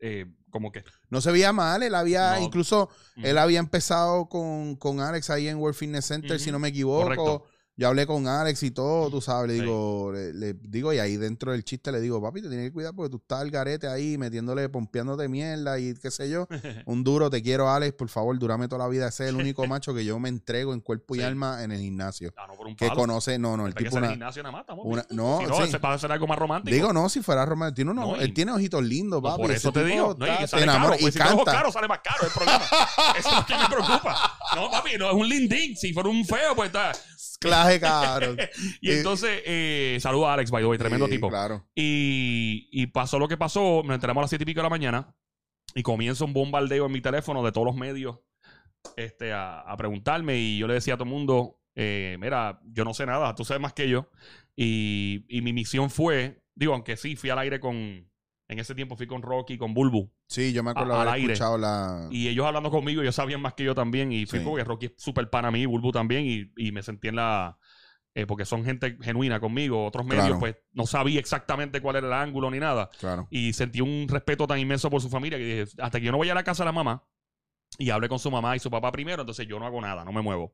[0.00, 0.84] eh, como que...
[1.10, 2.42] No se veía mal, él había No.
[2.42, 6.68] incluso él había empezado con, con Alex ahí en World Fitness Center, si no me
[6.68, 7.04] equivoco.
[7.04, 7.44] Correcto.
[7.76, 9.60] Yo hablé con Alex y todo, tú sabes, le Sí.
[9.62, 12.72] digo, le, le digo, y ahí dentro del chiste le digo, papi, te tienes que
[12.72, 16.46] cuidar porque tú estás al garete ahí metiéndole, pompeándote mierda y qué sé yo.
[16.86, 19.08] Un duro, te quiero, Alex, por favor, durame toda la vida.
[19.08, 21.24] Ese es el único macho que yo me entrego en cuerpo y Sí.
[21.24, 22.32] alma en el gimnasio.
[22.36, 23.00] Ah, no, por un Que palo.
[23.00, 25.16] conoce, no, no, el tipo una, gimnasio nada más, estamos una- bien.
[25.16, 25.62] no, Si no, sí.
[25.64, 26.72] ese va a ser algo más romántico.
[26.74, 29.42] Digo, no, si fuera romántico, tiene, unos- No, y- él tiene ojitos lindos, papi.
[29.42, 30.14] por eso te digo.
[30.16, 31.08] No, y está- que sale enamora caro.
[31.08, 31.44] y si canta.
[31.52, 32.24] caros, sale más caro.
[32.24, 32.60] El problema.
[33.18, 34.32] Eso es lo que me preocupa.
[34.54, 35.76] No, papi, no es un lindín.
[35.76, 36.92] Si fuera un feo, pues está.
[37.44, 38.36] Claje, cabrón.
[38.80, 41.28] Y entonces, eh, saludo a Alex, by the way, tremendo Sí, tipo.
[41.28, 41.66] Claro.
[41.74, 44.70] Y, y pasó lo que pasó, nos enteramos a las siete y pico de la
[44.70, 45.14] mañana
[45.74, 48.18] y comienza un bombardeo en mi teléfono de todos los medios
[48.96, 52.84] este, a, a preguntarme y yo le decía a todo el mundo, eh, mira, yo
[52.84, 54.10] no sé nada, tú sabes más que yo.
[54.56, 58.08] Y, y mi misión fue, digo, aunque sí, fui al aire con,
[58.48, 60.10] en ese tiempo fui con Rocky, con Bulbu.
[60.26, 61.32] Sí, yo me acuerdo A- haber aire.
[61.32, 62.08] escuchado la.
[62.10, 64.12] Y ellos hablando conmigo, ellos sabían más que yo también.
[64.12, 64.44] Y fui Sí.
[64.44, 66.24] porque Rocky es súper pana a mí, Bulbu también.
[66.26, 67.58] Y, y me sentí en la.
[68.16, 69.84] eh, porque son gente genuina conmigo.
[69.84, 70.38] Otros medios, Claro.
[70.38, 72.88] pues no sabía exactamente cuál era el ángulo ni nada.
[73.00, 73.26] Claro.
[73.28, 76.18] Y sentí un respeto tan inmenso por su familia que dije: hasta que yo no
[76.18, 77.02] vaya a la casa de la mamá
[77.76, 80.12] y hable con su mamá y su papá primero, entonces yo no hago nada, no
[80.12, 80.52] me muevo.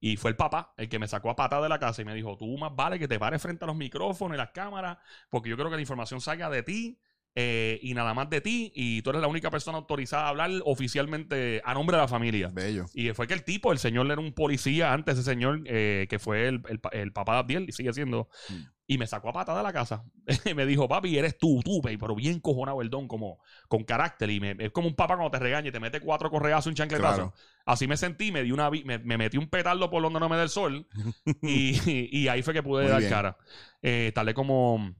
[0.00, 2.14] Y fue el papá el que me sacó a patada de la casa y me
[2.14, 4.96] dijo: Tú más vale que te pares frente a los micrófonos y las cámaras,
[5.28, 6.98] porque yo creo que la información salga de ti.
[7.34, 10.50] Eh, y nada más de ti, y tú eres la única persona autorizada a hablar
[10.64, 12.50] oficialmente a nombre de la familia.
[12.52, 12.84] Bello.
[12.94, 16.18] Y fue que el tipo, el señor era un policía antes, ese señor eh, que
[16.18, 18.28] fue el, el pa- el papá de Abdiel y sigue siendo.
[18.50, 18.54] Mm.
[18.88, 20.04] Y me sacó a patada de la casa.
[20.54, 24.28] me dijo, papi, eres tú, tú, pe", pero bien cojonado el don, como con carácter.
[24.28, 26.74] Y me- es como un papá cuando te regaña y te mete cuatro correazos, un
[26.74, 27.14] chancletazo.
[27.16, 27.34] Claro.
[27.64, 30.36] Así me sentí, me, di una, me, me metí un petardo por donde no me
[30.36, 30.86] da el sol.
[31.42, 33.10] y, y ahí fue que pude Muy dar bien.
[33.10, 33.38] cara.
[33.80, 34.94] Eh, tardé como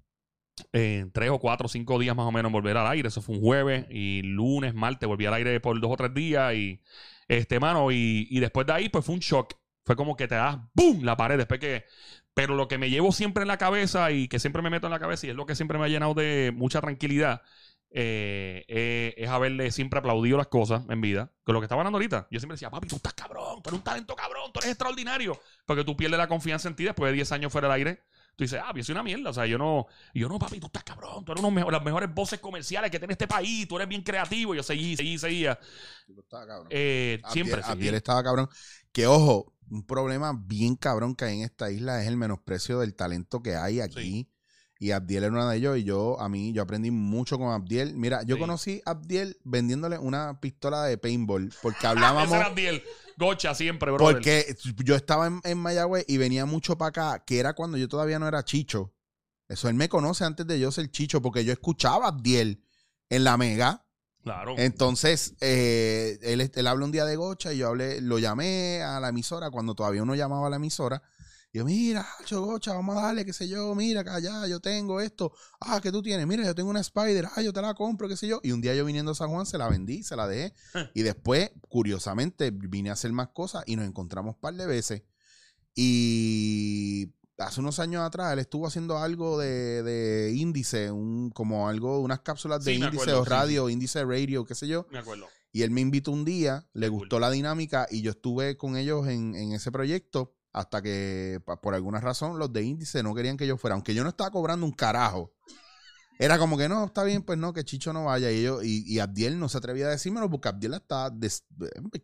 [0.73, 3.09] eh, tres o cuatro o cinco días más o menos en volver al aire.
[3.09, 6.55] Eso fue un jueves y lunes, martes volví al aire por dos o tres días
[6.55, 6.81] y
[7.29, 9.55] este mano y, y después de ahí pues fue un shock.
[9.85, 11.85] Fue como que te das boom la pared después que
[12.35, 14.93] pero lo que me llevo siempre en la cabeza y que siempre me meto en
[14.93, 17.43] la cabeza y es lo que siempre me ha llenado de mucha tranquilidad
[17.95, 21.31] eh, eh, es haberle siempre aplaudido las cosas en vida.
[21.45, 22.27] Con lo que estaba hablando ahorita.
[22.31, 25.39] Yo siempre decía, papi, tú estás cabrón, tú eres un talento cabrón, tú eres extraordinario.
[25.67, 28.03] Porque tú pierdes la confianza en ti después de 10 años fuera del aire.
[28.35, 29.31] Tú dices, ah, yo soy una mierda.
[29.31, 31.25] O sea, yo no, yo no, papi, tú estás cabrón.
[31.25, 33.69] Tú eres uno de las mejores voces comerciales que tiene este país.
[33.69, 34.55] Tú eres bien creativo.
[34.55, 35.59] Yo seguí, seguí, seguía.
[36.09, 36.69] Estaba cabrón.
[36.71, 37.55] Eh, siempre.
[37.55, 37.73] Abdiel, sí.
[37.73, 38.49] Abdiel estaba cabrón.
[38.93, 42.95] Que ojo, un problema bien cabrón que hay en esta isla es el menosprecio del
[42.95, 44.29] talento que hay aquí.
[44.83, 45.79] Y Abdiel era uno de ellos.
[45.79, 47.95] Y yo, a mí, yo aprendí mucho con Abdiel.
[47.95, 48.41] Mira, yo Sí.
[48.41, 51.53] conocí a Abdiel vendiéndole una pistola de paintball.
[51.63, 52.33] Porque Ese hablábamos.
[52.35, 52.83] era Abdiel.
[53.17, 53.99] Gocha siempre, bro.
[54.05, 57.87] porque yo estaba en, en Mayagüez y venía mucho para acá, que era cuando yo
[57.87, 58.93] todavía no era chicho.
[59.49, 62.65] Eso él me conoce antes de yo ser chicho, porque yo escuchaba a Abdiel
[63.09, 63.87] en la mega.
[64.25, 64.55] Claro.
[64.57, 68.99] Entonces, eh, él, él habla un día de Gocha y yo hablé, lo llamé a
[68.99, 71.03] la emisora cuando todavía uno llamaba a la emisora.
[71.55, 74.59] Y yo, mira, Hacho, Gocha, vamos a darle, qué sé yo, mira, que allá yo
[74.61, 75.33] tengo esto.
[75.61, 78.17] Ah, que tú tienes, mira, yo tengo una Spider, ah, yo te la compro, qué
[78.17, 78.41] sé yo.
[78.43, 80.55] Y un día yo viniendo a San Juan se la vendí, se la dejé.
[80.95, 85.03] y después, curiosamente, vine a hacer más cosas y nos encontramos un par de veces.
[85.75, 92.01] Y hace unos años atrás él estuvo haciendo algo de, de índice, un, como algo,
[92.01, 94.87] unas cápsulas de Sí, índice acuerdo, o sí, radio, índice radio, qué sé yo.
[94.91, 95.27] Me acuerdo.
[95.53, 97.01] Y él me invitó un día, le cool.
[97.01, 101.75] gustó la dinámica y yo estuve con ellos en, en ese proyecto hasta que, por
[101.75, 104.67] alguna razón, los de índice no querían que yo fuera, aunque yo no estaba cobrando
[104.67, 105.33] un carajo.
[106.19, 108.31] Era como que no, está bien, pues no, que Chicho no vaya.
[108.31, 111.45] Y, yo, y, y Abdiel no se atrevía a decírmelo porque Abdiel estaba des-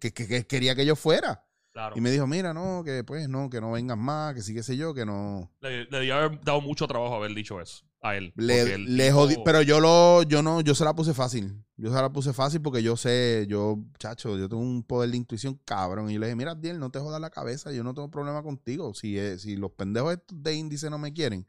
[0.00, 1.44] que, que- que quería que yo fuera.
[1.72, 1.96] Claro.
[1.96, 4.62] Y me dijo, mira, no, que pues no, que no vengas más, que sí, que
[4.64, 5.52] sé yo, que no.
[5.60, 7.84] Le, le haber dado mucho trabajo haber dicho eso.
[8.00, 8.32] A él.
[8.36, 11.64] Le, le tipo- jodí- pero yo lo, yo no, yo se la puse fácil.
[11.76, 15.16] Yo se la puse fácil porque yo sé, yo, chacho, yo tengo un poder de
[15.16, 16.10] intuición cabrón.
[16.10, 18.42] Y yo le dije, mira, Diel, no te jodas la cabeza, yo no tengo problema
[18.42, 18.94] contigo.
[18.94, 21.46] Si, eh, si los pendejos estos de índice no me quieren,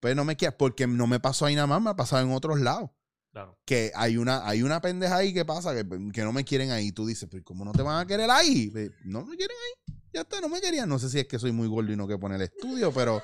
[0.00, 2.32] pues no me quieren, porque no me pasó ahí nada más, me ha pasado en
[2.32, 2.90] otros lados.
[3.32, 3.58] Claro.
[3.64, 6.92] Que hay una, hay una pendeja ahí que pasa, que, que no me quieren ahí.
[6.92, 8.68] Tú dices, pero ¿cómo no te van a querer ahí?
[8.70, 9.94] Pues, No me quieren ahí.
[10.12, 10.88] Ya está, no me querían.
[10.88, 13.20] No sé si es que soy muy gordo y no que poner el estudio, pero.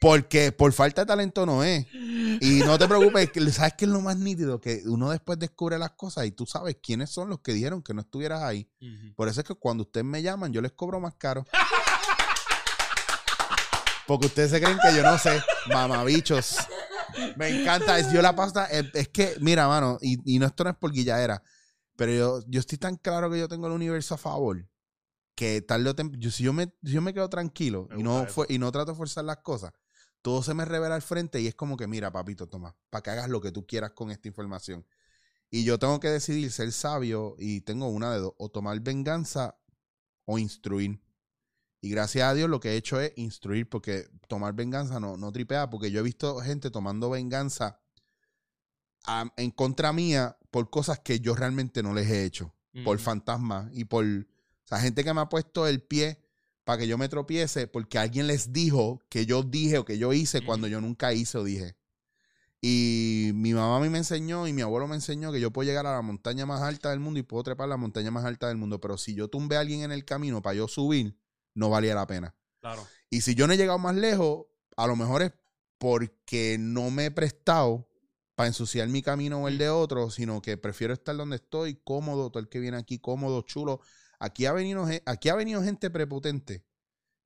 [0.00, 1.86] Porque por falta de talento no es.
[1.92, 4.60] Y no te preocupes, que ¿sabes qué es lo más nítido?
[4.60, 7.94] Que uno después descubre las cosas y tú sabes quiénes son los que dijeron que
[7.94, 8.70] no estuvieras ahí.
[9.16, 11.44] Por eso es que cuando ustedes me llaman, yo les cobro más caro.
[14.06, 16.56] Porque ustedes se creen que yo no sé, mamabichos.
[17.36, 17.98] Me encanta.
[17.98, 18.64] Es, yo la pasta.
[18.66, 21.42] Es, es que, mira, mano, y, y no esto no es por guilladera,
[21.96, 24.66] pero yo, yo estoy tan claro que yo tengo el universo a favor
[25.38, 28.02] que tarde o temprano, yo, si yo me, si yo me quedo tranquilo Me y
[28.02, 29.72] no, fue, y no trato de forzar las cosas,
[30.22, 33.10] todo se me revela al frente y es como que, mira, papito, toma, para que
[33.10, 34.86] hagas lo que tú quieras con esta información.
[35.50, 39.58] Y yo tengo que decidir ser sabio y tengo una de dos, o tomar venganza
[40.26, 41.00] o instruir.
[41.80, 45.32] Y gracias a Dios lo que he hecho es instruir, porque tomar venganza no, no
[45.32, 47.80] tripea, porque yo he visto gente tomando venganza
[49.06, 52.54] a- en contra mía por cosas que yo realmente no les he hecho,
[52.84, 56.20] por fantasmas y por, o sea, gente que me ha puesto el pie
[56.68, 60.12] para que yo me tropiece porque alguien les dijo que yo dije o que yo
[60.12, 61.78] hice cuando yo nunca hice o dije.
[62.60, 65.66] Y mi mamá a mí me enseñó y mi abuelo me enseñó que yo puedo
[65.66, 68.48] llegar a la montaña más alta del mundo y puedo trepar la montaña más alta
[68.48, 71.16] del mundo, pero si yo tumbé a alguien en el camino para yo subir,
[71.54, 72.34] no valía la pena.
[72.60, 72.86] Claro.
[73.08, 74.44] Y si yo no he llegado más lejos,
[74.76, 75.32] a lo mejor es
[75.78, 77.88] porque no me he prestado
[78.34, 82.28] para ensuciar mi camino o el de otro, sino que prefiero estar donde estoy, cómodo,
[82.28, 83.80] todo el que viene aquí, cómodo, chulo.
[84.18, 86.64] Aquí ha venido, aquí ha venido gente prepotente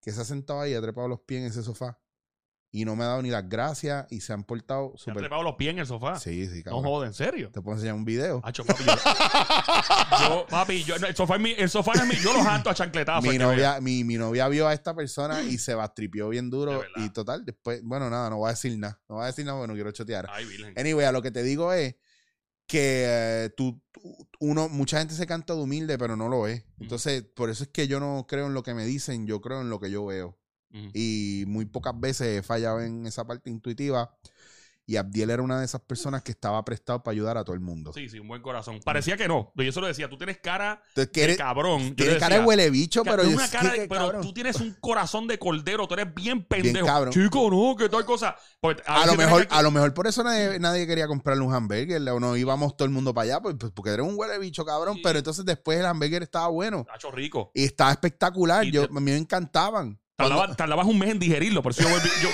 [0.01, 1.99] que se ha sentado ahí, ha trepado los pies en ese sofá
[2.75, 5.23] y no me ha dado ni las gracias y se han portado Se han súper...
[5.25, 6.19] trepado los pies en el sofá.
[6.19, 6.85] Sí, sí, no cabrón.
[6.85, 7.51] joder, ¿en serio?
[7.53, 8.41] Te puedo enseñar un video.
[8.43, 8.95] Hacho, papi, yo,
[10.29, 12.71] yo, papi, yo, no, el sofá es mi, el sofá es mi, yo los janto
[12.71, 13.31] a chancletazos.
[13.31, 16.83] mi novia, mi, mi novia vio a esta persona y se bastripió bien duro.
[16.97, 18.99] Y total, después, bueno, nada, no voy a decir nada.
[19.07, 20.29] No voy a decir nada porque no quiero chotear.
[20.31, 20.73] Ay, virgen.
[20.79, 21.95] Anyway, a lo que te digo es
[22.67, 23.81] que eh, tú,
[24.41, 26.65] uno, mucha gente se canta de humilde, pero no lo es.
[26.81, 29.61] Entonces, por eso es que yo no creo en lo que me dicen, yo creo
[29.61, 30.39] en lo que yo veo.
[30.95, 34.17] Y muy pocas veces he fallado en esa parte intuitiva.
[34.85, 37.61] Y Abdiel era una de esas personas que estaba prestado para ayudar a todo el
[37.61, 37.93] mundo.
[37.93, 38.81] Sí, sí, un buen corazón.
[38.85, 39.53] Parecía que no.
[39.55, 41.95] Yo se lo decía, tú tienes cara Entonces, de eres- cabrón.
[41.95, 44.23] Tienes cara de huele bicho, pero una cara de- pero cabrón.
[44.23, 46.85] tú tienes un corazón de cordero, tú eres bien pendejo.
[46.87, 47.13] cabrón.
[47.13, 48.37] Chico, no, que tal cosa.
[48.61, 52.03] Porque A lo, mejor, a lo mejor por eso nadie, nadie quería comprarle un hamburger
[52.11, 54.65] o no íbamos todo el mundo para allá, pues, pues, porque eres un huele bicho,
[54.65, 54.97] cabrón.
[54.97, 55.01] Sí.
[55.05, 57.53] Pero entonces después el hamburger estaba bueno Hacho rico.
[57.55, 58.65] y estaba espectacular.
[58.65, 60.01] Y Yo, te- a mí me encantaban.
[60.29, 62.29] Tardaba- tardabas un mes en digerirlo, por eso yo, volví- yo,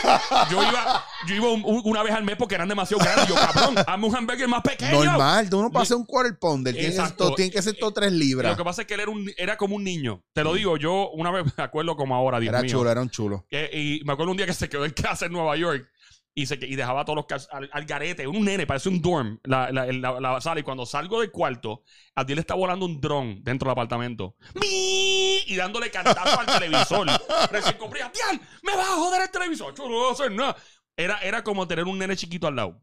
[0.51, 3.29] yo iba, yo iba un- un- una vez al mes porque eran demasiado grandes.
[3.29, 5.05] Yo, cabrón, hazme un hamburger más pequeño.
[5.05, 7.35] normal, tú no pasas un quarter pounder, Exacto.
[7.35, 8.53] tiene que ser todo tres libras.
[8.53, 10.23] Lo que pasa es que él era, un, era como un niño.
[10.33, 12.71] Te lo digo, yo una vez me acuerdo como ahora, Dios Era mío.
[12.71, 13.47] chulo, era un chulo.
[13.51, 13.71] Eh,
[14.01, 15.87] y me acuerdo un día que se quedó en casa en Nueva York
[16.35, 18.27] y, se, y dejaba todos los al, al garete.
[18.27, 20.61] Un nene, parece un dorm, la, la, la- la sala.
[20.61, 21.83] Y cuando salgo del cuarto,
[22.15, 24.37] a ti le está volando un dron dentro del apartamento.
[24.55, 25.41] ¡Mi!
[25.47, 27.07] Y dándole cantazo al televisor.
[27.51, 28.41] Recién compré, ¡Tial!
[28.63, 29.75] ¡Me vas a joder el televisor!
[29.77, 30.57] Yo no voy a hacer nada.
[30.97, 32.81] Era, era como tener un nene chiquito al lado.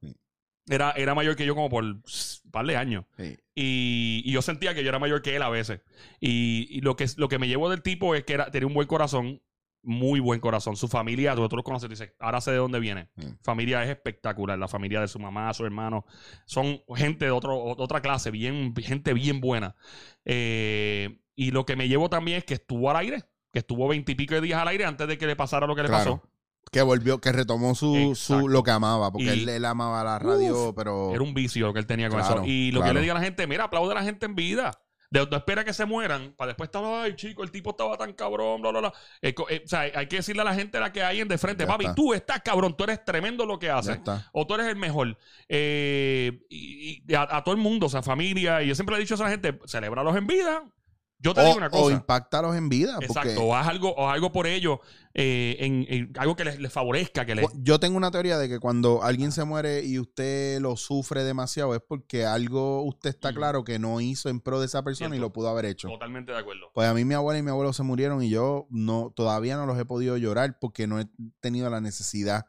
[0.67, 2.01] Era, era mayor que yo como por un
[2.51, 3.05] par de años.
[3.17, 3.37] Sí.
[3.53, 5.81] Y, y yo sentía que yo era mayor que él a veces.
[6.19, 8.73] Y, y lo, que, lo que me llevó del tipo es que era, tenía un
[8.73, 9.41] buen corazón,
[9.85, 10.75] muy buen corazón.
[10.75, 13.09] Su familia, tú, tú lo conoces, dices, ahora sé de dónde viene.
[13.15, 13.41] Mm.
[13.41, 14.57] Familia es espectacular.
[14.57, 16.05] La familia de su mamá, su hermano,
[16.45, 19.75] son gente de otro, otra clase, bien, gente bien buena.
[20.25, 24.35] Eh, y lo que me llevo también es que estuvo al aire, que estuvo veintipico
[24.35, 26.21] de días al aire antes de que le pasara lo que le pasó.
[26.71, 30.73] Que volvió, que retomó su, su lo que amaba, porque él, él amaba la radio,
[30.75, 32.45] pero Era un vicio lo que él tenía con Claro, eso.
[32.45, 34.35] Y lo que yo le digo a la gente, mira, aplaude a la gente en
[34.35, 34.71] vida.
[35.25, 38.61] De, espera que se mueran para después estar, ay, chico, el tipo estaba tan cabrón,
[38.61, 38.93] bla, bla, bla.
[39.21, 41.37] Eh, eh, o sea, hay que decirle a la gente la que hay en de
[41.37, 41.95] frente, Ya papi, está.
[41.95, 43.99] tú estás cabrón, tú eres tremendo lo que haces.
[44.33, 45.17] O tú eres el mejor.
[45.49, 48.61] Eh, y, y a, a todo el mundo, o sea, familia.
[48.61, 50.63] Y yo siempre le he dicho a esa gente, celébralos en vida.
[51.17, 51.93] Yo te O, digo una o cosa.
[51.93, 54.79] impactalos en vida, Exacto, porque o haz algo, o haz algo por ellos,
[55.17, 57.47] eh, en, en algo que les, les favorezca, que les...
[57.63, 61.73] yo tengo una teoría de que cuando alguien se muere y usted lo sufre demasiado
[61.73, 63.37] es porque algo usted está Ujú.
[63.37, 65.87] claro que no hizo en pro de esa persona y lo pudo haber hecho.
[65.87, 66.69] Totalmente de acuerdo.
[66.73, 69.65] Pues a mí mi abuela y mi abuelo se murieron y yo no todavía no
[69.65, 71.07] los he podido llorar porque no he
[71.39, 72.45] tenido la necesidad.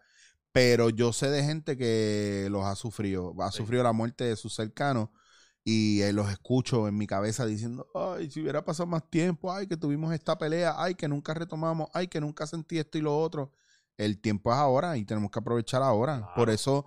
[0.51, 3.59] Pero yo sé de gente que los ha sufrido, ha Sí.
[3.59, 5.11] sufrido la muerte de sus cercanos
[5.69, 9.67] y eh, los escucho en mi cabeza diciendo, ay, si hubiera pasado más tiempo, ay,
[9.67, 13.19] que tuvimos esta pelea, ay, que nunca retomamos, ay, que nunca sentí esto y lo
[13.19, 13.53] otro.
[13.99, 16.19] el tiempo es ahora y tenemos que aprovechar ahora.
[16.19, 16.33] Claro.
[16.37, 16.87] Por eso,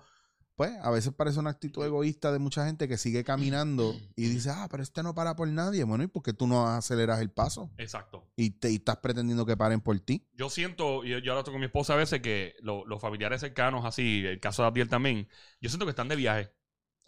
[0.56, 4.50] pues, a veces parece una actitud egoísta de mucha gente que sigue caminando y dice,
[4.52, 5.84] ah, pero este no para por nadie.
[5.84, 7.72] Bueno, ¿y por qué tú no aceleras el paso?
[7.80, 8.28] Exacto.
[8.38, 10.26] Y, te, y estás pretendiendo que paren por ti.
[10.34, 13.42] Yo siento, y yo, yo hablo con mi esposa a veces, que lo- los familiares
[13.42, 15.28] cercanos, así, el caso de Abdiel también,
[15.60, 16.52] yo siento que están de viaje.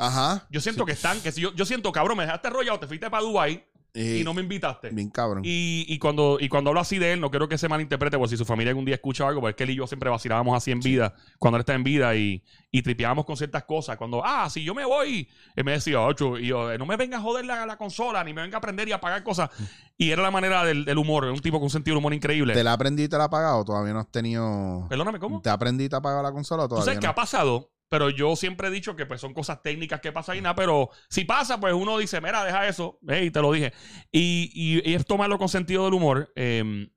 [0.02, 0.48] Ajá.
[0.50, 3.10] Yo siento que están, que si yo, yo siento, cabrón, me dejaste arrollado, te fuiste
[3.10, 4.90] para Dubai y no me invitaste.
[4.90, 5.44] Bien cabrón.
[5.46, 8.30] Y, y cuando, y cuando hablo así de él, no quiero que se malinterprete, por
[8.30, 10.56] si su familia algún día escucha algo, porque es que él y yo siempre vacilábamos
[10.56, 12.42] así en vida, cuando él está en vida, y,
[12.72, 13.98] y tripeábamos con ciertas cosas.
[13.98, 17.18] Cuando, ah, si yo me voy, él me decía, ocho, y yo, no me venga
[17.18, 19.50] a joder la, la consola, ni me venga a aprender y a pagar cosas.
[19.98, 22.54] Y era la manera del, del humor, un tipo con un sentido de humor increíble.
[22.54, 23.66] ¿Te la aprendí y te la has pagado?
[23.66, 24.88] ¿Todavía no has tenido...
[24.88, 25.42] Perdóname, ¿cómo?
[25.42, 27.12] ¿Te aprendí y te has pagado la consola o Tú todavía sabes qué no?
[27.12, 30.42] ha pasado, pero yo siempre he dicho que pues son cosas técnicas que pasan y
[30.42, 33.74] nada, pero si pasa, pues uno dice, mira, deja eso, y te lo dije.
[34.14, 36.88] Y, y- y es tomarlo con sentido del humor, eh,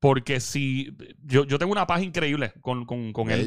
[0.00, 3.40] porque si yo, yo tengo una paz increíble con, con, con él,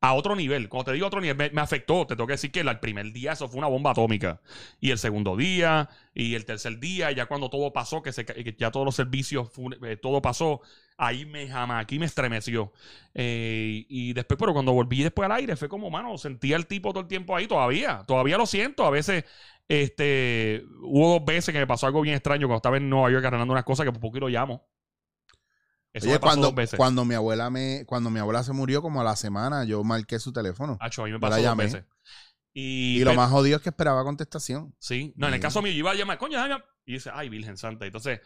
[0.00, 0.68] a otro nivel.
[0.68, 2.06] Cuando te digo otro nivel, me, me afectó.
[2.06, 4.40] Te tengo que decir que el, primer día eso fue una bomba atómica.
[4.78, 8.54] Y el segundo día, y el tercer día, ya cuando todo pasó, que, se, que
[8.56, 9.50] ya todos los servicios,
[9.82, 10.60] eh, todo pasó,
[10.98, 12.72] ahí me jamás, aquí me estremeció.
[13.14, 16.90] Eh, y después, pero cuando volví después al aire, fue como, mano, sentía el tipo
[16.90, 18.84] todo el tiempo ahí, todavía, todavía lo siento.
[18.84, 19.24] A veces,
[19.68, 23.24] este, hubo dos veces que me pasó algo bien extraño cuando estaba en Nueva York
[23.24, 24.66] arreglando unas cosas que por lo llamo.
[25.92, 26.76] Eso Oye, me pasó cuando, dos veces.
[26.76, 30.18] cuando mi abuela me, cuando mi abuela se murió como a la semana, yo marqué
[30.18, 30.76] su teléfono.
[30.80, 31.84] Acho, a mí me la pasó dos veces.
[32.52, 34.74] Y, y lo más jodido es que esperaba contestación.
[34.78, 37.28] Sí, no, en el caso mío, yo iba a llamar, coño, dame- Y dice, ay,
[37.28, 37.84] Virgen Santa.
[37.86, 38.20] Entonces,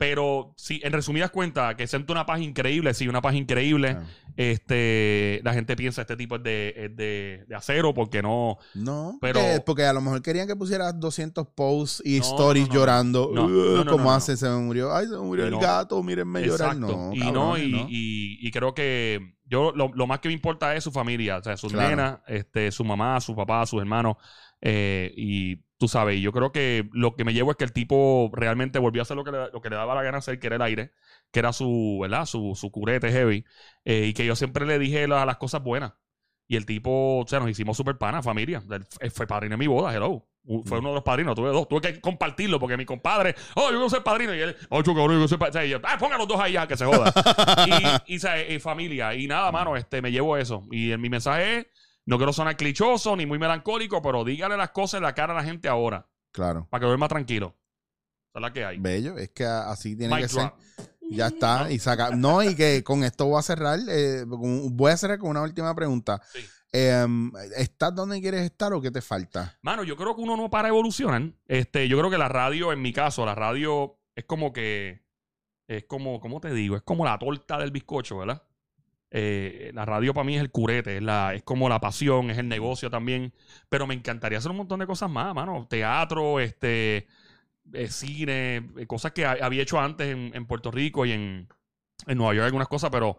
[0.00, 3.98] pero sí, en resumidas cuentas, que siento una paz increíble, sí, una paz increíble.
[4.00, 4.04] Ah.
[4.34, 8.56] Este, la gente piensa este tipo es de, es de, de acero porque no.
[8.74, 12.68] No, Pero- porque, porque a lo mejor querían que pusieras 200 posts y No, stories
[12.68, 13.30] no, no, llorando.
[13.34, 14.16] No, "Uh, no, no, ¿Cómo no, no.
[14.16, 14.38] hace?
[14.38, 14.90] Se me murió.
[14.96, 16.02] Ay, se me murió el gato.
[16.02, 16.76] Mírenme llorar.
[16.78, 20.74] No, y no, y, y- y creo que yo lo, lo más que me importa
[20.74, 21.90] es su familia, o sea, sus Claro.
[21.90, 24.16] nenas, este, su mamá, su papá, sus hermanos.
[24.62, 27.72] eh, y tú sabes, y yo creo que lo que me llevo es que el
[27.72, 30.38] tipo realmente volvió a hacer lo que le, lo que le daba la gana hacer,
[30.38, 30.92] que era el aire,
[31.32, 32.26] que era su, ¿verdad?
[32.26, 33.44] Su, su curete heavy.
[33.84, 35.94] eh, y que yo siempre le dije la- las cosas buenas.
[36.46, 38.62] Y el tipo, o sea, nos hicimos súper pana, familia.
[39.00, 40.26] Él fue padrino de mi boda, hello.
[40.64, 40.80] Fue Mm.
[40.80, 41.68] uno de los padrinos, tuve dos.
[41.68, 44.34] Tuve que compartirlo porque mi compadre, oh, yo quiero ser padrino.
[44.34, 45.64] Y él, oh, yo quiero ser padrino.
[45.64, 47.12] Y yo, ah, pongan los dos ahí ya, que se joda.
[48.06, 48.54] y, y.
[48.54, 49.14] Y familia.
[49.14, 50.66] Y nada, mano, este, me llevo eso.
[50.72, 51.66] Y mi mensaje es,
[52.06, 55.36] no quiero sonar clichoso ni muy melancólico, pero dígale las cosas en la cara a
[55.36, 56.66] la gente ahora, Claro.
[56.70, 57.56] para que duerma tranquilo.
[58.30, 58.78] Esa es la que hay.
[58.78, 59.16] Bello.
[59.18, 60.52] Es que así tiene que ser.
[61.10, 61.70] Ya está.
[61.72, 62.10] Y saca.
[62.10, 63.80] No, y que con esto voy a cerrar.
[63.88, 66.22] eh, voy a cerrar con una última pregunta.
[66.32, 66.38] Sí.
[66.72, 69.58] Em, ¿Estás donde quieres estar o qué te falta?
[69.62, 71.32] Mano, yo creo que uno no para evolucionar.
[71.48, 75.04] Este, yo creo que la radio, en mi caso, la radio es como que.
[75.66, 76.76] Es como, ¿cómo te digo?
[76.76, 78.42] Es como la torta del bizcocho, ¿verdad?
[79.10, 82.38] Eh, la radio para mí es el curete, es, la, es como la pasión, es
[82.38, 83.32] el negocio también.
[83.68, 85.66] Pero me encantaría hacer un montón de cosas más, mano.
[85.68, 87.06] Teatro, este,
[87.72, 91.48] eh, cine, eh, cosas que ha- había hecho antes en, en Puerto Rico y en,
[92.06, 93.18] en Nueva York, algunas cosas, pero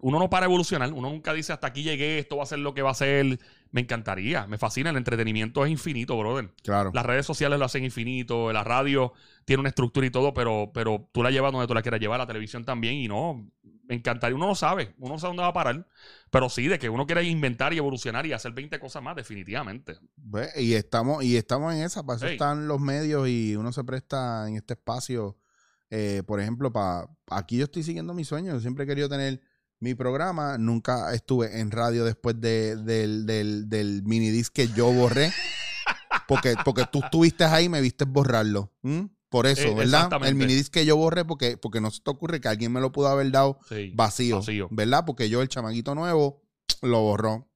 [0.00, 0.92] uno no para evolucionar.
[0.92, 3.38] Uno nunca dice hasta aquí llegué, esto va a ser lo que va a ser.
[3.74, 4.90] Me encantaría, me fascina.
[4.90, 6.48] El entretenimiento es infinito, brother.
[6.62, 6.92] Claro.
[6.94, 9.12] Las redes sociales lo hacen infinito, la radio
[9.44, 12.20] tiene una estructura y todo, pero, pero tú la llevas donde tú la quieras llevar,
[12.20, 13.50] la televisión también, y no,
[13.88, 14.36] me encantaría.
[14.36, 15.88] Uno no sabe, uno no sabe dónde va a parar,
[16.30, 19.98] pero sí, de que uno quiere inventar y evolucionar y hacer 20 cosas más, definitivamente.
[20.14, 23.82] Ve, Y estamos, y estamos en esa, para eso están los medios y uno se
[23.82, 25.36] presta en este espacio.
[25.90, 28.52] eh, por ejemplo, para aquí yo estoy siguiendo mi sueño.
[28.52, 29.40] Yo siempre he querido tener
[29.80, 30.56] mi programa.
[30.58, 35.32] Nunca estuve en radio después de- del, del, del minidisc que yo borré.
[36.26, 38.72] Porque, porque tú estuviste ahí y me viste borrarlo.
[39.28, 40.08] Por eso, Eh, ¿verdad?
[40.24, 42.92] El minidisc que yo borré, porque, porque no se te ocurre que alguien me lo
[42.92, 43.92] pudo haber dado Sí.
[43.94, 44.68] vacío, Vacío.
[44.70, 45.04] ¿verdad?
[45.04, 46.42] Porque yo, el chamaquito nuevo,
[46.82, 47.48] lo borró.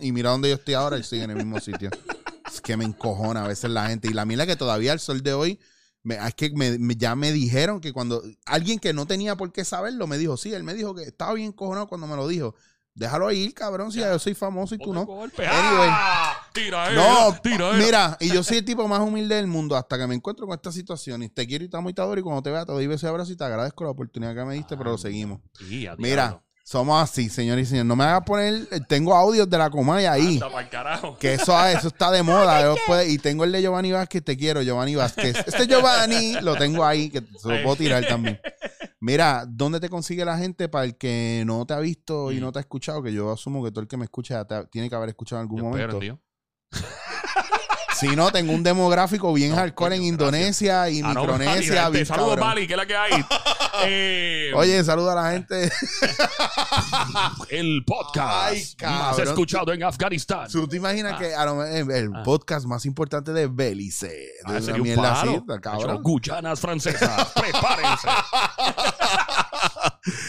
[0.00, 1.90] Y mira dónde yo estoy ahora y sigue en el mismo sitio.
[2.50, 4.08] Es que me encojona a veces la gente.
[4.08, 5.60] Y la mira que todavía al sol de hoy,
[6.04, 9.50] me- es que me- me- ya me dijeron que cuando alguien que no tenía por
[9.52, 12.28] qué saberlo me dijo, sí, él me dijo que estaba bien encojonado cuando me lo
[12.28, 12.54] dijo.
[12.96, 14.12] Déjalo ir, cabrón, si Ya.
[14.12, 15.04] yo soy famoso y tú no.
[15.04, 15.44] golpe.
[15.44, 15.88] Anyway.
[15.90, 16.36] ¡Ah!
[16.52, 17.78] Tira él, No, tira él.
[17.84, 20.54] mira, y yo soy el tipo más humilde del mundo hasta que me encuentro con
[20.54, 21.24] esta situación.
[21.24, 22.20] Y te quiero y te amo y te adoro.
[22.20, 24.44] Y cuando te vea, te doy besos y abrazos y te agradezco la oportunidad que
[24.44, 25.40] me diste, pero lo seguimos.
[25.58, 26.40] Sí, a Mira.
[26.66, 27.84] Somos así, señor y señor.
[27.84, 30.34] No me hagas poner, tengo audios de la Comay ahí.
[30.34, 31.18] Anda pa'l carajo.
[31.18, 32.74] Que eso, eso está de moda.
[33.06, 35.36] y tengo el de Giovanni Vázquez, te quiero, Giovanni Vázquez.
[35.46, 38.40] Este Giovanni lo tengo ahí, que se lo puedo tirar también.
[39.00, 42.40] Mira, ¿dónde te consigue la gente para el que no te ha visto y Mm.
[42.40, 43.02] no te ha escuchado?
[43.02, 45.40] Que yo asumo que todo el que me escucha te ha- tiene que haber escuchado
[45.40, 45.96] en algún Yo espero momento.
[45.96, 46.18] en Dios.
[47.98, 51.88] Si no, tengo un demográfico bien hardcore en coño, Indonesia y Ah, no, Micronesia.
[51.90, 52.40] Bien Saludos.
[52.40, 53.24] Bali, que es la que hay.
[53.86, 55.68] Eh, Oye, saluda a la gente.
[57.50, 60.48] el podcast Ay, más escuchado en Afganistán.
[60.50, 61.18] ¿Tú te imaginas Ah.
[61.18, 62.22] que lo el, el Ah.
[62.22, 64.28] podcast más importante de Belice?
[64.44, 66.02] Ah, de sería una un cabrón.
[66.04, 68.08] Guyanas francesas, prepárense.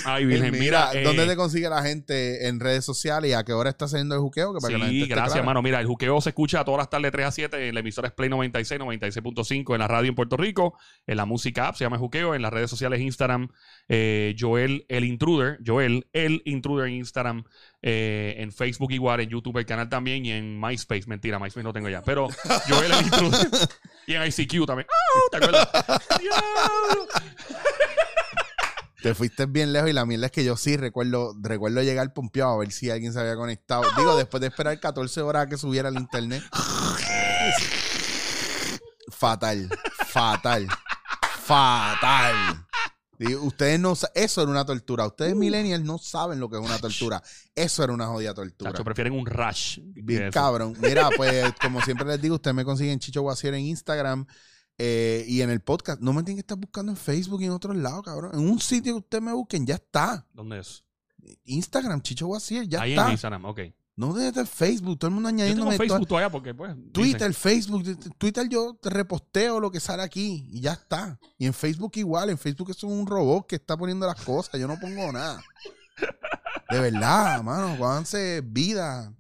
[0.05, 1.03] Ay, Virgen, Mira, mira.
[1.03, 4.15] ¿dónde eh, te consigue la gente en redes sociales y a qué hora está saliendo
[4.15, 4.53] el juqueo?
[4.53, 5.45] Que para que la gente Sí, gracias, clara.
[5.45, 5.61] mano.
[5.61, 8.13] Mira, el juqueo se escucha todas las tardes 3 a 7 en la emisora es
[8.13, 10.77] Play 96, 96.5 en la radio en Puerto Rico,
[11.07, 13.49] en la música app se llama juqueo, en las redes sociales Instagram,
[13.89, 17.43] eh, Joel el Intruder, Joel el Intruder en Instagram,
[17.81, 21.73] eh, en Facebook igual, en YouTube el canal también y en MySpace, mentira, MySpace no
[21.73, 22.27] tengo ya, pero
[22.69, 23.47] Joel el Intruder
[24.07, 24.87] y en ICQ también.
[24.89, 25.19] ¡Ah!
[25.31, 25.69] ¿Te acuerdas?
[29.05, 32.53] Te fuiste bien lejos y la mierda es que yo sí recuerdo, recuerdo llegar pompeado
[32.53, 33.83] a ver si alguien se había conectado.
[33.95, 36.41] Digo, después de esperar 14 horas a que subiera al internet.
[39.11, 39.69] Fatal,
[40.07, 40.67] fatal,
[41.43, 42.65] fatal.
[43.19, 45.05] Y ustedes no eso era una tortura.
[45.05, 47.21] Ustedes millennials no saben lo que es una tortura.
[47.53, 48.71] Eso era una jodida tortura.
[48.71, 49.81] Chacho, prefieren un rush.
[49.83, 50.75] Bien cabrón.
[50.81, 54.25] Mira, pues como siempre les digo, ustedes me consiguen Chicho Guasier en Instagram
[54.77, 56.01] eh, y en el podcast.
[56.01, 58.31] No me tienen que estar buscando en Facebook y en otros lados, cabrón.
[58.33, 60.25] En un sitio que ustedes me busquen, ya está.
[60.33, 60.83] ¿Dónde es?
[61.45, 63.05] Instagram, Chicho Guasier, ya Ahí está.
[63.05, 63.59] en Instagram, ok.
[63.97, 66.75] No desde Facebook, todo el mundo añadiéndome Facebook to- todavía porque, pues.
[66.75, 67.83] dicen- Twitter, Facebook,
[68.17, 71.17] Twitter yo te reposteo lo que sale aquí y ya está.
[71.37, 74.67] Y en Facebook igual, en Facebook es un robot que está poniendo las cosas, yo
[74.67, 75.41] no pongo nada.
[76.69, 79.13] De verdad, mano, cuánse vida.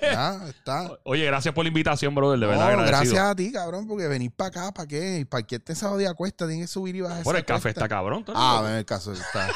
[0.00, 0.90] Ya está.
[1.04, 2.38] Oye, gracias por la invitación, brother.
[2.38, 2.98] De No, verdad, agradecido.
[3.14, 5.26] gracias a ti, cabrón, porque venir para acá, ¿para qué?
[5.28, 6.46] ¿Para qué te esa de cuesta?
[6.46, 7.80] Tienes que subir y bajar Por el café cuesta.
[7.80, 8.24] está cabrón.
[8.24, 8.64] ¿tú Ah, no?
[8.68, 9.12] ven el caso.
[9.12, 9.48] Está.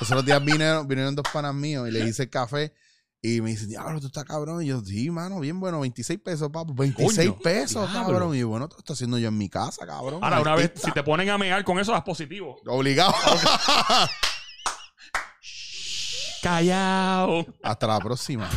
[0.00, 2.74] Los otros días vinieron, vinieron dos panas míos y le hice el café
[3.22, 4.62] y me dicen, diablo, tú estás cabrón.
[4.62, 6.74] Y yo, sí, mano, bien bueno, 26 pesos, papo.
[6.74, 8.12] 26 Coño, pesos, diablo.
[8.12, 8.34] cabrón.
[8.36, 10.22] Y yo, bueno, te lo estoy haciendo yo en mi casa, cabrón.
[10.22, 12.56] Ahora, una vez, si te ponen a mear con eso, das positivo.
[12.66, 13.14] Obligado.
[16.44, 17.46] Callao.
[17.62, 18.50] Hasta la próxima.